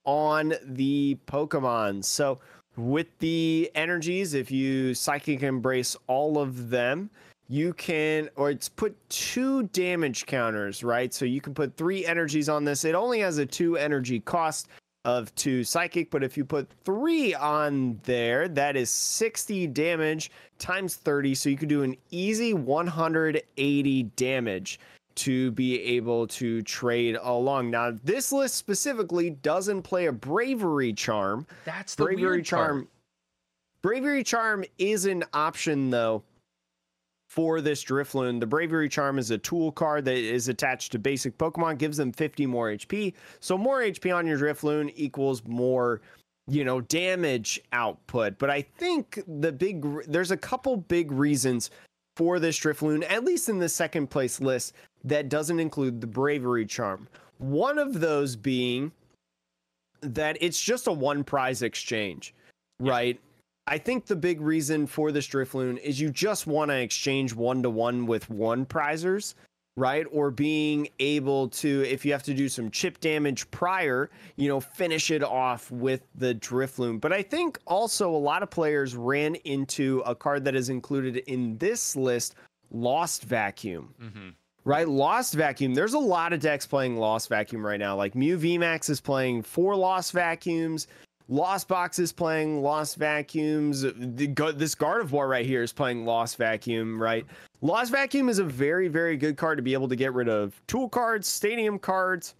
on 0.06 0.54
the 0.64 1.18
Pokemon. 1.28 2.04
So 2.04 2.40
with 2.76 3.08
the 3.20 3.72
energies, 3.76 4.34
if 4.34 4.52
you 4.52 4.94
psychic 4.94 5.44
embrace 5.44 5.96
all 6.08 6.38
of 6.38 6.70
them, 6.70 7.10
you 7.50 7.74
can 7.74 8.30
or 8.36 8.50
it's 8.50 8.70
put 8.70 8.96
two 9.10 9.64
damage 9.68 10.26
counters, 10.26 10.84
right? 10.84 11.14
So 11.14 11.26
you 11.26 11.42
can 11.42 11.54
put 11.54 11.76
three 11.76 12.06
energies 12.06 12.50
on 12.50 12.64
this. 12.64 12.86
It 12.86 12.96
only 12.96 13.20
has 13.20 13.38
a 13.38 13.46
two 13.46 13.78
energy 13.78 14.20
cost 14.22 14.70
of 15.06 15.34
two 15.36 15.64
psychic, 15.64 16.10
but 16.10 16.24
if 16.24 16.38
you 16.38 16.46
put 16.46 16.68
three 16.86 17.34
on 17.34 18.00
there, 18.04 18.48
that 18.48 18.76
is 18.78 18.90
60 18.90 19.68
damage 19.68 20.32
times 20.60 20.96
30. 20.96 21.36
So 21.36 21.50
you 21.50 21.58
can 21.58 21.68
do 21.68 21.84
an 21.84 21.98
easy 22.12 22.54
180 22.54 24.04
damage 24.16 24.80
to 25.16 25.52
be 25.52 25.82
able 25.82 26.28
to 26.28 26.62
trade 26.64 27.18
along. 27.22 27.72
Now, 27.72 27.92
this 28.04 28.32
list 28.32 28.56
specifically 28.56 29.30
doesn't 29.30 29.84
play 29.84 30.08
a 30.08 30.12
bravery 30.12 30.94
charm. 30.94 31.48
That's 31.66 31.96
the 31.96 32.06
bravery 32.06 32.42
charm. 32.42 32.82
Part. 32.82 32.90
Bravery 33.82 34.24
charm 34.24 34.64
is 34.78 35.06
an 35.06 35.26
option 35.34 35.90
though 35.90 36.24
for 37.34 37.62
this 37.62 37.84
Drifloon. 37.84 38.40
The 38.40 38.46
Bravery 38.46 38.88
Charm 38.88 39.18
is 39.18 39.32
a 39.32 39.40
tool 39.40 39.72
card 39.72 40.06
that 40.06 40.18
is 40.18 40.50
attached 40.50 40.92
to 40.92 41.00
basic 41.00 41.36
Pokemon, 41.40 41.80
gives 41.80 41.98
them 41.98 42.12
50 42.12 42.46
more 42.46 42.70
HP. 42.70 43.16
So 43.40 43.58
more 43.58 43.82
HP 43.82 44.16
on 44.16 44.28
your 44.28 44.38
Drifloon 44.38 44.94
equals 44.96 45.42
more, 45.48 46.02
you 46.48 46.64
know, 46.64 46.82
damage 46.82 47.60
output. 47.72 48.38
But 48.38 48.52
I 48.52 48.62
think 48.62 49.24
the 49.28 49.52
big 49.52 49.84
there's 50.08 50.30
a 50.30 50.38
couple 50.38 50.78
big 50.78 51.12
reasons 51.12 51.72
for 52.16 52.40
this 52.40 52.60
Drifloon, 52.60 53.10
at 53.10 53.24
least 53.24 53.50
in 53.50 53.60
the 53.60 53.70
second 53.70 54.10
place 54.10 54.40
list, 54.40 54.74
that 55.04 55.30
doesn't 55.30 55.60
include 55.60 56.02
the 56.02 56.08
Bravery 56.08 56.66
Charm. 56.66 57.08
One 57.38 57.78
of 57.78 58.00
those 58.00 58.36
being 58.36 58.92
that 60.02 60.38
it's 60.42 60.62
just 60.62 60.88
a 60.88 60.92
one 60.92 61.24
prize 61.24 61.62
exchange, 61.62 62.34
right? 62.80 63.20
I 63.66 63.78
think 63.78 64.06
the 64.06 64.16
big 64.16 64.42
reason 64.42 64.88
for 64.88 65.12
this 65.12 65.28
Drifloon 65.28 65.80
is 65.80 66.00
you 66.00 66.10
just 66.10 66.48
want 66.48 66.70
to 66.70 66.78
exchange 66.78 67.34
one 67.34 67.64
to 67.64 67.70
one 67.70 68.06
with 68.06 68.30
one 68.30 68.66
prizers, 68.66 69.36
right? 69.76 70.06
Or 70.12 70.32
being 70.32 70.88
able 71.00 71.50
to, 71.50 71.84
if 71.88 72.06
you 72.06 72.12
have 72.12 72.24
to 72.24 72.34
do 72.34 72.50
some 72.50 72.70
chip 72.70 73.00
damage 73.00 73.50
prior, 73.52 74.10
you 74.36 74.48
know, 74.48 74.60
finish 74.60 75.12
it 75.12 75.24
off 75.24 75.72
with 75.72 76.02
the 76.16 76.36
Drifloon. 76.36 77.02
But 77.02 77.14
I 77.14 77.22
think 77.22 77.60
also 77.66 78.10
a 78.10 78.18
lot 78.18 78.44
of 78.44 78.50
players 78.50 78.96
ran 78.96 79.36
into 79.36 80.04
a 80.06 80.16
card 80.16 80.46
that 80.46 80.56
is 80.56 80.70
included 80.70 81.18
in 81.18 81.58
this 81.58 81.96
list, 81.96 82.36
Lost 82.72 83.24
Vacuum. 83.24 83.94
Mm-hmm 84.02 84.30
right? 84.66 84.88
Lost 84.88 85.34
Vacuum. 85.34 85.74
There's 85.74 85.94
a 85.94 86.00
lot 86.00 86.34
of 86.34 86.40
decks 86.40 86.66
playing 86.66 86.98
Lost 86.98 87.30
Vacuum 87.30 87.66
right 87.66 87.80
now. 87.80 87.96
Like 87.96 88.16
Mew 88.16 88.38
VMAX 88.38 88.90
is 88.90 89.02
playing 89.02 89.44
four 89.44 89.76
Lost 89.76 90.14
Vacuums. 90.14 90.88
Lost 91.30 91.68
Box 91.68 92.00
is 92.00 92.12
playing 92.12 92.62
Lost 92.62 92.98
Vacuums. 92.98 93.82
This 93.82 94.76
Gardevoir 94.76 95.30
right 95.30 95.46
here 95.46 95.64
is 95.64 95.72
playing 95.72 96.06
Lost 96.06 96.38
Vacuum, 96.38 97.02
right? 97.02 97.26
Lost 97.62 97.92
Vacuum 97.92 98.30
is 98.30 98.40
a 98.40 98.44
very, 98.44 98.88
very 98.88 99.16
good 99.16 99.38
card 99.38 99.58
to 99.58 99.62
be 99.62 99.74
able 99.74 99.88
to 99.88 99.96
get 99.96 100.14
rid 100.14 100.28
of 100.28 100.62
tool 100.68 100.90
cards, 100.90 101.28
stadium 101.28 101.80
cards, 101.80 102.36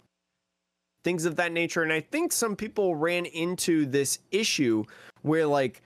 things 1.02 1.24
of 1.24 1.36
that 1.36 1.52
nature. 1.52 1.82
And 1.82 1.92
I 1.92 2.00
think 2.00 2.32
some 2.32 2.54
people 2.54 2.94
ran 2.94 3.24
into 3.26 3.86
this 3.86 4.18
issue 4.30 4.84
where, 5.22 5.46
like, 5.46 5.82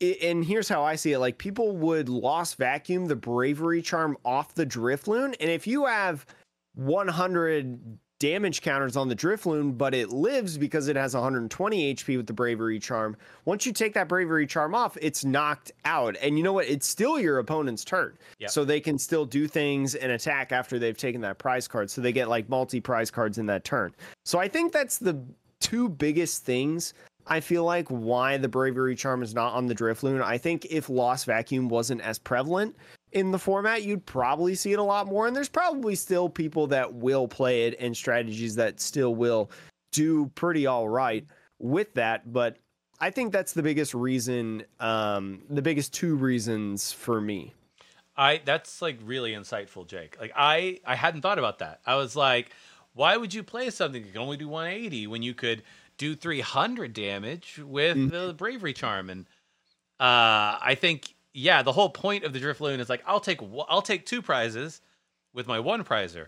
and 0.00 0.44
here's 0.44 0.68
how 0.68 0.84
I 0.84 0.96
see 0.96 1.12
it 1.12 1.18
like, 1.18 1.38
people 1.38 1.76
would 1.76 2.08
Lost 2.08 2.56
Vacuum 2.56 3.06
the 3.06 3.16
Bravery 3.16 3.82
Charm 3.82 4.16
off 4.24 4.54
the 4.54 4.66
Drifloon. 4.66 5.34
And 5.40 5.50
if 5.50 5.66
you 5.66 5.86
have 5.86 6.26
100 6.74 7.98
damage 8.18 8.62
counters 8.62 8.96
on 8.96 9.08
the 9.08 9.16
Drifloon, 9.16 9.76
but 9.76 9.94
it 9.94 10.10
lives 10.10 10.58
because 10.58 10.88
it 10.88 10.96
has 10.96 11.14
120 11.14 11.94
HP 11.94 12.16
with 12.16 12.26
the 12.26 12.32
Bravery 12.32 12.78
Charm. 12.78 13.16
Once 13.44 13.64
you 13.64 13.72
take 13.72 13.94
that 13.94 14.08
Bravery 14.08 14.46
Charm 14.46 14.74
off, 14.74 14.96
it's 15.00 15.24
knocked 15.24 15.72
out. 15.84 16.16
And 16.20 16.36
you 16.36 16.44
know 16.44 16.52
what? 16.52 16.66
It's 16.66 16.86
still 16.86 17.20
your 17.20 17.38
opponent's 17.38 17.84
turn. 17.84 18.18
Yep. 18.38 18.50
So 18.50 18.64
they 18.64 18.80
can 18.80 18.98
still 18.98 19.24
do 19.24 19.46
things 19.46 19.94
and 19.94 20.12
attack 20.12 20.52
after 20.52 20.78
they've 20.78 20.96
taken 20.96 21.20
that 21.22 21.38
prize 21.38 21.68
card. 21.68 21.90
So 21.90 22.00
they 22.00 22.12
get 22.12 22.28
like 22.28 22.48
multi 22.48 22.80
prize 22.80 23.10
cards 23.10 23.38
in 23.38 23.46
that 23.46 23.64
turn. 23.64 23.94
So 24.24 24.38
I 24.38 24.48
think 24.48 24.72
that's 24.72 24.98
the 24.98 25.20
two 25.60 25.88
biggest 25.88 26.44
things 26.44 26.94
I 27.28 27.40
feel 27.40 27.64
like 27.64 27.86
why 27.88 28.38
the 28.38 28.48
Bravery 28.48 28.96
Charm 28.96 29.22
is 29.22 29.34
not 29.34 29.54
on 29.54 29.66
the 29.66 29.74
Drifloon. 29.74 30.22
I 30.22 30.38
think 30.38 30.66
if 30.70 30.88
Lost 30.88 31.26
Vacuum 31.26 31.68
wasn't 31.68 32.00
as 32.00 32.18
prevalent, 32.18 32.74
in 33.12 33.30
the 33.30 33.38
format, 33.38 33.82
you'd 33.82 34.04
probably 34.06 34.54
see 34.54 34.72
it 34.72 34.78
a 34.78 34.82
lot 34.82 35.06
more. 35.06 35.26
And 35.26 35.34
there's 35.34 35.48
probably 35.48 35.94
still 35.94 36.28
people 36.28 36.66
that 36.68 36.92
will 36.92 37.28
play 37.28 37.66
it 37.66 37.76
and 37.80 37.96
strategies 37.96 38.54
that 38.56 38.80
still 38.80 39.14
will 39.14 39.50
do 39.92 40.26
pretty 40.34 40.66
all 40.66 40.88
right 40.88 41.26
with 41.58 41.94
that. 41.94 42.32
But 42.32 42.58
I 43.00 43.10
think 43.10 43.32
that's 43.32 43.52
the 43.52 43.62
biggest 43.62 43.94
reason, 43.94 44.64
um, 44.80 45.42
the 45.48 45.62
biggest 45.62 45.92
two 45.92 46.16
reasons 46.16 46.92
for 46.92 47.20
me. 47.20 47.54
I 48.16 48.40
that's 48.44 48.82
like 48.82 48.98
really 49.04 49.32
insightful, 49.32 49.86
Jake. 49.86 50.16
Like 50.20 50.32
I 50.34 50.80
I 50.84 50.96
hadn't 50.96 51.22
thought 51.22 51.38
about 51.38 51.60
that. 51.60 51.80
I 51.86 51.94
was 51.94 52.16
like, 52.16 52.50
why 52.94 53.16
would 53.16 53.32
you 53.32 53.44
play 53.44 53.70
something 53.70 54.02
that 54.02 54.12
can 54.12 54.20
only 54.20 54.36
do 54.36 54.48
180 54.48 55.06
when 55.06 55.22
you 55.22 55.34
could 55.34 55.62
do 55.98 56.16
300 56.16 56.92
damage 56.92 57.60
with 57.64 57.96
mm-hmm. 57.96 58.08
the 58.08 58.34
bravery 58.34 58.72
charm? 58.72 59.08
And 59.08 59.26
uh, 60.00 60.58
I 60.60 60.76
think 60.78 61.14
yeah, 61.34 61.62
the 61.62 61.72
whole 61.72 61.90
point 61.90 62.24
of 62.24 62.32
the 62.32 62.40
Drifloon 62.40 62.78
is 62.78 62.88
like 62.88 63.02
I'll 63.06 63.20
take 63.20 63.40
I'll 63.68 63.82
take 63.82 64.06
two 64.06 64.22
prizes 64.22 64.80
with 65.32 65.46
my 65.46 65.60
one 65.60 65.84
prizer. 65.84 66.26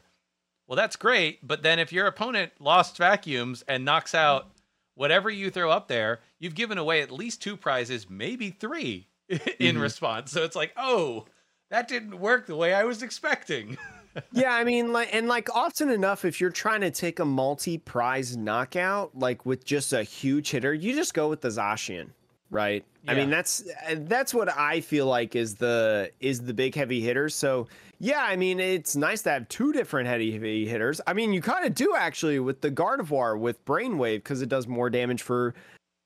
Well, 0.66 0.76
that's 0.76 0.96
great, 0.96 1.46
but 1.46 1.62
then 1.62 1.78
if 1.78 1.92
your 1.92 2.06
opponent 2.06 2.52
lost 2.60 2.96
vacuums 2.96 3.64
and 3.66 3.84
knocks 3.84 4.14
out 4.14 4.52
whatever 4.94 5.28
you 5.28 5.50
throw 5.50 5.70
up 5.70 5.88
there, 5.88 6.20
you've 6.38 6.54
given 6.54 6.78
away 6.78 7.02
at 7.02 7.10
least 7.10 7.42
two 7.42 7.56
prizes, 7.56 8.08
maybe 8.08 8.50
three 8.50 9.08
in 9.28 9.38
mm-hmm. 9.38 9.80
response. 9.80 10.30
So 10.30 10.44
it's 10.44 10.56
like, 10.56 10.72
"Oh, 10.76 11.26
that 11.70 11.88
didn't 11.88 12.20
work 12.20 12.46
the 12.46 12.56
way 12.56 12.72
I 12.72 12.84
was 12.84 13.02
expecting." 13.02 13.78
yeah, 14.32 14.52
I 14.54 14.64
mean, 14.64 14.92
like, 14.92 15.12
and 15.12 15.26
like 15.28 15.54
often 15.54 15.90
enough, 15.90 16.24
if 16.24 16.40
you're 16.40 16.50
trying 16.50 16.82
to 16.82 16.90
take 16.90 17.18
a 17.18 17.24
multi-prize 17.24 18.36
knockout, 18.36 19.16
like 19.16 19.44
with 19.46 19.64
just 19.64 19.92
a 19.92 20.02
huge 20.02 20.50
hitter, 20.50 20.74
you 20.74 20.94
just 20.94 21.14
go 21.14 21.28
with 21.28 21.40
the 21.40 21.48
Zacian 21.48 22.10
right? 22.50 22.84
Yeah. 23.04 23.12
I 23.12 23.14
mean, 23.14 23.30
that's 23.30 23.64
that's 23.92 24.34
what 24.34 24.48
I 24.56 24.80
feel 24.80 25.06
like 25.06 25.34
is 25.36 25.54
the 25.54 26.10
is 26.20 26.40
the 26.42 26.54
big 26.54 26.74
heavy 26.74 27.00
hitters. 27.00 27.34
So 27.34 27.68
yeah, 27.98 28.22
I 28.22 28.36
mean, 28.36 28.60
it's 28.60 28.96
nice 28.96 29.22
to 29.22 29.30
have 29.30 29.48
two 29.48 29.72
different 29.72 30.08
heavy 30.08 30.32
heavy 30.32 30.66
hitters. 30.66 31.00
I 31.06 31.12
mean, 31.12 31.32
you 31.32 31.40
kind 31.42 31.64
of 31.64 31.74
do 31.74 31.94
actually 31.96 32.38
with 32.40 32.60
the 32.60 32.70
Gardevoir 32.70 33.38
with 33.38 33.64
Brainwave 33.64 34.16
because 34.18 34.42
it 34.42 34.48
does 34.48 34.66
more 34.66 34.90
damage 34.90 35.22
for 35.22 35.54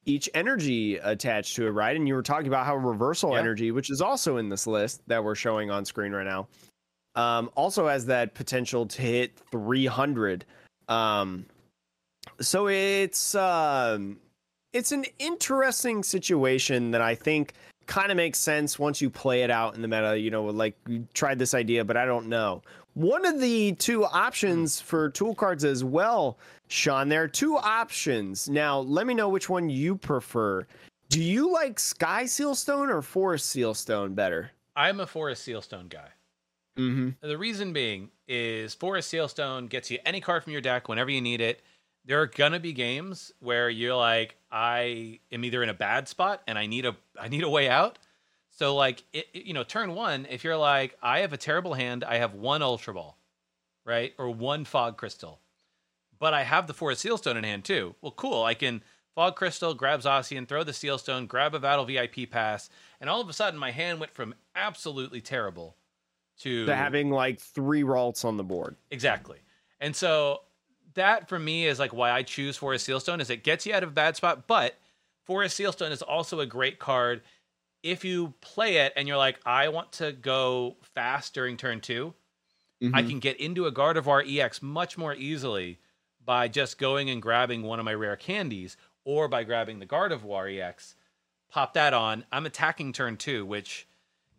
each 0.06 0.28
energy 0.34 0.96
attached 0.98 1.56
to 1.56 1.66
it, 1.66 1.70
right? 1.70 1.96
And 1.96 2.06
you 2.06 2.14
were 2.14 2.22
talking 2.22 2.46
about 2.48 2.66
how 2.66 2.76
reversal 2.76 3.32
Yeah. 3.32 3.38
energy, 3.38 3.70
which 3.70 3.90
is 3.90 4.00
also 4.02 4.36
in 4.36 4.48
this 4.50 4.66
list 4.66 5.00
that 5.06 5.24
we're 5.24 5.34
showing 5.34 5.70
on 5.70 5.84
screen 5.84 6.12
right 6.12 6.26
now, 6.26 6.46
um, 7.14 7.50
also 7.54 7.88
has 7.88 8.04
that 8.06 8.34
potential 8.34 8.86
to 8.86 9.00
hit 9.02 9.32
300. 9.50 10.44
Um, 10.88 11.46
so 12.40 12.68
it's 12.68 13.34
um, 13.34 14.18
it's 14.74 14.92
an 14.92 15.06
interesting 15.18 16.02
situation 16.02 16.90
that 16.90 17.00
I 17.00 17.14
think 17.14 17.54
kind 17.86 18.10
of 18.10 18.16
makes 18.16 18.38
sense 18.38 18.78
once 18.78 19.00
you 19.00 19.08
play 19.08 19.42
it 19.42 19.50
out 19.50 19.74
in 19.74 19.82
the 19.82 19.88
meta. 19.88 20.18
You 20.18 20.30
know, 20.30 20.44
like 20.44 20.76
you 20.86 21.06
tried 21.14 21.38
this 21.38 21.54
idea, 21.54 21.84
but 21.84 21.96
I 21.96 22.04
don't 22.04 22.26
know. 22.26 22.60
One 22.94 23.24
of 23.24 23.40
the 23.40 23.72
two 23.72 24.04
options 24.04 24.80
for 24.80 25.08
tool 25.10 25.34
cards 25.34 25.64
as 25.64 25.82
well, 25.82 26.38
Sean. 26.68 27.08
There 27.08 27.22
are 27.22 27.28
two 27.28 27.56
options. 27.56 28.48
Now, 28.48 28.80
let 28.80 29.06
me 29.06 29.14
know 29.14 29.28
which 29.28 29.48
one 29.48 29.70
you 29.70 29.96
prefer. 29.96 30.66
Do 31.08 31.22
you 31.22 31.52
like 31.52 31.78
Sky 31.78 32.24
Sealstone 32.24 32.88
or 32.88 33.02
Forest 33.02 33.54
Sealstone 33.54 34.14
better? 34.14 34.50
I'm 34.76 35.00
a 35.00 35.06
Forest 35.06 35.46
Sealstone 35.46 35.88
guy. 35.88 36.08
Mm-hmm. 36.78 37.26
The 37.26 37.38
reason 37.38 37.72
being 37.72 38.10
is 38.26 38.74
Forest 38.74 39.12
Sealstone 39.12 39.68
gets 39.68 39.90
you 39.90 39.98
any 40.04 40.20
card 40.20 40.42
from 40.42 40.52
your 40.52 40.62
deck 40.62 40.88
whenever 40.88 41.10
you 41.10 41.20
need 41.20 41.40
it. 41.40 41.62
There 42.04 42.20
are 42.20 42.26
gonna 42.26 42.60
be 42.60 42.72
games 42.72 43.32
where 43.40 43.70
you're 43.70 43.94
like, 43.94 44.36
I 44.54 45.18
am 45.32 45.44
either 45.44 45.64
in 45.64 45.68
a 45.68 45.74
bad 45.74 46.06
spot 46.06 46.40
and 46.46 46.56
I 46.56 46.66
need 46.66 46.86
a 46.86 46.96
I 47.20 47.26
need 47.28 47.42
a 47.42 47.48
way 47.48 47.68
out. 47.68 47.98
So 48.50 48.76
like, 48.76 49.02
it, 49.12 49.26
it- 49.34 49.46
you 49.46 49.52
know, 49.52 49.64
turn 49.64 49.94
one, 49.96 50.26
if 50.30 50.44
you're 50.44 50.56
like, 50.56 50.96
I 51.02 51.18
have 51.20 51.32
a 51.32 51.36
terrible 51.36 51.74
hand, 51.74 52.04
I 52.04 52.18
have 52.18 52.34
one 52.34 52.62
Ultra 52.62 52.94
Ball, 52.94 53.18
right, 53.84 54.14
or 54.16 54.30
one 54.30 54.64
Fog 54.64 54.96
Crystal, 54.96 55.40
but 56.20 56.32
I 56.32 56.44
have 56.44 56.68
the 56.68 56.72
Forest 56.74 57.00
seal 57.02 57.18
stone 57.18 57.36
in 57.36 57.42
hand 57.42 57.64
too. 57.64 57.96
Well, 58.00 58.12
cool. 58.12 58.44
I 58.44 58.54
can 58.54 58.82
Fog 59.16 59.34
Crystal, 59.34 59.74
grab 59.74 60.02
Zacian, 60.02 60.46
throw 60.46 60.62
the 60.62 60.72
seal 60.72 60.98
stone, 60.98 61.26
grab 61.26 61.52
a 61.54 61.58
Battle 61.58 61.84
VIP 61.84 62.30
pass, 62.30 62.70
and 63.00 63.10
all 63.10 63.20
of 63.20 63.28
a 63.28 63.32
sudden 63.32 63.58
my 63.58 63.72
hand 63.72 63.98
went 63.98 64.14
from 64.14 64.34
absolutely 64.54 65.20
terrible 65.20 65.76
to 66.40 66.66
To 66.66 66.76
having 66.76 67.10
like 67.10 67.40
three 67.40 67.82
Ralts 67.82 68.24
on 68.24 68.36
the 68.36 68.44
board. 68.44 68.76
Exactly. 68.92 69.38
And 69.80 69.94
so 69.96 70.42
that 70.94 71.28
for 71.28 71.38
me 71.38 71.66
is 71.66 71.78
like 71.78 71.92
why 71.92 72.10
I 72.10 72.22
choose 72.22 72.56
Forest 72.56 72.88
Sealstone 72.88 73.20
is 73.20 73.30
it 73.30 73.44
gets 73.44 73.66
you 73.66 73.74
out 73.74 73.82
of 73.82 73.90
a 73.90 73.92
bad 73.92 74.16
spot, 74.16 74.46
but 74.46 74.76
Forest 75.24 75.58
Sealstone 75.58 75.90
is 75.90 76.02
also 76.02 76.40
a 76.40 76.46
great 76.46 76.78
card 76.78 77.22
if 77.82 78.04
you 78.04 78.32
play 78.40 78.78
it 78.78 78.92
and 78.96 79.06
you're 79.06 79.16
like, 79.18 79.38
I 79.44 79.68
want 79.68 79.92
to 79.94 80.12
go 80.12 80.76
fast 80.94 81.34
during 81.34 81.56
turn 81.56 81.80
2 81.80 82.14
I 82.92 83.02
Mhm. 83.02 83.08
can 83.08 83.18
get 83.20 83.38
into 83.40 83.66
a 83.66 83.72
Gardevoir 83.72 84.22
EX 84.26 84.60
much 84.60 84.98
more 84.98 85.14
easily 85.14 85.78
by 86.22 86.48
just 86.48 86.76
going 86.76 87.08
and 87.08 87.22
grabbing 87.22 87.62
one 87.62 87.78
of 87.78 87.84
my 87.84 87.94
rare 87.94 88.16
candies 88.16 88.76
or 89.04 89.28
by 89.28 89.44
grabbing 89.44 89.78
the 89.78 89.86
Gardevoir 89.86 90.50
EX, 90.52 90.94
pop 91.48 91.72
that 91.74 91.94
on. 91.94 92.26
I'm 92.32 92.44
attacking 92.46 92.92
turn 92.92 93.16
two, 93.16 93.46
which 93.46 93.86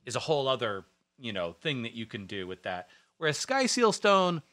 is 0.05 0.15
a 0.15 0.19
whole 0.19 0.47
other, 0.47 0.85
you 1.17 1.31
know, 1.33 1.53
thing 1.53 1.83
that 1.83 1.93
you 1.93 2.05
can 2.05 2.25
do 2.27 2.45
with 2.45 2.63
that. 2.63 2.87
Whereas 3.17 3.37
Sky 3.39 3.65
Seal 3.67 3.91
Stone, 3.91 4.43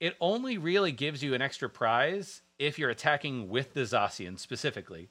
it 0.00 0.16
only 0.20 0.58
really 0.58 0.92
gives 0.92 1.22
you 1.22 1.34
an 1.34 1.42
extra 1.42 1.68
prize 1.68 2.42
if 2.58 2.78
you're 2.78 2.90
attacking 2.90 3.48
with 3.48 3.74
the 3.74 3.80
Zacian 3.80 4.38
specifically. 4.38 5.10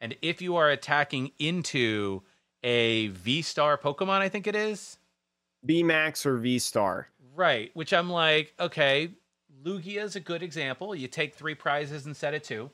And 0.00 0.16
if 0.22 0.42
you 0.42 0.56
are 0.56 0.70
attacking 0.70 1.32
into 1.38 2.22
a 2.62 3.08
V 3.08 3.42
Star 3.42 3.78
Pokemon, 3.78 4.20
I 4.20 4.28
think 4.28 4.46
it 4.46 4.56
is. 4.56 4.98
VMAX 5.66 6.26
or 6.26 6.36
V 6.36 6.58
Star. 6.58 7.08
Right, 7.34 7.70
which 7.74 7.92
I'm 7.92 8.10
like, 8.10 8.54
okay, 8.60 9.10
Lugia 9.64 10.02
is 10.02 10.16
a 10.16 10.20
good 10.20 10.42
example. 10.42 10.94
You 10.94 11.08
take 11.08 11.34
three 11.34 11.54
prizes 11.54 12.06
instead 12.06 12.34
of 12.34 12.42
two. 12.42 12.70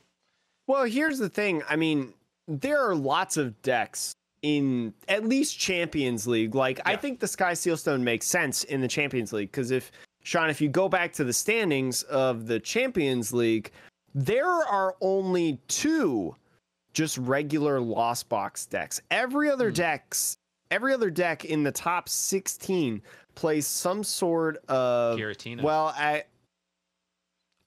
Well, 0.67 0.83
here's 0.83 1.19
the 1.19 1.29
thing. 1.29 1.63
I 1.69 1.75
mean, 1.75 2.13
there 2.47 2.79
are 2.79 2.95
lots 2.95 3.37
of 3.37 3.61
decks 3.61 4.13
in 4.41 4.93
at 5.07 5.25
least 5.25 5.57
Champions 5.57 6.27
League. 6.27 6.55
Like, 6.55 6.79
I 6.85 6.95
think 6.95 7.19
the 7.19 7.27
Sky 7.27 7.53
Seal 7.53 7.77
Stone 7.77 8.03
makes 8.03 8.27
sense 8.27 8.63
in 8.65 8.81
the 8.81 8.87
Champions 8.87 9.31
League 9.33 9.51
because 9.51 9.71
if 9.71 9.91
Sean, 10.23 10.49
if 10.49 10.61
you 10.61 10.69
go 10.69 10.87
back 10.87 11.13
to 11.13 11.23
the 11.23 11.33
standings 11.33 12.03
of 12.03 12.47
the 12.47 12.59
Champions 12.59 13.33
League, 13.33 13.71
there 14.13 14.45
are 14.49 14.95
only 15.01 15.59
two 15.67 16.35
just 16.93 17.17
regular 17.17 17.79
loss 17.79 18.21
Box 18.23 18.65
decks. 18.65 19.01
Every 19.09 19.49
other 19.49 19.69
Hmm. 19.69 19.75
decks, 19.75 20.37
every 20.69 20.93
other 20.93 21.09
deck 21.09 21.45
in 21.45 21.63
the 21.63 21.71
top 21.71 22.07
16 22.09 23.01
plays 23.35 23.65
some 23.65 24.03
sort 24.03 24.57
of 24.67 25.17
Giratina. 25.17 25.61
well, 25.61 25.93
I 25.95 26.25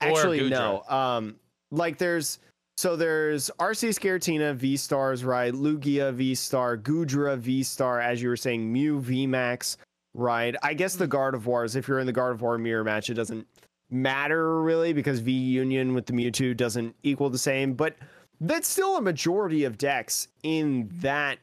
actually 0.00 0.48
no. 0.48 0.82
Um, 0.88 1.36
like 1.70 1.98
there's 1.98 2.38
so 2.76 2.96
there's 2.96 3.50
Arceus 3.58 3.98
Giratina 4.00 4.54
V 4.54 4.76
stars, 4.76 5.24
right? 5.24 5.54
Lugia 5.54 6.12
V 6.12 6.34
star, 6.34 6.76
Gudra 6.76 7.36
V 7.36 7.62
star, 7.62 8.00
as 8.00 8.20
you 8.20 8.28
were 8.28 8.36
saying, 8.36 8.70
Mew 8.72 9.00
V 9.00 9.26
Max, 9.26 9.78
right? 10.14 10.54
I 10.62 10.74
guess 10.74 10.96
the 10.96 11.08
Gardevoirs. 11.08 11.76
If 11.76 11.88
you're 11.88 11.98
in 11.98 12.06
the 12.06 12.12
Guard 12.12 12.34
of 12.34 12.40
Gardevoir 12.40 12.60
mirror 12.60 12.84
match, 12.84 13.10
it 13.10 13.14
doesn't 13.14 13.46
matter 13.90 14.62
really 14.62 14.92
because 14.92 15.20
V 15.20 15.30
Union 15.32 15.94
with 15.94 16.06
the 16.06 16.12
Mewtwo 16.12 16.56
doesn't 16.56 16.94
equal 17.02 17.28
the 17.30 17.38
same, 17.38 17.74
but 17.74 17.96
that's 18.40 18.66
still 18.68 18.96
a 18.96 19.00
majority 19.02 19.64
of 19.64 19.78
decks 19.78 20.28
in 20.42 20.88
that 21.00 21.38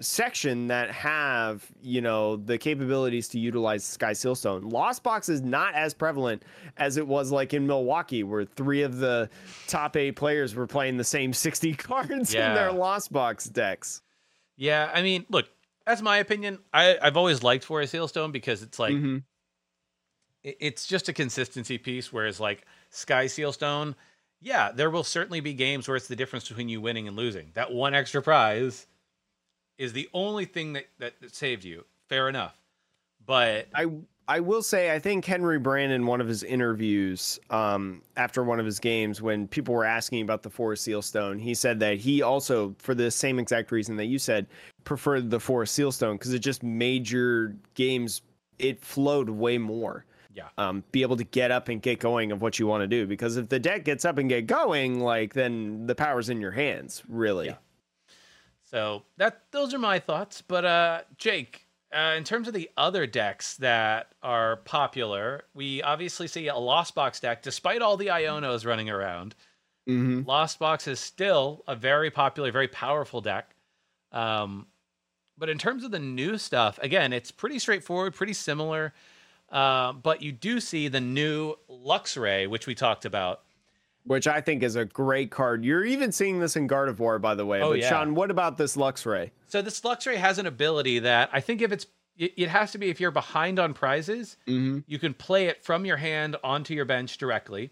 section 0.00 0.68
that 0.68 0.88
have 0.92 1.66
you 1.82 2.00
know 2.00 2.36
the 2.36 2.56
capabilities 2.56 3.26
to 3.26 3.38
utilize 3.40 3.84
Sky 3.84 4.12
Sealstone. 4.12 4.70
Lost 4.72 5.02
Box 5.02 5.28
is 5.28 5.40
not 5.40 5.74
as 5.74 5.92
prevalent 5.92 6.44
as 6.76 6.96
it 6.98 7.06
was 7.06 7.32
like 7.32 7.52
in 7.52 7.66
Milwaukee, 7.66 8.22
where 8.22 8.44
three 8.44 8.82
of 8.82 8.98
the 8.98 9.28
top 9.66 9.96
eight 9.96 10.12
players 10.14 10.54
were 10.54 10.68
playing 10.68 10.96
the 10.98 11.04
same 11.04 11.32
sixty 11.32 11.74
cards 11.74 12.32
in 12.32 12.40
their 12.54 12.68
Yeah. 12.70 12.76
Lost 12.76 13.12
Box 13.12 13.46
decks. 13.46 14.02
yeah, 14.56 14.88
I 14.94 15.02
mean, 15.02 15.26
look, 15.30 15.48
that's 15.88 16.02
my 16.02 16.18
opinion. 16.18 16.58
I, 16.72 16.98
I've 17.02 17.16
always 17.16 17.42
liked 17.42 17.64
Forest 17.64 17.94
Sealstone 17.94 18.30
because 18.30 18.62
it's 18.62 18.78
like 18.78 18.94
Mhm. 18.94 19.24
it- 20.44 20.56
it's 20.60 20.86
just 20.86 21.08
a 21.08 21.12
consistency 21.12 21.78
piece. 21.78 22.12
Whereas 22.12 22.38
like 22.38 22.64
Sky 22.90 23.24
Sealstone, 23.26 23.94
yeah, 24.40 24.70
there 24.70 24.90
will 24.90 25.02
certainly 25.04 25.40
be 25.40 25.54
games 25.54 25.88
where 25.88 25.96
it's 25.96 26.08
the 26.08 26.16
difference 26.16 26.46
between 26.48 26.68
you 26.68 26.80
winning 26.80 27.08
and 27.08 27.16
losing. 27.16 27.50
That 27.54 27.72
one 27.72 27.94
extra 27.94 28.22
prize 28.22 28.86
is 29.78 29.92
the 29.92 30.08
only 30.12 30.44
thing 30.44 30.74
that 30.74 30.86
that, 30.98 31.20
that 31.20 31.34
saved 31.34 31.64
you. 31.64 31.84
Fair 32.08 32.28
enough, 32.28 32.56
but 33.24 33.68
I 33.74 33.86
I 34.28 34.40
will 34.40 34.62
say 34.62 34.94
I 34.94 34.98
think 34.98 35.24
Henry 35.24 35.58
Brand 35.58 35.90
in 35.90 36.04
one 36.06 36.20
of 36.20 36.28
his 36.28 36.42
interviews 36.42 37.40
um, 37.48 38.02
after 38.18 38.44
one 38.44 38.60
of 38.60 38.66
his 38.66 38.78
games 38.78 39.22
when 39.22 39.48
people 39.48 39.74
were 39.74 39.86
asking 39.86 40.20
about 40.20 40.42
the 40.42 40.50
Forest 40.50 40.84
Seal 40.84 41.00
Stone, 41.00 41.38
he 41.38 41.54
said 41.54 41.80
that 41.80 41.96
he 41.96 42.20
also 42.20 42.74
for 42.78 42.94
the 42.94 43.10
same 43.10 43.38
exact 43.38 43.72
reason 43.72 43.96
that 43.96 44.04
you 44.04 44.18
said 44.18 44.46
preferred 44.84 45.30
the 45.30 45.40
Forest 45.40 45.74
Seal 45.74 45.90
Stone 45.90 46.16
because 46.18 46.34
it 46.34 46.40
just 46.40 46.62
made 46.62 47.08
your 47.10 47.54
games 47.74 48.20
it 48.58 48.84
flowed 48.84 49.30
way 49.30 49.56
more. 49.56 50.04
yeah, 50.34 50.48
Um, 50.58 50.84
be 50.92 51.00
able 51.02 51.16
to 51.16 51.24
get 51.24 51.50
up 51.50 51.68
and 51.68 51.80
get 51.80 51.98
going 51.98 52.30
of 52.30 52.42
what 52.42 52.58
you 52.58 52.66
want 52.66 52.82
to 52.82 52.86
do 52.86 53.06
because 53.06 53.38
if 53.38 53.48
the 53.48 53.58
deck 53.58 53.84
gets 53.84 54.04
up 54.04 54.18
and 54.18 54.28
get 54.28 54.46
going, 54.46 55.00
like 55.00 55.32
then 55.32 55.86
the 55.86 55.94
power's 55.94 56.28
in 56.28 56.38
your 56.40 56.50
hands, 56.50 57.02
really. 57.08 57.46
Yeah. 57.46 57.56
So 58.62 59.04
that 59.16 59.44
those 59.52 59.72
are 59.72 59.78
my 59.78 59.98
thoughts. 59.98 60.42
But 60.42 60.64
uh, 60.66 61.00
Jake, 61.16 61.67
uh, 61.94 62.14
in 62.16 62.24
terms 62.24 62.48
of 62.48 62.54
the 62.54 62.70
other 62.76 63.06
decks 63.06 63.56
that 63.56 64.12
are 64.22 64.56
popular, 64.56 65.44
we 65.54 65.82
obviously 65.82 66.28
see 66.28 66.48
a 66.48 66.56
Lost 66.56 66.94
Box 66.94 67.20
deck, 67.20 67.42
despite 67.42 67.82
all 67.82 67.96
the 67.96 68.08
Ionos 68.08 68.66
running 68.66 68.90
around. 68.90 69.34
hmm 69.86 70.22
Lost 70.26 70.58
Box 70.58 70.86
is 70.86 71.00
still 71.00 71.64
a 71.66 71.74
very 71.74 72.10
popular, 72.10 72.52
very 72.52 72.68
powerful 72.68 73.20
deck. 73.20 73.54
Um, 74.12 74.66
but 75.38 75.48
in 75.48 75.58
terms 75.58 75.84
of 75.84 75.90
the 75.90 75.98
new 75.98 76.36
stuff, 76.36 76.78
again, 76.82 77.12
it's 77.12 77.30
pretty 77.30 77.58
straightforward, 77.58 78.14
pretty 78.14 78.32
similar. 78.34 78.92
Uh, 79.50 79.92
but 79.94 80.20
you 80.20 80.32
do 80.32 80.60
see 80.60 80.88
the 80.88 81.00
new 81.00 81.54
Luxray, 81.70 82.48
which 82.48 82.66
we 82.66 82.74
talked 82.74 83.04
about. 83.06 83.42
Which 84.04 84.26
I 84.26 84.40
think 84.40 84.62
is 84.62 84.74
a 84.76 84.84
great 84.86 85.30
card. 85.30 85.64
You're 85.64 85.84
even 85.84 86.12
seeing 86.12 86.38
this 86.40 86.56
in 86.56 86.66
Gardevoir, 86.66 87.20
by 87.20 87.34
the 87.34 87.44
way. 87.44 87.60
Oh, 87.60 87.70
but 87.70 87.80
yeah. 87.80 87.90
Sean, 87.90 88.14
what 88.14 88.30
about 88.30 88.56
this 88.56 88.74
Luxray? 88.76 89.30
So 89.48 89.60
this 89.60 89.80
Luxray 89.82 90.16
has 90.16 90.38
an 90.38 90.46
ability 90.46 91.00
that 91.00 91.28
I 91.32 91.40
think 91.40 91.60
if 91.60 91.72
it's 91.72 91.86
it, 92.16 92.48
has 92.48 92.72
to 92.72 92.78
be 92.78 92.88
if 92.88 93.00
you're 93.00 93.10
behind 93.12 93.58
on 93.58 93.74
prizes, 93.74 94.36
Mm-hmm. 94.46 94.78
you 94.86 94.98
can 94.98 95.14
play 95.14 95.46
it 95.46 95.62
from 95.62 95.84
your 95.84 95.96
hand 95.98 96.36
onto 96.42 96.74
your 96.74 96.84
bench 96.84 97.16
directly, 97.18 97.70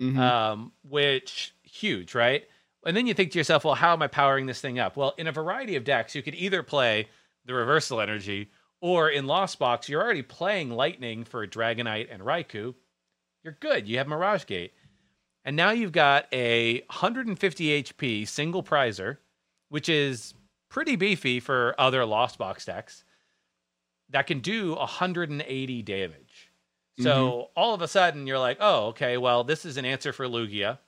Mhm. 0.00 0.16
um, 0.18 0.72
which 0.84 1.54
huge, 1.62 2.14
right? 2.14 2.46
And 2.86 2.96
then 2.96 3.06
you 3.06 3.14
think 3.14 3.32
to 3.32 3.38
yourself, 3.38 3.64
well, 3.64 3.74
how 3.74 3.92
am 3.92 4.00
I 4.02 4.06
powering 4.06 4.46
this 4.46 4.60
thing 4.60 4.78
up? 4.78 4.96
Well, 4.96 5.14
in 5.18 5.26
a 5.26 5.32
variety 5.32 5.74
of 5.76 5.84
decks, 5.84 6.14
you 6.14 6.22
could 6.22 6.34
either 6.36 6.62
play 6.62 7.08
the 7.46 7.52
reversal 7.54 8.00
energy, 8.00 8.50
or 8.80 9.08
in 9.10 9.26
Lost 9.26 9.58
Box, 9.58 9.88
you're 9.88 10.02
already 10.02 10.22
playing 10.22 10.70
Lightning 10.70 11.24
for 11.24 11.46
Dragonite 11.46 12.08
and 12.10 12.22
Raikou. 12.22 12.74
You're 13.42 13.56
good. 13.60 13.88
You 13.88 13.98
have 13.98 14.06
Mirage 14.08 14.46
Gate. 14.46 14.72
And 15.44 15.56
now 15.56 15.70
you've 15.70 15.92
got 15.92 16.26
a 16.32 16.80
150 16.82 17.82
HP 17.82 18.28
single 18.28 18.62
prizer, 18.62 19.18
which 19.68 19.88
is 19.88 20.34
pretty 20.68 20.96
beefy 20.96 21.40
for 21.40 21.74
other 21.78 22.04
Lost 22.04 22.38
Box 22.38 22.64
decks 22.64 23.04
that 24.10 24.26
can 24.26 24.40
do 24.40 24.74
180 24.74 25.82
damage. 25.82 26.50
So 26.98 27.10
mm-hmm. 27.10 27.52
all 27.56 27.74
of 27.74 27.82
a 27.82 27.88
sudden 27.88 28.26
you're 28.26 28.38
like, 28.38 28.58
oh, 28.60 28.88
okay, 28.88 29.16
well, 29.16 29.44
this 29.44 29.64
is 29.64 29.76
an 29.76 29.84
answer 29.84 30.12
for 30.12 30.26
Lugia. 30.26 30.78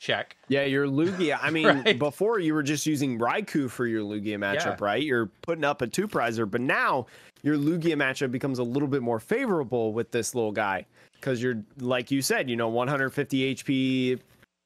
Check. 0.00 0.36
Yeah, 0.48 0.64
your 0.64 0.86
Lugia. 0.86 1.38
I 1.40 1.50
mean, 1.56 1.66
Right. 1.66 1.98
before 1.98 2.40
you 2.40 2.54
were 2.54 2.62
just 2.64 2.86
using 2.86 3.18
Raikou 3.18 3.70
for 3.70 3.86
your 3.86 4.02
Lugia 4.02 4.36
matchup, 4.38 4.78
Yeah. 4.80 4.84
right? 4.84 5.02
You're 5.02 5.26
putting 5.42 5.62
up 5.62 5.82
a 5.82 5.86
two 5.86 6.08
prizer, 6.08 6.50
but 6.50 6.60
now 6.60 7.06
your 7.42 7.56
Lugia 7.56 7.94
matchup 7.94 8.32
becomes 8.32 8.58
a 8.58 8.64
little 8.64 8.88
bit 8.88 9.02
more 9.02 9.20
favorable 9.20 9.92
with 9.92 10.10
this 10.10 10.34
little 10.34 10.52
guy 10.52 10.86
because 11.14 11.42
you're, 11.42 11.62
like 11.78 12.10
you 12.10 12.22
said, 12.22 12.50
you 12.50 12.56
know, 12.56 12.68
150 12.68 13.54
HP 13.54 14.18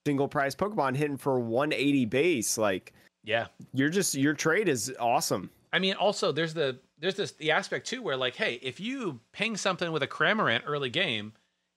single 0.06 0.28
prize 0.28 0.54
Pokemon 0.54 0.96
hitting 0.96 1.16
for 1.16 1.38
180 1.40 2.04
base. 2.06 2.56
Like, 2.56 2.92
Yeah. 3.24 3.46
you're 3.72 3.90
just, 3.90 4.14
your 4.14 4.34
trade 4.34 4.68
is 4.68 4.94
awesome. 5.00 5.50
I 5.72 5.80
mean, 5.80 5.94
also 5.94 6.30
there's 6.30 6.54
the 6.54 6.78
there's 7.00 7.16
this 7.16 7.32
the 7.32 7.50
aspect 7.50 7.86
too 7.88 8.00
where 8.00 8.16
like, 8.16 8.36
hey, 8.36 8.60
if 8.62 8.78
you 8.78 9.18
ping 9.32 9.56
something 9.56 9.90
with 9.90 10.04
a 10.04 10.06
Cramorant 10.06 10.62
early 10.66 10.88
game, 10.88 11.32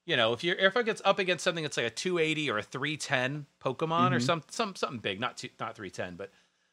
you 0.07 0.15
know, 0.15 0.33
if 0.33 0.43
you're 0.43 0.55
if 0.55 0.75
it 0.75 0.85
gets 0.85 1.01
up 1.05 1.19
against 1.19 1.43
something 1.43 1.63
that's 1.63 1.77
like 1.77 1.85
a 1.85 1.89
280 1.91 2.49
or 2.49 2.57
a 2.57 2.63
310 2.63 3.45
Pokemon 3.63 4.13
or 4.13 4.19
Mhm. 4.19 4.21
some 4.23 4.43
some 4.49 4.75
something 4.75 4.99
big, 4.99 5.19
not 5.19 5.37
two, 5.37 5.49
not 5.59 5.75
310, 5.75 6.15
but 6.15 6.31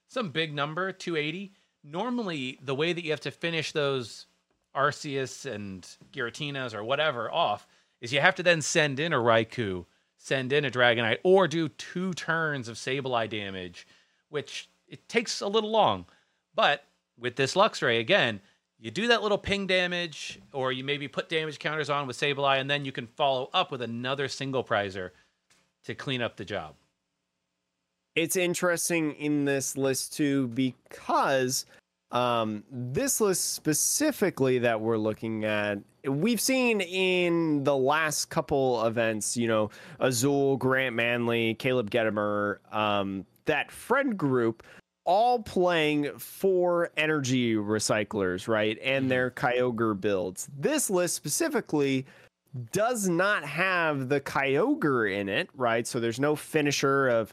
some 0.08 0.30
big 0.30 0.54
number, 0.54 0.92
280. 0.92 1.52
Normally, 1.82 2.58
the 2.62 2.74
way 2.74 2.92
that 2.94 3.04
you 3.04 3.10
have 3.10 3.20
to 3.22 3.30
finish 3.32 3.72
those 3.72 4.26
Arceus 4.74 5.44
and 5.44 5.86
Giratinas 6.12 6.72
or 6.74 6.82
whatever 6.84 7.30
off 7.30 7.66
is 8.00 8.12
you 8.12 8.20
have 8.20 8.34
to 8.36 8.42
then 8.42 8.62
send 8.62 9.00
in 9.00 9.12
a 9.12 9.18
Raikou, 9.18 9.84
send 10.16 10.52
in 10.52 10.64
a 10.64 10.70
Dragonite, 10.70 11.18
or 11.24 11.48
do 11.48 11.68
two 11.68 12.14
turns 12.14 12.68
of 12.68 12.76
Sableye 12.76 13.28
damage, 13.28 13.86
which 14.28 14.68
it 14.86 15.08
takes 15.08 15.40
a 15.40 15.48
little 15.48 15.70
long. 15.70 16.06
But 16.54 16.84
with 17.18 17.36
this 17.36 17.54
Luxray, 17.54 17.98
again, 17.98 18.40
you 18.84 18.90
do 18.90 19.08
that 19.08 19.22
little 19.22 19.38
ping 19.38 19.66
damage, 19.66 20.38
or 20.52 20.70
you 20.70 20.84
maybe 20.84 21.08
put 21.08 21.30
damage 21.30 21.58
counters 21.58 21.88
on 21.88 22.06
with 22.06 22.18
Sableye, 22.18 22.60
and 22.60 22.70
then 22.70 22.84
you 22.84 22.92
can 22.92 23.06
follow 23.06 23.48
up 23.54 23.72
with 23.72 23.80
another 23.80 24.28
single 24.28 24.62
prizer 24.62 25.10
to 25.84 25.94
clean 25.94 26.20
up 26.20 26.36
the 26.36 26.44
job. 26.44 26.74
it's 28.14 28.36
interesting 28.36 29.12
in 29.12 29.46
this 29.46 29.76
list 29.76 30.12
too 30.12 30.48
because 30.48 31.66
um, 32.12 32.62
this 32.70 33.20
list 33.20 33.54
specifically 33.54 34.58
that 34.58 34.80
we're 34.80 34.98
looking 34.98 35.44
at 35.44 35.78
we've 36.06 36.40
seen 36.40 36.80
in 36.82 37.64
the 37.64 37.74
last 37.74 38.26
couple 38.26 38.84
events 38.86 39.36
you 39.36 39.48
know 39.48 39.70
azul 39.98 40.56
grant 40.56 40.94
manley 40.94 41.54
caleb 41.54 41.90
Gedemer 41.90 42.58
um, 42.72 43.24
that 43.46 43.72
friend 43.72 44.16
group 44.16 44.62
all 45.04 45.42
playing 45.42 46.10
four 46.18 46.90
energy 46.96 47.54
recyclers 47.54 48.48
right 48.48 48.78
and 48.82 49.06
Mhm. 49.06 49.08
their 49.08 49.30
kyogre 49.30 50.00
builds 50.00 50.48
this 50.58 50.88
list 50.88 51.14
specifically 51.14 52.06
does 52.72 53.08
not 53.08 53.44
have 53.44 54.08
the 54.08 54.20
kyogre 54.20 55.14
in 55.14 55.28
it 55.28 55.50
right 55.54 55.86
so 55.86 56.00
there's 56.00 56.20
no 56.20 56.34
finisher 56.36 57.08
of 57.08 57.32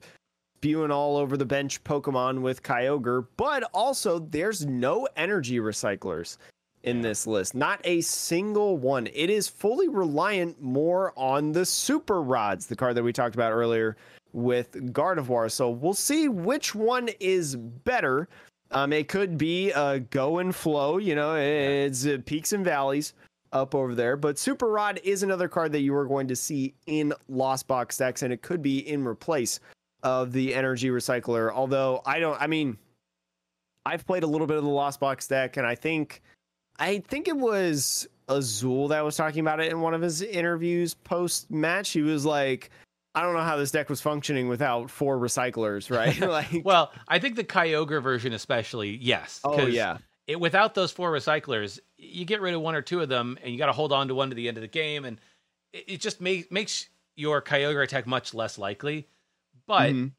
spewing 0.57 0.91
all 0.91 1.17
over 1.17 1.37
the 1.37 1.45
bench 1.45 1.83
Pokemon 1.83 2.41
with 2.41 2.61
Kyogre, 2.61 3.25
but 3.35 3.63
also 3.73 4.19
there's 4.19 4.63
no 4.63 5.07
energy 5.15 5.57
recyclers 5.57 6.37
in 6.83 7.01
this 7.01 7.25
list. 7.25 7.55
Not 7.55 7.81
a 7.83 8.01
single 8.01 8.77
one. 8.77 9.07
It 9.07 9.31
is 9.31 9.47
fully 9.47 9.87
reliant 9.87 10.61
more 10.61 11.13
on 11.17 11.51
the 11.51 11.65
Super 11.65 12.21
Rods, 12.21 12.67
the 12.67 12.75
card 12.75 12.95
that 12.95 13.01
we 13.01 13.11
talked 13.11 13.33
about 13.33 13.51
earlier 13.51 13.97
with 14.33 14.73
Gardevoir. 14.93 15.51
So 15.51 15.69
we'll 15.69 15.93
see 15.93 16.27
which 16.27 16.73
one 16.75 17.09
is 17.19 17.55
better. 17.55 18.27
Um, 18.71 18.93
it 18.93 19.07
could 19.07 19.37
be 19.37 19.71
a 19.71 19.99
go 19.99 20.39
and 20.39 20.55
flow, 20.55 20.97
you 20.97 21.13
know, 21.13 21.35
it's 21.35 22.05
uh, 22.05 22.19
peaks 22.25 22.53
and 22.53 22.63
valleys 22.63 23.13
up 23.51 23.75
over 23.75 23.93
there. 23.95 24.15
But 24.15 24.39
Super 24.39 24.67
Rod 24.67 24.99
is 25.03 25.23
another 25.23 25.49
card 25.49 25.73
that 25.73 25.81
you 25.81 25.93
are 25.95 26.05
going 26.05 26.27
to 26.29 26.35
see 26.35 26.73
in 26.85 27.13
Lost 27.27 27.67
Box 27.67 27.97
decks, 27.97 28.23
and 28.23 28.31
it 28.31 28.41
could 28.41 28.61
be 28.61 28.79
in 28.87 29.05
replace 29.05 29.59
of 30.03 30.31
the 30.31 30.55
energy 30.55 30.89
recycler. 30.89 31.51
Although 31.51 32.01
I 32.05 32.19
don't, 32.19 32.41
I 32.41 32.47
mean, 32.47 32.77
I've 33.85 34.05
played 34.05 34.23
a 34.23 34.27
little 34.27 34.47
bit 34.47 34.57
of 34.57 34.63
the 34.63 34.69
Lost 34.69 34.99
Box 34.99 35.27
deck, 35.27 35.57
and 35.57 35.67
I 35.67 35.75
think, 35.75 36.21
I 36.79 36.99
think 36.99 37.27
it 37.27 37.35
was 37.35 38.07
Azul 38.29 38.87
that 38.87 39.03
was 39.03 39.17
talking 39.17 39.41
about 39.41 39.59
it 39.59 39.69
in 39.69 39.81
one 39.81 39.93
of 39.93 40.01
his 40.01 40.21
interviews 40.21 40.93
post 40.93 41.51
match. 41.51 41.89
He 41.89 42.01
was 42.01 42.25
like, 42.25 42.69
I 43.13 43.21
don't 43.23 43.33
know 43.33 43.41
how 43.41 43.57
this 43.57 43.71
deck 43.71 43.89
was 43.89 43.99
functioning 44.01 44.47
without 44.47 44.89
four 44.89 45.17
recyclers, 45.17 45.95
right? 45.95 46.17
like, 46.53 46.63
Well, 46.65 46.91
I 47.07 47.19
think 47.19 47.35
the 47.35 47.43
Kyogre 47.43 48.01
version, 48.01 48.31
especially, 48.33 48.91
yes. 48.95 49.41
oh 49.43 49.65
yeah, 49.65 49.97
It, 50.27 50.39
without 50.39 50.75
those 50.75 50.91
four 50.91 51.11
recyclers, 51.11 51.79
you 51.97 52.23
get 52.25 52.39
rid 52.41 52.53
of 52.53 52.61
one 52.61 52.75
or 52.75 52.81
two 52.81 53.01
of 53.01 53.09
them, 53.09 53.37
and 53.43 53.51
you 53.51 53.57
got 53.57 53.65
to 53.65 53.73
hold 53.73 53.91
on 53.91 54.07
to 54.07 54.15
one 54.15 54.29
to 54.29 54.35
the 54.35 54.47
end 54.47 54.57
of 54.57 54.61
the 54.61 54.67
game, 54.69 55.03
and 55.05 55.19
it, 55.73 55.83
it 55.87 56.01
just 56.01 56.21
make, 56.21 56.51
makes 56.51 56.87
your 57.17 57.41
Kyogre 57.41 57.83
attack 57.83 58.07
much 58.07 58.33
less 58.33 58.57
likely. 58.57 59.07
But 59.67 59.91
Mhm. 59.91 60.11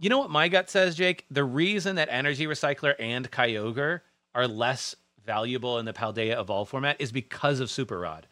you 0.00 0.10
know 0.10 0.18
what 0.18 0.30
my 0.30 0.48
gut 0.48 0.68
says, 0.68 0.96
Jake? 0.96 1.26
The 1.30 1.44
reason 1.44 1.94
that 1.96 2.08
Energy 2.10 2.46
Recycler 2.46 2.94
and 2.98 3.30
Kyogre 3.30 4.00
are 4.34 4.48
less 4.48 4.96
valuable 5.24 5.78
in 5.78 5.84
the 5.84 5.92
Paldea 5.92 6.38
Evolve 6.40 6.68
format 6.68 7.00
is 7.00 7.12
because 7.12 7.60
of 7.60 7.70
Super 7.70 8.00
Rod. 8.00 8.26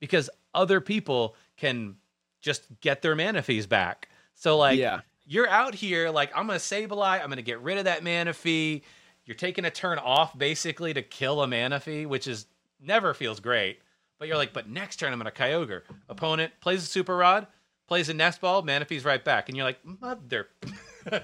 Because 0.00 0.28
other 0.54 0.80
people 0.80 1.36
can 1.56 1.96
just 2.40 2.64
get 2.80 3.02
their 3.02 3.14
Manaphys 3.14 3.66
back. 3.66 4.08
So 4.34 4.56
like 4.56 4.78
yeah, 4.78 5.00
you're 5.26 5.48
out 5.48 5.74
here 5.74 6.10
like 6.10 6.30
I'm 6.34 6.46
gonna 6.46 6.58
Sableye, 6.58 7.22
I'm 7.22 7.28
gonna 7.28 7.42
get 7.42 7.60
rid 7.60 7.78
of 7.78 7.84
that 7.84 8.02
Manaphy. 8.02 8.82
You're 9.24 9.36
taking 9.36 9.64
a 9.64 9.70
turn 9.70 9.98
off 9.98 10.36
basically 10.36 10.94
to 10.94 11.02
kill 11.02 11.42
a 11.42 11.46
Manaphy, 11.46 12.06
which 12.06 12.26
is 12.26 12.46
never 12.80 13.14
feels 13.14 13.40
great. 13.40 13.80
But 14.18 14.28
you're 14.28 14.36
like, 14.36 14.52
but 14.52 14.68
next 14.68 14.96
turn 14.96 15.12
I'm 15.12 15.18
gonna 15.18 15.30
Kyogre. 15.30 15.82
Opponent 16.08 16.52
plays 16.60 16.82
a 16.82 16.86
super 16.86 17.16
rod, 17.16 17.46
plays 17.86 18.08
a 18.08 18.14
nest 18.14 18.40
ball, 18.40 18.62
Manaphy's 18.62 19.04
right 19.04 19.24
back, 19.24 19.48
and 19.48 19.56
you're 19.56 19.66
like, 19.66 19.84
mother. 19.84 20.48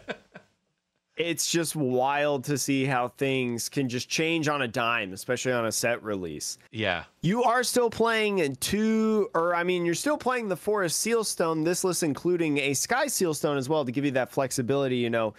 it's 1.16 1.50
just 1.50 1.74
wild 1.74 2.44
to 2.44 2.58
see 2.58 2.84
how 2.84 3.08
things 3.08 3.68
can 3.68 3.88
just 3.88 4.08
change 4.08 4.48
on 4.48 4.62
a 4.62 4.68
dime, 4.68 5.12
especially 5.12 5.52
on 5.52 5.66
a 5.66 5.72
set 5.72 6.02
release. 6.02 6.58
yeah, 6.72 7.04
You 7.22 7.42
are 7.42 7.64
still 7.64 7.88
playing 7.88 8.56
two, 8.56 9.30
or 9.34 9.54
I 9.54 9.64
mean, 9.64 9.86
you're 9.86 9.94
still 9.94 10.18
playing 10.18 10.48
the 10.48 10.56
Forest 10.56 11.04
Sealstone. 11.04 11.64
This 11.64 11.84
list 11.84 12.02
including 12.02 12.58
a 12.58 12.74
Sky 12.74 13.06
Sealstone 13.06 13.56
as 13.56 13.68
well 13.68 13.84
to 13.84 13.92
give 13.92 14.04
you 14.04 14.10
that 14.12 14.30
flexibility. 14.30 14.96
You 14.96 15.10
know, 15.10 15.34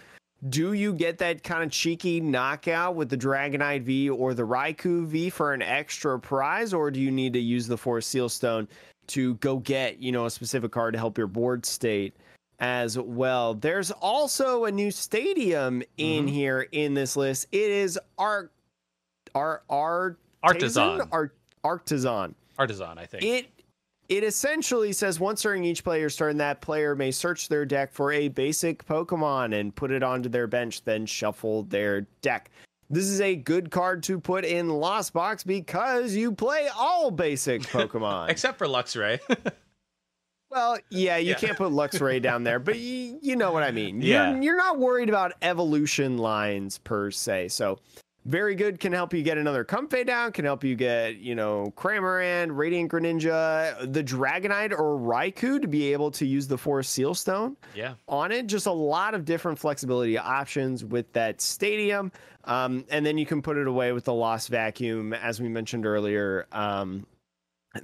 do 0.48 0.72
you 0.72 0.92
get 0.92 1.18
that 1.18 1.44
kind 1.44 1.62
of 1.62 1.70
cheeky 1.70 2.20
knockout 2.20 2.96
with 2.96 3.08
the 3.08 3.16
Dragonite 3.16 3.82
V 3.82 4.10
or 4.10 4.34
the 4.34 4.46
Raikou 4.46 5.06
V 5.06 5.30
for 5.30 5.52
an 5.52 5.62
extra 5.62 6.18
prize, 6.18 6.74
or 6.74 6.90
do 6.90 7.00
you 7.00 7.10
need 7.12 7.32
to 7.34 7.40
use 7.40 7.68
the 7.68 7.78
Forest 7.78 8.12
Sealstone 8.14 8.66
to 9.08 9.34
go 9.36 9.58
get 9.58 9.98
you 9.98 10.10
know 10.10 10.26
a 10.26 10.30
specific 10.30 10.72
card 10.72 10.94
to 10.94 10.98
help 10.98 11.16
your 11.16 11.28
board 11.28 11.64
state? 11.64 12.14
As 12.60 12.98
well, 12.98 13.54
there's 13.54 13.90
also 13.92 14.64
a 14.64 14.72
new 14.72 14.90
stadium 14.90 15.82
in 15.96 16.26
Mhm. 16.26 16.30
here 16.30 16.60
in 16.72 16.94
this 16.94 17.16
list. 17.16 17.46
It 17.52 17.70
is 17.70 17.98
Arc, 18.18 18.50
Ar, 19.34 19.62
Ar, 19.70 20.16
Artazon, 20.44 21.08
Art, 21.12 21.36
Artazon. 21.64 22.34
Artazon, 22.58 22.98
I 22.98 23.06
think. 23.06 23.22
It 23.22 23.46
it 24.08 24.24
essentially 24.24 24.92
says 24.94 25.20
once 25.20 25.42
during 25.42 25.64
each 25.64 25.84
player's 25.84 26.16
turn, 26.16 26.38
that 26.38 26.60
player 26.62 26.96
may 26.96 27.10
search 27.10 27.48
their 27.48 27.66
deck 27.66 27.92
for 27.92 28.10
a 28.10 28.28
basic 28.28 28.84
Pokemon 28.86 29.54
and 29.54 29.76
put 29.76 29.90
it 29.90 30.02
onto 30.02 30.30
their 30.30 30.46
bench, 30.46 30.82
then 30.84 31.04
shuffle 31.04 31.64
their 31.64 32.02
deck. 32.22 32.50
This 32.88 33.04
is 33.04 33.20
a 33.20 33.36
good 33.36 33.70
card 33.70 34.02
to 34.04 34.18
put 34.18 34.46
in 34.46 34.70
Lost 34.70 35.12
Box 35.12 35.44
because 35.44 36.14
you 36.14 36.32
play 36.32 36.68
all 36.74 37.10
basic 37.10 37.60
Pokemon. 37.64 38.30
Except 38.30 38.56
for 38.56 38.66
Luxray. 38.66 39.20
well, 40.50 40.78
yeah, 40.90 41.16
you 41.16 41.30
Yeah. 41.30 41.34
can't 41.36 41.56
put 41.56 41.72
Luxray 41.72 42.20
down 42.20 42.44
there, 42.44 42.58
but 42.58 42.78
you, 42.78 43.18
you 43.22 43.36
know 43.36 43.52
what 43.52 43.62
I 43.62 43.70
mean. 43.70 44.00
Yeah. 44.08 44.32
You're, 44.32 44.42
you're 44.42 44.56
not 44.56 44.78
worried 44.78 45.08
about 45.08 45.32
evolution 45.42 46.18
lines 46.18 46.78
per 46.78 47.10
se. 47.10 47.48
So 47.48 47.78
very 48.24 48.54
good 48.54 48.78
can 48.78 48.92
help 48.92 49.14
you 49.14 49.22
get 49.22 49.38
another 49.38 49.64
Comfey 49.64 50.06
down, 50.06 50.32
can 50.32 50.44
help 50.44 50.62
you 50.62 50.74
get, 50.74 51.16
you 51.16 51.34
know, 51.34 51.72
Cramorant, 51.76 52.48
Radiant 52.54 52.90
Greninja, 52.90 53.90
the 53.92 54.04
Dragonite 54.04 54.72
or 54.72 54.98
Raikou 54.98 55.60
to 55.62 55.68
be 55.68 55.92
able 55.92 56.10
to 56.12 56.26
use 56.26 56.46
the 56.46 56.58
Forest 56.58 56.96
Sealstone 56.98 57.56
yeah, 57.74 57.94
on 58.06 58.30
it. 58.32 58.46
Just 58.46 58.66
a 58.66 58.72
lot 58.72 59.14
of 59.14 59.24
different 59.24 59.58
flexibility 59.58 60.18
options 60.18 60.84
with 60.84 61.10
that 61.14 61.40
stadium. 61.40 62.12
Um, 62.44 62.84
and 62.90 63.04
then 63.04 63.16
you 63.18 63.24
can 63.26 63.40
put 63.42 63.56
it 63.56 63.66
away 63.66 63.92
with 63.92 64.04
the 64.04 64.14
Lost 64.14 64.48
Vacuum, 64.48 65.12
as 65.14 65.40
we 65.40 65.48
mentioned 65.48 65.86
earlier. 65.86 66.46
Um, 66.52 67.06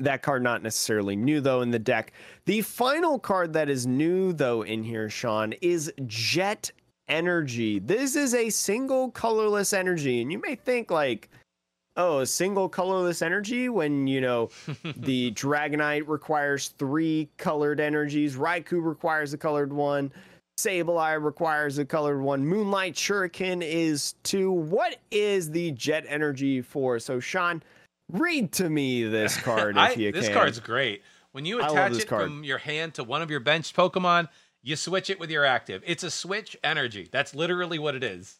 that 0.01 0.22
card 0.22 0.42
not 0.42 0.62
necessarily 0.62 1.16
new 1.16 1.40
though 1.40 1.62
in 1.62 1.70
the 1.70 1.78
deck. 1.78 2.12
The 2.47 2.61
final 2.62 3.18
card 3.18 3.53
that 3.55 3.68
is 3.68 3.86
new 3.86 4.32
though 4.32 4.62
in 4.62 4.82
here, 4.82 5.09
Sean, 5.09 5.53
is 5.61 5.92
Jet 6.07 6.70
Energy. 7.09 7.78
This 7.78 8.16
is 8.16 8.34
a 8.34 8.51
single 8.51 9.11
colorless 9.11 9.72
energy, 9.72 10.22
and 10.22 10.32
you 10.32 10.40
may 10.40 10.55
think 10.55 10.90
like, 10.90 11.28
oh, 11.97 12.20
a 12.20 12.26
single 12.26 12.68
colorless 12.68 13.22
energy 13.22 13.68
when 13.68 14.07
you 14.07 14.20
know 14.20 14.51
the 14.97 15.32
Dragonite 15.32 16.09
requires 16.09 16.68
three 16.78 17.28
colored 17.36 17.80
energies, 17.80 18.36
Raikou 18.36 18.84
requires 18.84 19.32
a 19.32 19.38
colored 19.38 19.72
one. 19.72 20.12
Sableye 20.59 21.22
requires 21.22 21.78
a 21.78 21.84
colored 21.84 22.20
one. 22.20 22.47
Moonlight 22.47 22.95
Shuriken 22.95 23.61
is 23.61 24.14
two. 24.22 24.53
What 24.53 24.99
is 25.11 25.51
the 25.51 25.72
jet 25.72 26.05
energy 26.09 26.62
for? 26.62 27.01
So, 27.01 27.18
Sean, 27.18 27.61
read 28.11 28.53
to 28.53 28.69
me 28.69 29.05
this 29.05 29.37
card 29.37 29.77
if 29.77 29.83
I- 29.83 29.93
you 29.93 30.13
this 30.13 30.25
can. 30.27 30.33
This 30.33 30.35
card's 30.35 30.61
great. 30.61 31.03
When 31.33 31.45
you 31.45 31.59
attach 31.61 31.95
it 31.95 32.07
card. 32.07 32.25
from 32.25 32.45
your 32.45 32.59
hand 32.59 32.95
to 32.95 33.05
one 33.05 33.21
of 33.23 33.31
your 33.31 33.41
bench 33.41 33.75
Pokemon, 33.75 34.29
you 34.63 34.77
switch 34.77 35.11
it 35.11 35.19
with 35.19 35.31
your 35.31 35.45
active. 35.45 35.83
It's 35.85 36.05
a 36.05 36.11
switch 36.11 36.57
energy. 36.63 37.09
That's 37.11 37.35
literally 37.35 37.79
what 37.79 37.95
it 37.95 38.05
is. 38.05 38.39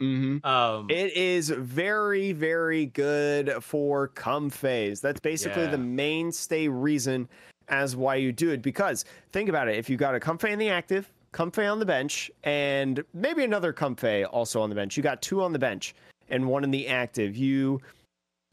Mm-hmm. 0.00 0.46
Um, 0.46 0.90
It 0.90 1.16
is 1.16 1.48
very, 1.50 2.32
very 2.32 2.86
good 2.86 3.52
for 3.62 4.08
Comfeys. 4.08 5.00
That's 5.00 5.20
basically 5.20 5.62
Yeah. 5.64 5.70
the 5.72 5.78
mainstay 5.78 6.68
reason 6.68 7.28
as 7.68 7.96
why 7.96 8.16
you 8.16 8.30
do 8.30 8.50
it. 8.50 8.62
Because 8.62 9.04
think 9.32 9.48
about 9.48 9.68
it: 9.68 9.76
if 9.76 9.90
you 9.90 9.96
got 9.96 10.14
a 10.14 10.20
comfey 10.20 10.50
in 10.50 10.58
the 10.58 10.68
active, 10.68 11.10
comfey 11.32 11.70
on 11.70 11.78
the 11.80 11.86
bench, 11.86 12.30
and 12.44 13.02
maybe 13.12 13.42
another 13.42 13.72
comfey 13.72 14.26
also 14.30 14.60
on 14.60 14.68
the 14.68 14.76
bench, 14.76 14.96
you 14.96 15.02
got 15.02 15.20
two 15.22 15.42
on 15.42 15.52
the 15.52 15.58
bench 15.58 15.94
and 16.28 16.46
one 16.46 16.62
in 16.62 16.70
the 16.70 16.86
active. 16.88 17.34
You 17.36 17.80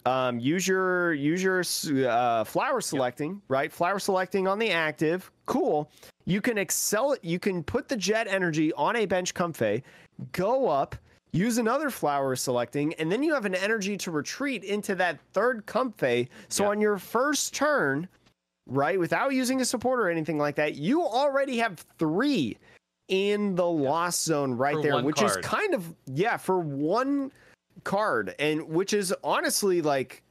um, 0.05 0.39
use 0.39 0.67
your 0.67 1.13
use 1.13 1.41
your 1.41 1.63
uh, 2.09 2.43
flower 2.43 2.81
selecting, 2.81 3.41
right? 3.47 3.71
Flower 3.71 3.99
selecting 3.99 4.47
on 4.47 4.59
the 4.59 4.69
active, 4.71 5.31
cool. 5.45 5.89
You 6.25 6.41
can 6.41 6.57
excel. 6.57 7.15
You 7.21 7.39
can 7.39 7.63
put 7.63 7.87
the 7.87 7.95
jet 7.97 8.27
energy 8.27 8.73
on 8.73 8.95
a 8.97 9.05
bench 9.05 9.33
comfey, 9.33 9.83
go 10.31 10.67
up, 10.67 10.95
use 11.31 11.57
another 11.57 11.89
flower 11.89 12.35
selecting, 12.35 12.93
and 12.95 13.11
then 13.11 13.23
you 13.23 13.33
have 13.33 13.45
an 13.45 13.55
energy 13.55 13.97
to 13.97 14.11
retreat 14.11 14.63
into 14.63 14.95
that 14.95 15.19
third 15.33 15.65
comfey. 15.65 16.27
So 16.49 16.63
Yeah. 16.63 16.69
on 16.69 16.81
your 16.81 16.97
first 16.97 17.53
turn, 17.53 18.07
right, 18.67 18.99
without 18.99 19.33
using 19.33 19.59
a 19.61 19.65
support 19.65 19.99
or 19.99 20.09
anything 20.09 20.37
like 20.37 20.55
that, 20.55 20.75
you 20.75 21.01
already 21.01 21.57
have 21.57 21.85
three 21.97 22.57
in 23.09 23.55
the 23.55 23.67
lost 23.67 24.23
zone 24.23 24.53
right 24.53 24.75
For 24.75 24.81
there, 24.81 25.03
which 25.03 25.17
card. 25.17 25.29
is 25.31 25.37
kind 25.45 25.73
of 25.73 25.93
yeah 26.05 26.37
for 26.37 26.59
one 26.59 27.31
card, 27.83 28.35
and 28.39 28.67
which 28.67 28.93
is 28.93 29.13
honestly 29.23 29.81
like 29.81 30.23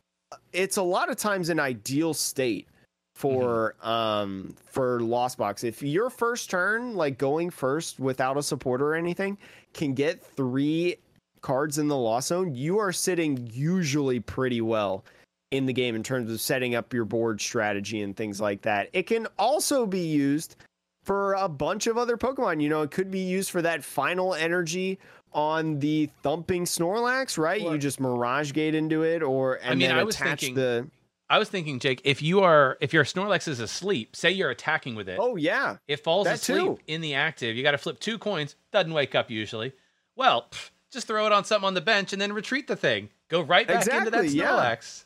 it's 0.52 0.76
a 0.76 0.82
lot 0.82 1.10
of 1.10 1.16
times 1.16 1.48
an 1.48 1.60
ideal 1.60 2.14
state 2.14 2.68
for 3.14 3.74
um 3.82 4.54
for 4.64 5.00
lost 5.00 5.38
box. 5.38 5.64
If 5.64 5.82
your 5.82 6.10
first 6.10 6.50
turn 6.50 6.94
like 6.94 7.18
going 7.18 7.50
first 7.50 8.00
without 8.00 8.36
a 8.36 8.42
supporter 8.42 8.88
or 8.88 8.94
anything 8.94 9.38
can 9.74 9.94
get 9.94 10.24
three 10.24 10.96
cards 11.40 11.78
in 11.78 11.88
the 11.88 11.96
lost 11.96 12.28
zone 12.28 12.54
you 12.54 12.78
are 12.78 12.92
sitting 12.92 13.50
usually 13.52 14.20
pretty 14.20 14.60
well 14.60 15.04
in 15.52 15.66
the 15.66 15.72
game 15.72 15.94
in 15.94 16.02
terms 16.02 16.30
of 16.30 16.40
setting 16.40 16.74
up 16.74 16.94
your 16.94 17.04
board 17.04 17.40
strategy 17.40 18.00
and 18.00 18.16
things 18.16 18.40
like 18.40 18.62
that. 18.62 18.88
It 18.92 19.06
can 19.06 19.26
also 19.38 19.86
be 19.86 20.00
used 20.00 20.56
for 21.02 21.34
a 21.34 21.48
bunch 21.48 21.86
of 21.86 21.98
other 21.98 22.16
pokemon 22.16 22.62
you 22.62 22.68
know 22.68 22.82
it 22.82 22.90
could 22.90 23.10
be 23.10 23.20
used 23.20 23.50
for 23.50 23.62
that 23.62 23.82
final 23.84 24.34
energy 24.34 24.98
on 25.32 25.78
the 25.80 26.08
thumping 26.22 26.64
snorlax 26.64 27.38
right 27.38 27.60
you 27.62 27.78
just 27.78 27.98
mirage 28.00 28.52
gate 28.52 28.74
into 28.74 29.02
it 29.02 29.22
or 29.22 29.54
and 29.62 29.78
mean, 29.78 29.88
then 29.88 29.98
I 29.98 30.04
was 30.04 30.14
attach 30.16 30.40
thinking- 30.40 30.54
the 30.56 30.88
I 31.30 31.38
was 31.38 31.48
thinking, 31.48 31.78
Jake, 31.78 32.02
if 32.04 32.20
you 32.20 32.40
are 32.40 32.76
if 32.82 32.92
your 32.92 33.04
Snorlax 33.04 33.48
is 33.48 33.58
asleep, 33.58 34.14
say 34.14 34.30
you're 34.30 34.50
attacking 34.50 34.96
with 34.96 35.08
it, 35.08 35.18
oh 35.18 35.36
yeah 35.36 35.78
it 35.88 36.04
falls 36.04 36.26
that 36.26 36.34
asleep 36.34 36.60
too. 36.62 36.78
in 36.86 37.00
the 37.00 37.14
active. 37.14 37.56
You 37.56 37.62
got 37.62 37.70
to 37.70 37.78
flip 37.78 37.98
two 38.00 38.18
coins. 38.18 38.54
Doesn't 38.70 38.92
wake 38.92 39.14
up 39.14 39.30
usually. 39.30 39.72
Well, 40.14 40.48
pff, 40.50 40.68
just 40.92 41.06
throw 41.06 41.24
it 41.24 41.32
on 41.32 41.46
something 41.46 41.66
on 41.66 41.72
the 41.72 41.80
bench 41.80 42.12
and 42.12 42.20
then 42.20 42.34
retreat 42.34 42.66
the 42.66 42.76
thing. 42.76 43.08
Go 43.28 43.40
right 43.40 43.66
back 43.66 43.86
into 43.86 44.10
that 44.10 44.24
Exactly, 44.24 44.38
yeah. 44.40 44.44
Snorlax. 44.76 45.04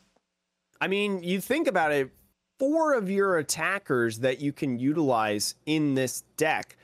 I 0.81 0.87
mean, 0.89 1.23
you 1.23 1.39
think 1.39 1.65
about 1.65 1.93
it, 1.93 2.09
four 2.59 2.93
of 2.93 3.09
your 3.09 3.37
attackers 3.37 4.19
that 4.19 4.39
you 4.39 4.51
can 4.51 4.79
utilize 4.79 5.55
in 5.65 5.95
this 5.95 6.23
deck 6.37 6.77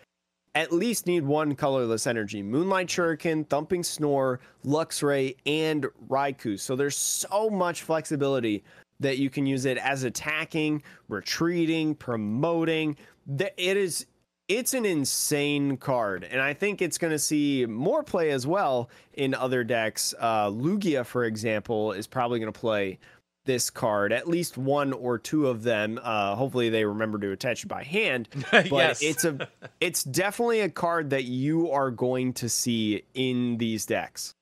at 0.56 0.72
least 0.72 1.08
need 1.08 1.26
one 1.26 1.56
colorless 1.56 2.06
energy 2.06 2.44
Moonlight 2.44 2.88
Shuriken, 2.88 3.48
Thumping 3.48 3.84
Snore, 3.84 4.40
Luxray, 4.66 5.36
and 5.46 5.88
Raikou. 6.08 6.60
So 6.60 6.76
there's 6.76 6.98
so 6.98 7.50
much 7.50 7.82
flexibility 7.84 8.64
that 9.00 9.18
you 9.18 9.30
can 9.30 9.46
use 9.46 9.66
it 9.66 9.78
as 9.78 10.04
attacking, 10.04 10.84
retreating, 11.08 11.96
promoting. 11.96 12.96
It 13.40 13.78
is. 13.78 14.06
It's 14.50 14.74
an 14.74 14.86
insane 14.86 15.78
card, 15.78 16.26
and 16.26 16.42
I 16.42 16.54
think 16.54 16.82
it's 16.82 16.98
going 16.98 17.12
to 17.12 17.18
see 17.18 17.66
more 17.66 18.04
play 18.04 18.30
as 18.32 18.46
well 18.46 18.90
in 19.14 19.34
other 19.34 19.64
decks. 19.64 20.14
Uh, 20.20 20.50
Lugia, 20.50 21.06
for 21.06 21.24
example, 21.24 21.94
is 21.94 22.08
probably 22.08 22.40
going 22.40 22.52
to 22.52 22.60
play 22.60 23.00
this 23.46 23.70
card, 23.70 24.12
at 24.14 24.28
least 24.28 24.58
one 24.58 24.94
or 24.94 25.18
two 25.18 25.48
of 25.48 25.64
them. 25.64 26.00
Uh, 26.02 26.36
hopefully, 26.36 26.70
they 26.70 26.86
remember 26.86 27.18
to 27.20 27.32
attach 27.32 27.64
it 27.64 27.68
by 27.68 27.84
hand. 27.84 28.30
But 28.52 28.72
yes. 28.72 29.02
it's 29.02 29.26
a, 29.26 29.48
it's 29.80 30.04
definitely 30.04 30.62
a 30.62 30.70
card 30.70 31.10
that 31.10 31.24
you 31.24 31.72
are 31.72 31.92
going 31.92 32.34
to 32.34 32.50
see 32.50 33.04
in 33.14 33.58
these 33.58 33.86
decks. 33.86 34.36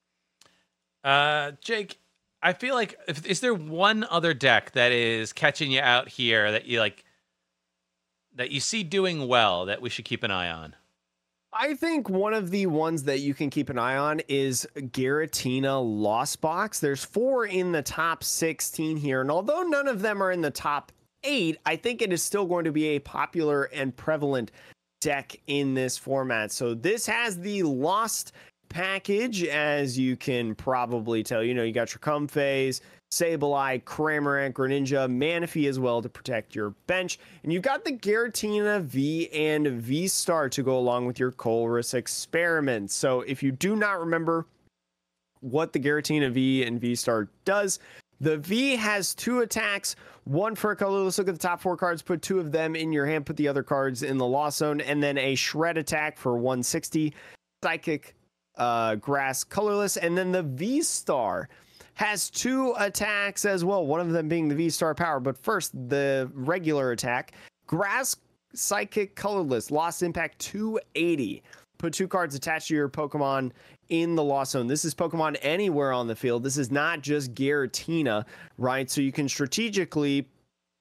Uh, 1.03 1.53
Jake, 1.61 1.97
I 2.43 2.53
feel 2.53 2.75
like 2.75 2.97
if, 3.07 3.25
is 3.25 3.39
there 3.39 3.53
one 3.53 4.05
other 4.09 4.33
deck 4.33 4.71
that 4.71 4.91
is 4.91 5.33
catching 5.33 5.71
you 5.71 5.81
out 5.81 6.09
here 6.09 6.51
that 6.51 6.65
you 6.65 6.79
like 6.79 7.03
that 8.35 8.51
you 8.51 8.59
see 8.59 8.83
doing 8.83 9.27
well 9.27 9.65
that 9.65 9.81
we 9.81 9.89
should 9.89 10.05
keep 10.05 10.23
an 10.23 10.31
eye 10.31 10.49
on? 10.49 10.75
I 11.53 11.73
think 11.73 12.09
one 12.09 12.33
of 12.33 12.49
the 12.49 12.65
ones 12.67 13.03
that 13.03 13.19
you 13.19 13.33
can 13.33 13.49
keep 13.49 13.69
an 13.69 13.77
eye 13.77 13.97
on 13.97 14.21
is 14.29 14.65
Giratina 14.75 15.81
Lost 15.83 16.39
Box. 16.39 16.79
There's 16.79 17.03
four 17.03 17.45
in 17.45 17.73
the 17.73 17.81
top 17.81 18.23
16 18.23 18.95
here, 18.95 19.19
and 19.19 19.29
although 19.29 19.61
none 19.63 19.89
of 19.89 20.01
them 20.01 20.23
are 20.23 20.31
in 20.31 20.39
the 20.39 20.49
top 20.49 20.93
eight, 21.25 21.57
I 21.65 21.75
think 21.75 22.01
it 22.01 22.13
is 22.13 22.23
still 22.23 22.45
going 22.45 22.63
to 22.63 22.71
be 22.71 22.85
a 22.89 22.99
popular 22.99 23.63
and 23.63 23.95
prevalent 23.95 24.51
deck 25.01 25.35
in 25.47 25.73
this 25.73 25.97
format. 25.97 26.53
So 26.53 26.73
this 26.73 27.05
has 27.07 27.37
the 27.37 27.63
Lost 27.63 28.31
package, 28.69 29.43
as 29.43 29.99
you 29.99 30.15
can 30.15 30.55
probably 30.55 31.21
tell. 31.21 31.43
You 31.43 31.53
know, 31.53 31.63
you 31.63 31.73
got 31.73 31.91
your 31.91 31.99
Comfeys, 31.99 32.79
Sableye, 33.11 33.83
Cramorant, 33.83 34.53
Greninja, 34.53 35.09
Manaphy 35.09 35.67
as 35.67 35.79
well 35.79 36.01
to 36.01 36.07
protect 36.07 36.55
your 36.55 36.69
bench. 36.87 37.19
And 37.43 37.51
you've 37.51 37.61
got 37.61 37.83
the 37.83 37.91
Giratina 37.91 38.81
V 38.81 39.29
and 39.33 39.67
V 39.67 40.07
Star 40.07 40.47
to 40.49 40.63
go 40.63 40.77
along 40.77 41.05
with 41.05 41.19
your 41.19 41.31
Colress 41.31 41.93
experiment. 41.93 42.89
So 42.89 43.21
if 43.21 43.43
you 43.43 43.51
do 43.51 43.75
not 43.75 43.99
remember 43.99 44.45
what 45.41 45.73
the 45.73 45.79
Giratina 45.79 46.31
V 46.31 46.63
and 46.63 46.79
V 46.79 46.95
Star 46.95 47.27
does, 47.43 47.79
the 48.21 48.37
V 48.37 48.75
has 48.77 49.13
two 49.13 49.39
attacks, 49.39 49.95
one 50.23 50.55
for 50.55 50.73
color. 50.75 50.99
Let's 50.99 51.17
look 51.17 51.27
at 51.27 51.33
the 51.33 51.39
top 51.39 51.59
four 51.59 51.75
cards. 51.75 52.01
Put 52.01 52.21
two 52.21 52.39
of 52.39 52.51
them 52.51 52.75
in 52.75 52.93
your 52.93 53.05
hand, 53.05 53.25
put 53.25 53.35
the 53.35 53.47
other 53.47 53.63
cards 53.63 54.03
in 54.03 54.17
the 54.17 54.27
lost 54.27 54.59
zone, 54.59 54.79
and 54.79 55.01
then 55.03 55.17
a 55.17 55.35
shred 55.35 55.77
attack 55.77 56.17
for 56.17 56.37
160. 56.37 57.13
Psychic 57.63 58.15
uh, 58.57 58.95
grass 58.95 59.43
colorless, 59.43 59.97
and 59.97 60.17
then 60.17 60.31
the 60.31 60.43
V 60.43 60.81
Star 60.81 61.49
has 62.01 62.31
two 62.31 62.73
attacks 62.79 63.45
as 63.45 63.63
well. 63.63 63.85
One 63.85 63.99
of 63.99 64.09
them 64.09 64.27
being 64.27 64.47
the 64.47 64.55
V 64.55 64.71
Star 64.71 64.95
power, 64.95 65.19
but 65.19 65.37
first 65.37 65.71
the 65.89 66.31
regular 66.33 66.91
attack. 66.91 67.33
Grass 67.67 68.15
psychic 68.55 69.15
colorless, 69.15 69.69
lost 69.69 70.01
impact 70.01 70.39
280. 70.39 71.43
Put 71.77 71.93
two 71.93 72.07
cards 72.07 72.33
attached 72.33 72.69
to 72.69 72.73
your 72.73 72.89
Pokemon 72.89 73.51
in 73.89 74.15
the 74.15 74.23
lost 74.23 74.53
zone. 74.53 74.65
This 74.65 74.83
is 74.83 74.95
Pokemon 74.95 75.37
anywhere 75.43 75.93
on 75.93 76.07
the 76.07 76.15
field. 76.15 76.43
This 76.43 76.57
is 76.57 76.71
not 76.71 77.01
just 77.01 77.35
Giratina, 77.35 78.25
right? 78.57 78.89
So 78.89 78.99
you 78.99 79.11
can 79.11 79.29
strategically 79.29 80.27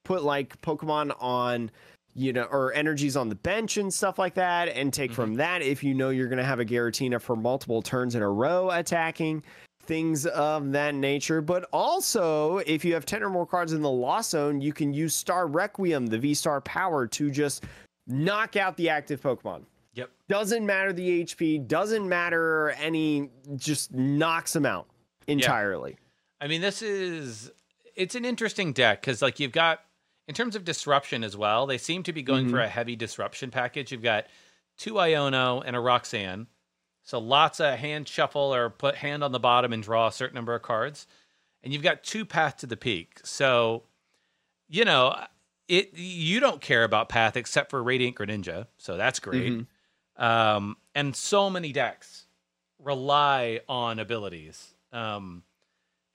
put 0.03 0.23
like 0.23 0.59
Pokemon 0.61 1.15
on 1.19 1.69
you 2.13 2.33
know, 2.33 2.43
or 2.43 2.73
energies 2.73 3.15
on 3.15 3.29
the 3.29 3.35
bench 3.35 3.77
and 3.77 3.93
stuff 3.93 4.19
like 4.19 4.33
that, 4.33 4.69
and 4.69 4.91
take 4.91 5.11
mm-hmm. 5.11 5.21
from 5.21 5.35
that 5.35 5.61
if 5.61 5.83
you 5.83 5.93
know 5.93 6.09
you're 6.09 6.27
going 6.27 6.39
to 6.39 6.43
have 6.43 6.59
a 6.59 6.65
Giratina 6.65 7.21
for 7.21 7.35
multiple 7.35 7.81
turns 7.81 8.15
in 8.15 8.21
a 8.21 8.29
row 8.29 8.69
attacking, 8.71 9.43
things 9.91 10.25
of 10.25 10.71
that 10.71 10.95
nature. 10.95 11.41
But 11.41 11.67
also, 11.73 12.59
if 12.59 12.85
you 12.85 12.93
have 12.93 13.05
10 13.05 13.23
or 13.23 13.29
more 13.29 13.45
cards 13.45 13.73
in 13.73 13.81
the 13.81 13.91
Lost 13.91 14.29
Zone, 14.29 14.61
you 14.61 14.71
can 14.71 14.93
use 14.93 15.13
Star 15.13 15.47
Requiem, 15.47 16.07
the 16.07 16.17
V 16.17 16.33
Star 16.33 16.61
power, 16.61 17.05
to 17.07 17.29
just 17.29 17.65
knock 18.07 18.55
out 18.55 18.77
the 18.77 18.87
active 18.87 19.19
Pokemon. 19.21 19.63
Yep. 19.95 20.09
Doesn't 20.29 20.65
matter 20.65 20.93
the 20.93 21.25
HP, 21.25 21.67
doesn't 21.67 22.07
matter 22.07 22.69
any, 22.81 23.31
just 23.57 23.93
knocks 23.93 24.53
them 24.53 24.65
out 24.65 24.87
entirely. 25.27 25.97
I 26.39 26.47
mean, 26.47 26.61
this 26.61 26.81
is 26.81 27.51
it's 27.93 28.15
an 28.15 28.23
interesting 28.23 28.71
deck 28.71 29.01
because 29.01 29.21
like 29.21 29.41
you've 29.41 29.51
got 29.51 29.81
in 30.29 30.33
terms 30.33 30.55
of 30.55 30.63
disruption 30.63 31.25
as 31.25 31.35
well. 31.35 31.67
They 31.67 31.77
seem 31.77 32.03
to 32.03 32.13
be 32.13 32.23
going 32.23 32.47
for 32.47 32.55
mm-hmm. 32.55 32.65
a 32.65 32.69
heavy 32.69 32.95
disruption 32.95 33.51
package. 33.51 33.91
You've 33.91 34.01
got 34.01 34.27
two 34.77 34.93
Iono 34.93 35.61
and 35.65 35.75
a 35.75 35.81
Roxanne, 35.81 36.47
so 37.11 37.19
lots 37.19 37.59
of 37.59 37.77
hand 37.77 38.07
shuffle 38.07 38.55
or 38.55 38.69
put 38.69 38.95
hand 38.95 39.21
on 39.21 39.33
the 39.33 39.39
bottom 39.39 39.73
and 39.73 39.83
draw 39.83 40.07
a 40.07 40.13
certain 40.13 40.33
number 40.33 40.55
of 40.55 40.61
cards, 40.61 41.07
and 41.61 41.73
you've 41.73 41.83
got 41.83 42.05
two 42.05 42.23
Path 42.23 42.55
to 42.59 42.65
the 42.65 42.77
Peak. 42.77 43.19
So 43.25 43.83
you 44.69 44.85
know 44.85 45.13
it. 45.67 45.91
You 45.93 46.39
don't 46.39 46.61
care 46.61 46.85
about 46.85 47.09
Path 47.09 47.35
except 47.35 47.69
for 47.69 47.83
Radiant 47.83 48.15
Greninja, 48.15 48.67
so 48.77 48.95
that's 48.95 49.19
great. 49.19 49.65
Um, 50.15 50.77
and 50.95 51.13
so 51.13 51.49
many 51.49 51.73
decks 51.73 52.27
rely 52.79 53.59
on 53.67 53.99
abilities. 53.99 54.73
Um, 54.93 55.43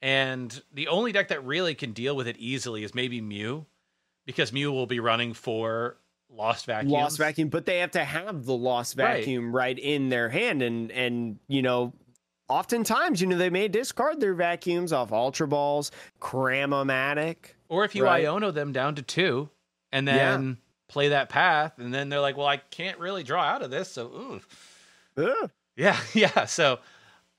and 0.01 0.59
the 0.73 0.87
only 0.87 1.11
deck 1.11 1.27
that 1.27 1.45
really 1.45 1.75
can 1.75 1.91
deal 1.91 2.15
with 2.15 2.25
it 2.25 2.37
easily 2.39 2.83
is 2.83 2.95
maybe 2.95 3.21
Mew, 3.21 3.67
because 4.25 4.51
Mew 4.51 4.71
will 4.71 4.87
be 4.87 4.99
running 4.99 5.35
for 5.35 5.97
Lost 6.29 6.65
Vacuum. 6.65 6.91
lost 6.91 7.17
vacuum, 7.17 7.49
but 7.49 7.65
they 7.65 7.79
have 7.79 7.91
to 7.91 8.03
have 8.03 8.45
the 8.45 8.55
lost 8.55 8.95
vacuum 8.95 9.55
right, 9.55 9.77
in 9.77 10.09
their 10.09 10.29
hand, 10.29 10.61
and 10.61 10.91
and 10.91 11.39
you 11.47 11.61
know, 11.61 11.93
oftentimes 12.49 13.21
you 13.21 13.27
know 13.27 13.37
they 13.37 13.49
may 13.49 13.67
discard 13.67 14.19
their 14.19 14.33
vacuums 14.33 14.93
off 14.93 15.11
Ultra 15.11 15.47
Balls, 15.47 15.91
Cramomatic. 16.21 17.55
Or 17.69 17.85
if 17.85 17.95
you 17.95 18.03
Right. 18.03 18.25
Iono 18.25 18.53
them 18.53 18.71
down 18.71 18.95
to 18.95 19.01
two, 19.01 19.49
and 19.91 20.07
then 20.07 20.57
play 20.87 21.09
that 21.09 21.29
path, 21.29 21.79
and 21.79 21.93
then 21.93 22.09
they're 22.09 22.21
like, 22.21 22.37
well, 22.37 22.47
I 22.47 22.57
can't 22.57 22.99
really 22.99 23.23
draw 23.23 23.43
out 23.43 23.61
of 23.61 23.71
this, 23.71 23.89
so 23.89 24.07
ooh. 24.07 24.41
Ugh. 25.17 25.51
Yeah, 25.75 25.97
yeah. 26.13 26.45
So 26.45 26.79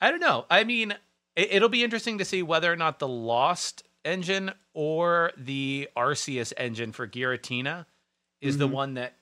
I 0.01 0.11
don't 0.11 0.20
know. 0.20 0.47
I 0.51 0.64
mean, 0.64 0.95
it, 1.36 1.62
will 1.62 1.68
be 1.68 1.84
interesting 1.84 2.18
to 2.18 2.24
see 2.24 2.43
whether 2.43 2.72
or 2.72 2.76
not 2.76 2.99
the 2.99 3.09
Lost 3.09 3.84
engine 4.05 4.53
or 4.74 5.32
the 5.36 5.89
Arceus 5.97 6.53
engine 6.57 6.93
for 6.93 7.07
Giratina 7.07 7.86
is 8.41 8.55
Mm-hmm. 8.55 8.61
the 8.61 8.68
one 8.68 8.95
that 8.95 9.14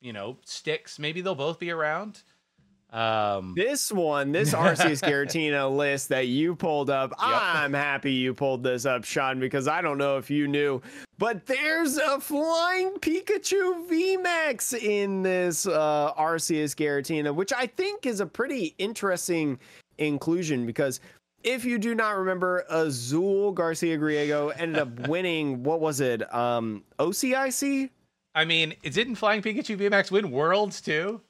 you 0.00 0.12
know 0.12 0.38
sticks. 0.44 0.98
Maybe 0.98 1.20
they'll 1.20 1.34
both 1.34 1.58
be 1.58 1.70
around. 1.70 2.22
Um, 2.90 3.52
This 3.54 3.92
one, 3.92 4.32
this 4.32 4.54
Arceus 4.54 5.02
Giratina 5.02 5.70
list 5.76 6.08
that 6.08 6.28
you 6.28 6.54
pulled 6.56 6.88
up, 6.88 7.12
I'm 7.18 7.74
happy 7.74 8.12
you 8.12 8.32
pulled 8.32 8.62
this 8.62 8.86
up, 8.86 9.04
Sean, 9.04 9.38
because 9.38 9.68
I 9.68 9.82
don't 9.82 9.98
know 9.98 10.16
if 10.16 10.30
you 10.30 10.48
knew, 10.48 10.80
but 11.18 11.44
there's 11.44 11.98
a 11.98 12.18
flying 12.18 12.92
Pikachu 12.94 13.86
VMAX 13.90 14.72
in 14.82 15.22
this 15.22 15.66
uh, 15.66 16.14
Arceus 16.18 16.74
Giratina, 16.74 17.34
which 17.34 17.52
I 17.52 17.66
think 17.66 18.06
is 18.06 18.20
a 18.20 18.26
pretty 18.26 18.74
interesting 18.78 19.58
inclusion 19.98 20.64
because 20.64 21.00
if 21.44 21.66
you 21.66 21.78
do 21.78 21.94
not 21.94 22.16
remember, 22.16 22.64
Azul 22.70 23.52
Garcia 23.52 23.98
Griego 23.98 24.50
ended 24.58 24.78
up 24.80 25.08
winning, 25.08 25.62
what 25.62 25.80
was 25.80 26.00
it, 26.00 26.32
um, 26.34 26.84
OCIC? 26.98 27.90
I 28.38 28.44
mean, 28.44 28.72
didn't 28.82 29.16
Flying 29.16 29.42
Pikachu 29.42 29.76
VMAX 29.76 30.12
win 30.12 30.30
Worlds 30.30 30.80
too? 30.80 31.20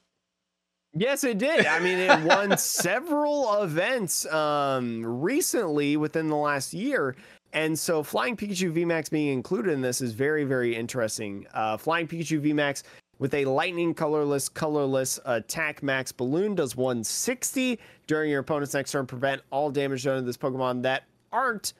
Yes, 0.93 1.23
it 1.23 1.39
did. 1.39 1.65
I 1.65 1.79
mean, 1.79 1.97
it 1.97 2.21
won 2.21 2.55
several 2.59 3.63
events 3.63 4.27
um, 4.27 5.03
recently 5.03 5.97
within 5.97 6.27
the 6.27 6.35
last 6.35 6.71
year. 6.71 7.15
And 7.51 7.77
so 7.77 8.03
Flying 8.03 8.37
Pikachu 8.37 8.71
VMAX 8.71 9.09
being 9.09 9.33
included 9.33 9.71
in 9.71 9.81
this 9.81 10.01
is 10.01 10.13
very, 10.13 10.43
very 10.43 10.75
interesting. 10.75 11.47
Uh, 11.51 11.77
Flying 11.77 12.07
Pikachu 12.07 12.41
VMAX 12.41 12.83
with 13.17 13.33
a 13.33 13.43
lightning 13.45 13.95
colorless, 13.95 14.47
colorless 14.47 15.19
attack 15.25 15.81
max 15.81 16.11
balloon 16.11 16.53
does 16.53 16.75
160 16.75 17.79
during 18.05 18.29
your 18.29 18.41
opponent's 18.41 18.75
next 18.75 18.91
turn. 18.91 19.07
Prevent 19.07 19.41
all 19.49 19.71
damage 19.71 20.03
done 20.03 20.17
to 20.17 20.21
this 20.21 20.37
Pokemon 20.37 20.83
that 20.83 21.05
aren't 21.31 21.73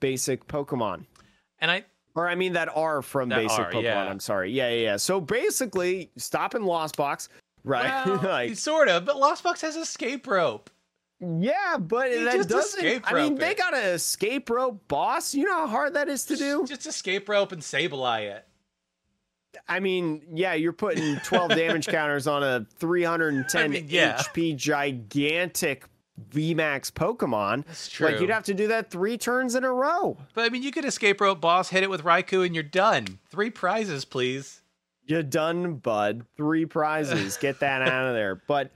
basic 0.00 0.44
Pokemon. 0.48 1.04
And 1.60 1.70
I 1.70 1.84
Or 2.18 2.28
I 2.28 2.34
mean 2.34 2.54
that 2.54 2.68
are 2.74 3.00
from 3.00 3.28
That 3.28 3.36
basic 3.42 3.58
are, 3.60 3.70
Pokemon. 3.70 3.82
yeah. 3.84 4.02
I'm 4.02 4.18
sorry. 4.18 4.50
Yeah, 4.50 4.70
yeah, 4.70 4.82
yeah. 4.82 4.96
So 4.96 5.20
basically, 5.20 6.10
stop 6.16 6.56
in 6.56 6.64
Lost 6.64 6.96
Box, 6.96 7.28
right? 7.62 8.04
well, 8.06 8.20
like 8.24 8.56
sort 8.56 8.88
of, 8.88 9.04
but 9.04 9.16
Lost 9.16 9.44
Box 9.44 9.60
has 9.60 9.76
escape 9.76 10.26
rope. 10.26 10.68
Yeah, 11.20 11.76
but 11.78 12.10
You 12.10 12.24
that 12.24 12.48
doesn't. 12.48 12.84
escape 12.84 13.04
I 13.06 13.14
mean, 13.14 13.36
they 13.36 13.52
it. 13.52 13.58
got 13.58 13.72
an 13.72 13.84
escape 13.84 14.50
rope 14.50 14.88
boss. 14.88 15.32
You 15.32 15.44
know 15.44 15.58
how 15.58 15.66
hard 15.68 15.94
that 15.94 16.08
is 16.08 16.24
to 16.24 16.34
do. 16.36 16.64
Just 16.66 16.86
escape 16.88 17.28
rope 17.28 17.52
and 17.52 17.62
Sableye 17.62 18.36
it. 18.36 18.44
I 19.68 19.78
mean, 19.78 20.22
yeah, 20.34 20.54
you're 20.54 20.72
putting 20.72 21.16
12 21.20 21.50
damage 21.56 21.86
counters 21.86 22.26
on 22.26 22.42
a 22.42 22.66
310 22.78 23.62
I 23.62 23.68
mean, 23.68 23.86
yeah. 23.88 24.16
HP 24.16 24.56
gigantic 24.56 25.84
VMAX 26.30 26.92
Pokemon. 26.92 27.66
That's 27.66 27.88
true. 27.88 28.08
Like 28.08 28.20
you'd 28.20 28.30
have 28.30 28.44
to 28.44 28.54
do 28.54 28.68
that 28.68 28.90
three 28.90 29.16
turns 29.18 29.54
in 29.54 29.64
a 29.64 29.72
row. 29.72 30.16
But 30.34 30.44
I 30.44 30.48
mean, 30.48 30.62
you 30.62 30.70
could 30.70 30.84
escape 30.84 31.20
rope 31.20 31.40
boss, 31.40 31.68
hit 31.70 31.82
it 31.82 31.90
with 31.90 32.04
Raikou, 32.04 32.44
and 32.44 32.54
you're 32.54 32.62
done. 32.64 33.18
Three 33.30 33.50
prizes, 33.50 34.04
please. 34.04 34.62
You're 35.06 35.22
done, 35.22 35.76
bud. 35.76 36.26
Three 36.36 36.66
prizes. 36.66 37.36
Get 37.38 37.60
that 37.60 37.82
out 37.88 38.08
of 38.08 38.14
there. 38.14 38.42
But 38.46 38.70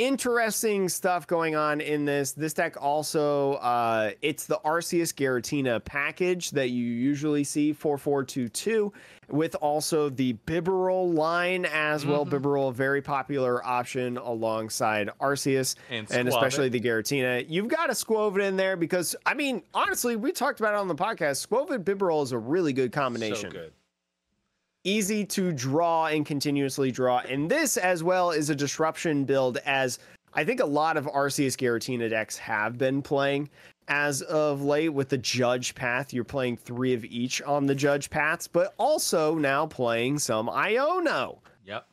interesting 0.00 0.88
stuff 0.88 1.26
going 1.26 1.54
on 1.54 1.82
in 1.82 2.06
this. 2.06 2.32
This 2.32 2.54
deck 2.54 2.80
also, 2.80 3.54
uh, 3.54 4.12
it's 4.22 4.46
the 4.46 4.58
Arceus 4.64 5.12
Giratina 5.14 5.84
package 5.84 6.50
that 6.52 6.70
you 6.70 6.86
usually 6.86 7.44
see 7.44 7.74
4422 7.74 8.92
with 9.28 9.54
also 9.56 10.08
the 10.08 10.32
Bibarel 10.46 11.14
line 11.14 11.66
as 11.66 12.06
well. 12.06 12.24
Mhm. 12.24 12.30
Bibarel, 12.30 12.70
a 12.70 12.72
very 12.72 13.02
popular 13.02 13.64
option 13.64 14.16
alongside 14.16 15.10
Arceus 15.20 15.76
And 15.90 16.10
and 16.10 16.28
especially 16.28 16.70
the 16.70 16.80
Giratina. 16.80 17.44
You've 17.46 17.68
got 17.68 17.86
to 17.88 17.92
Squovid 17.92 18.40
in 18.42 18.56
there 18.56 18.76
because, 18.76 19.14
I 19.26 19.34
mean, 19.34 19.62
honestly, 19.74 20.16
we 20.16 20.32
talked 20.32 20.60
about 20.60 20.72
it 20.74 20.78
on 20.78 20.88
the 20.88 20.94
podcast. 20.94 21.46
Squovid 21.46 21.84
Bibarel 21.84 22.22
is 22.24 22.32
a 22.32 22.38
really 22.38 22.72
good 22.72 22.90
combination 22.90 23.50
So 23.50 23.58
good. 23.58 23.72
Easy 24.84 25.24
to 25.26 25.52
draw 25.52 26.06
and 26.06 26.24
continuously 26.24 26.90
draw. 26.90 27.18
And 27.18 27.50
this 27.50 27.76
as 27.76 28.02
well 28.02 28.30
is 28.30 28.50
a 28.50 28.54
disruption 28.54 29.24
build 29.24 29.58
as 29.66 29.98
I 30.32 30.44
think 30.44 30.60
a 30.60 30.66
lot 30.66 30.96
of 30.96 31.06
Arceus 31.06 31.56
Giratina 31.56 32.08
decks 32.08 32.38
have 32.38 32.78
been 32.78 33.02
playing 33.02 33.50
as 33.88 34.22
of 34.22 34.62
late 34.62 34.90
with 34.90 35.08
the 35.08 35.18
judge 35.18 35.74
path. 35.74 36.12
You're 36.14 36.22
playing 36.24 36.56
three 36.56 36.94
of 36.94 37.04
each 37.04 37.42
on 37.42 37.66
the 37.66 37.74
judge 37.74 38.08
paths, 38.10 38.46
but 38.46 38.72
also 38.78 39.34
now 39.34 39.66
playing 39.66 40.20
some 40.20 40.46
Iono. 40.48 41.38
Yep. 41.64 41.86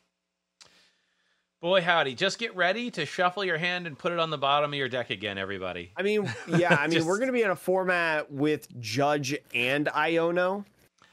Boy, 1.59 1.81
howdy. 1.81 2.13
Just 2.13 2.38
get 2.38 2.55
ready 2.55 2.91
to 2.91 3.05
shuffle 3.07 3.43
your 3.43 3.57
hand 3.57 3.88
and 3.88 3.97
put 3.97 4.11
it 4.11 4.19
on 4.19 4.29
the 4.29 4.38
bottom 4.38 4.71
of 4.71 4.77
your 4.77 4.88
deck 4.88 5.09
again, 5.09 5.39
everybody. 5.39 5.91
I 5.97 6.03
mean, 6.03 6.31
yeah, 6.47 6.75
I 6.79 6.83
mean, 6.88 6.91
Just- 6.97 7.07
we're 7.07 7.17
going 7.17 7.27
to 7.29 7.33
be 7.33 7.41
in 7.41 7.49
a 7.49 7.55
format 7.55 8.31
with 8.31 8.67
Judge 8.79 9.35
and 9.55 9.88
Iono. 9.88 10.63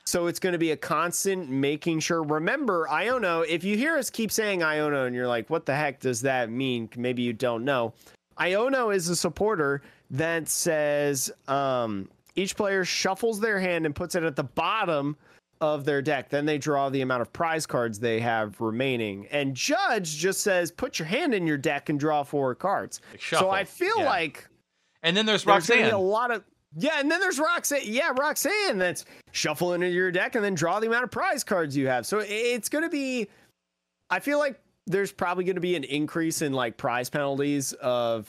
So 0.07 0.27
it's 0.27 0.39
going 0.39 0.53
to 0.53 0.59
be 0.59 0.73
a 0.73 0.77
constant 0.77 1.49
making 1.49 2.01
sure. 2.01 2.23
Remember, 2.23 2.87
Iono, 2.91 3.47
if 3.49 3.65
you 3.65 3.77
hear 3.77 3.97
us 3.97 4.11
keep 4.11 4.31
saying 4.31 4.61
Iono 4.61 5.07
and 5.07 5.15
you're 5.15 5.27
like, 5.27 5.49
what 5.49 5.65
the 5.65 5.75
heck 5.75 6.01
does 6.01 6.21
that 6.23 6.51
mean? 6.51 6.91
Maybe 6.97 7.23
you 7.23 7.33
don't 7.33 7.65
know. 7.65 7.95
Iono 8.39 8.95
is 8.95 9.09
a 9.09 9.17
supporter 9.17 9.81
that 10.11 10.49
says 10.49 11.33
um, 11.49 12.09
each 12.35 12.55
player 12.55 12.85
shuffles 12.85 13.41
their 13.41 13.59
hand 13.59 13.87
and 13.87 13.95
puts 13.95 14.15
it 14.15 14.25
at 14.25 14.37
the 14.37 14.45
bottom 14.45 15.17
of 15.61 15.87
their 15.87 16.03
deck. 16.03 16.29
Then 16.29 16.45
they 16.45 16.59
draw 16.59 16.91
the 16.91 17.01
amount 17.01 17.23
of 17.23 17.33
prize 17.33 17.65
cards 17.65 17.99
they 17.99 18.21
have 18.21 18.61
remaining. 18.61 19.27
And 19.31 19.55
Judge 19.55 20.17
just 20.17 20.43
says, 20.43 20.71
put 20.71 20.99
your 20.99 21.07
hand 21.07 21.33
in 21.33 21.47
your 21.47 21.57
deck 21.57 21.89
and 21.89 21.99
draw 21.99 22.23
four 22.25 22.55
cards. 22.55 23.01
So 23.39 23.51
I 23.51 23.65
feel 23.65 23.99
yeah. 23.99 24.05
like 24.05 24.49
And 25.03 25.17
then 25.17 25.25
there's 25.25 25.45
there's 25.45 25.67
gonna 25.69 25.85
be 25.85 25.89
a 25.91 25.99
lot 25.99 26.31
of 26.31 26.45
yeah, 26.77 26.99
and 27.01 27.11
then 27.11 27.21
there's 27.21 27.39
Roxanne. 27.39 27.81
Yeah, 27.85 28.13
Roxanne. 28.19 28.79
That's 28.79 29.05
shuffle 29.33 29.73
into 29.75 29.89
your 29.89 30.11
deck 30.11 30.35
and 30.35 30.45
then 30.45 30.55
draw 30.55 30.81
the 30.81 30.87
amount 30.87 31.05
of 31.05 31.11
prize 31.11 31.45
cards 31.45 31.77
you 31.77 31.89
have. 31.89 32.07
So 32.07 32.23
it's 32.27 32.69
gonna 32.69 32.89
be. 32.89 33.29
I 34.11 34.21
feel 34.21 34.39
like 34.39 34.61
there's 34.87 35.13
probably 35.13 35.45
gonna 35.45 35.61
be 35.61 35.77
an 35.77 35.85
increase 35.85 36.43
in 36.43 36.53
like 36.53 36.77
prize 36.77 37.09
penalties 37.11 37.73
of 37.75 38.29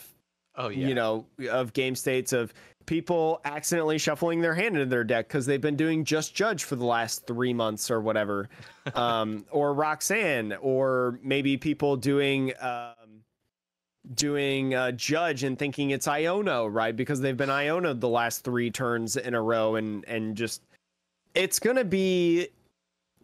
Oh, 0.57 0.69
yeah. 0.69 0.87
you 0.87 0.95
know 0.95 1.25
of 1.51 1.73
game 1.73 1.95
states 1.95 2.31
of 2.31 2.53
people 2.85 3.41
accidentally 3.43 3.97
shuffling 3.97 4.39
their 4.39 4.53
hand 4.55 4.75
into 4.75 4.85
their 4.85 5.03
deck 5.03 5.27
because 5.27 5.45
they've 5.45 5.59
been 5.59 5.75
doing 5.75 6.05
just 6.05 6.33
judge 6.33 6.63
for 6.63 6.77
the 6.77 6.85
last 6.85 7.27
three 7.27 7.53
months 7.53 7.91
or 7.91 7.99
whatever 7.99 8.47
um 8.95 9.45
or 9.51 9.73
roxanne 9.73 10.53
or 10.61 11.19
maybe 11.21 11.57
people 11.57 11.97
doing 11.97 12.53
um 12.61 12.93
doing 14.13 14.75
uh, 14.75 14.91
judge 14.91 15.43
and 15.43 15.57
thinking 15.57 15.89
it's 15.91 16.07
iono 16.07 16.71
right 16.71 16.95
because 16.95 17.19
they've 17.21 17.37
been 17.37 17.49
Iono 17.49 17.99
the 17.99 18.09
last 18.09 18.43
three 18.43 18.69
turns 18.69 19.17
in 19.17 19.33
a 19.33 19.41
row 19.41 19.75
and 19.75 20.05
and 20.07 20.35
just 20.35 20.61
it's 21.33 21.59
gonna 21.59 21.83
be 21.83 22.49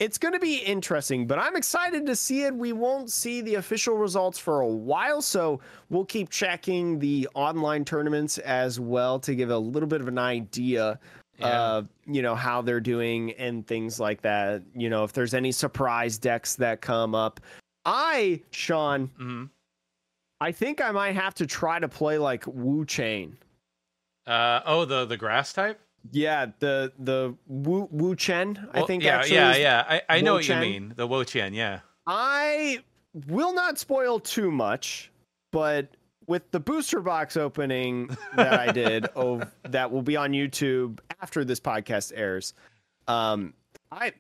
it's 0.01 0.17
to 0.17 0.39
be 0.39 0.55
interesting, 0.55 1.27
but 1.27 1.37
I'm 1.37 1.55
excited 1.55 2.07
to 2.07 2.15
see 2.15 2.41
it. 2.41 2.55
We 2.55 2.73
won't 2.73 3.11
see 3.11 3.41
the 3.41 3.55
official 3.55 3.97
results 3.97 4.39
for 4.39 4.61
a 4.61 4.67
while, 4.67 5.21
so 5.21 5.59
we'll 5.91 6.05
keep 6.05 6.31
checking 6.31 6.97
the 6.97 7.29
online 7.35 7.85
tournaments 7.85 8.39
as 8.39 8.79
well 8.79 9.19
to 9.19 9.35
give 9.35 9.51
a 9.51 9.57
little 9.59 9.87
bit 9.87 10.01
of 10.01 10.07
an 10.07 10.17
idea 10.17 10.99
Yeah. 11.37 11.61
of 11.75 11.87
you 12.07 12.23
know 12.23 12.33
how 12.33 12.63
they're 12.63 12.79
doing 12.79 13.33
and 13.33 13.67
things 13.67 13.99
like 13.99 14.21
that. 14.21 14.63
You 14.73 14.89
know, 14.89 15.03
if 15.03 15.13
there's 15.13 15.35
any 15.35 15.51
surprise 15.51 16.17
decks 16.17 16.55
that 16.55 16.81
come 16.81 17.13
up. 17.13 17.39
I, 17.85 18.41
Sean, 18.49 19.07
hmm 19.17 19.43
I 20.41 20.51
think 20.51 20.81
I 20.81 20.91
might 20.91 21.15
have 21.15 21.35
to 21.35 21.45
try 21.45 21.79
to 21.79 21.87
play 21.87 22.17
like 22.17 22.45
Wo-Chien. 22.45 23.37
Uh, 24.25 24.61
oh, 24.65 24.85
the 24.85 25.05
the 25.05 25.15
grass 25.17 25.53
type. 25.53 25.79
Yeah, 26.11 26.47
the 26.59 26.91
the 26.97 27.35
Wu 27.47 27.87
Wo-Chien. 27.91 28.67
I 28.73 28.79
Well, 28.79 28.87
think 28.87 29.03
Yeah, 29.03 29.17
actually 29.17 29.35
yeah, 29.35 29.55
yeah. 29.55 29.85
I, 29.87 30.01
I 30.17 30.21
know 30.21 30.33
what 30.33 30.47
you 30.47 30.55
mean. 30.55 30.93
The 30.95 31.07
Wo-Chien. 31.07 31.53
yeah. 31.53 31.79
I 32.07 32.79
will 33.27 33.53
not 33.53 33.77
spoil 33.77 34.19
too 34.19 34.49
much, 34.51 35.11
but 35.51 35.89
with 36.27 36.49
the 36.51 36.59
booster 36.59 37.01
box 37.01 37.37
opening 37.37 38.15
that 38.35 38.53
I 38.59 38.71
did, 38.71 39.07
that 39.69 39.91
will 39.91 40.01
be 40.01 40.15
on 40.17 40.31
YouTube 40.31 40.99
after 41.21 41.45
this 41.45 41.59
podcast 41.59 42.11
airs. 42.15 42.53
Um, 43.07 43.53
I, 43.91 44.13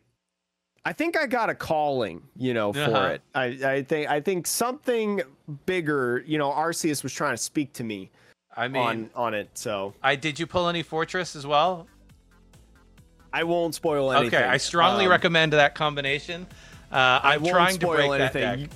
I 0.83 0.93
think 0.93 1.15
I 1.15 1.27
got 1.27 1.49
a 1.49 1.55
calling, 1.55 2.23
you 2.35 2.53
know, 2.53 2.73
for 2.73 2.79
Uh-huh. 2.81 3.07
it. 3.09 3.21
I, 3.35 3.45
I 3.45 3.83
think, 3.83 4.09
I 4.09 4.19
think 4.19 4.47
something 4.47 5.21
bigger, 5.65 6.23
you 6.25 6.37
know, 6.37 6.49
Arceus 6.51 7.03
was 7.03 7.13
trying 7.13 7.33
to 7.33 7.37
speak 7.37 7.71
to 7.73 7.83
me 7.83 8.09
I 8.57 8.67
mean, 8.67 8.81
on 8.81 9.09
on 9.15 9.33
it, 9.33 9.49
so 9.53 9.93
I 10.03 10.15
did 10.15 10.39
you 10.39 10.47
pull 10.47 10.67
any 10.67 10.83
Forretress 10.83 11.35
as 11.35 11.45
well? 11.45 11.87
I 13.31 13.43
won't 13.43 13.75
spoil 13.75 14.11
anything. 14.11 14.39
Okay, 14.39 14.47
I 14.47 14.57
strongly 14.57 15.05
Um, 15.05 15.11
recommend 15.11 15.53
that 15.53 15.73
combination. 15.75 16.45
Uh, 16.91 16.95
I 17.23 17.35
I'm 17.35 17.41
won't 17.43 17.53
trying 17.53 17.75
to 17.79 17.85
spoil 17.85 17.95
break 18.09 18.19
that 18.19 18.35
anything. 18.35 18.65
deck. 18.67 18.69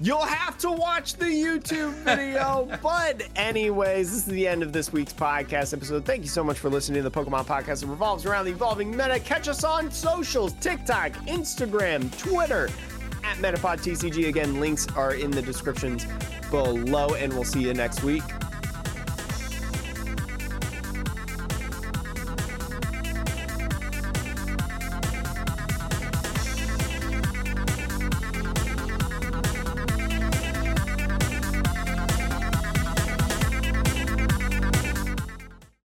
You'll 0.00 0.26
have 0.26 0.58
to 0.58 0.70
watch 0.72 1.14
the 1.14 1.26
YouTube 1.26 1.92
video. 1.92 2.68
but, 2.82 3.22
anyways, 3.36 4.10
this 4.10 4.18
is 4.18 4.24
the 4.24 4.46
end 4.46 4.62
of 4.62 4.72
this 4.72 4.92
week's 4.92 5.12
podcast 5.12 5.72
episode. 5.72 6.04
Thank 6.04 6.22
you 6.22 6.28
so 6.28 6.42
much 6.42 6.58
for 6.58 6.68
listening 6.68 7.02
to 7.02 7.08
the 7.08 7.10
Pokemon 7.10 7.46
podcast 7.46 7.80
that 7.80 7.86
revolves 7.86 8.26
around 8.26 8.46
the 8.46 8.50
evolving 8.50 8.90
meta. 8.90 9.20
Catch 9.20 9.48
us 9.48 9.62
on 9.62 9.90
socials 9.90 10.52
TikTok, 10.54 11.12
Instagram, 11.26 12.16
Twitter, 12.18 12.68
at 13.22 13.36
MetaPodTCG. 13.38 14.28
Again, 14.28 14.58
links 14.58 14.88
are 14.96 15.14
in 15.14 15.30
the 15.30 15.42
descriptions 15.42 16.06
below, 16.50 17.14
and 17.14 17.32
we'll 17.32 17.44
see 17.44 17.62
you 17.62 17.72
next 17.72 18.02
week. 18.02 18.22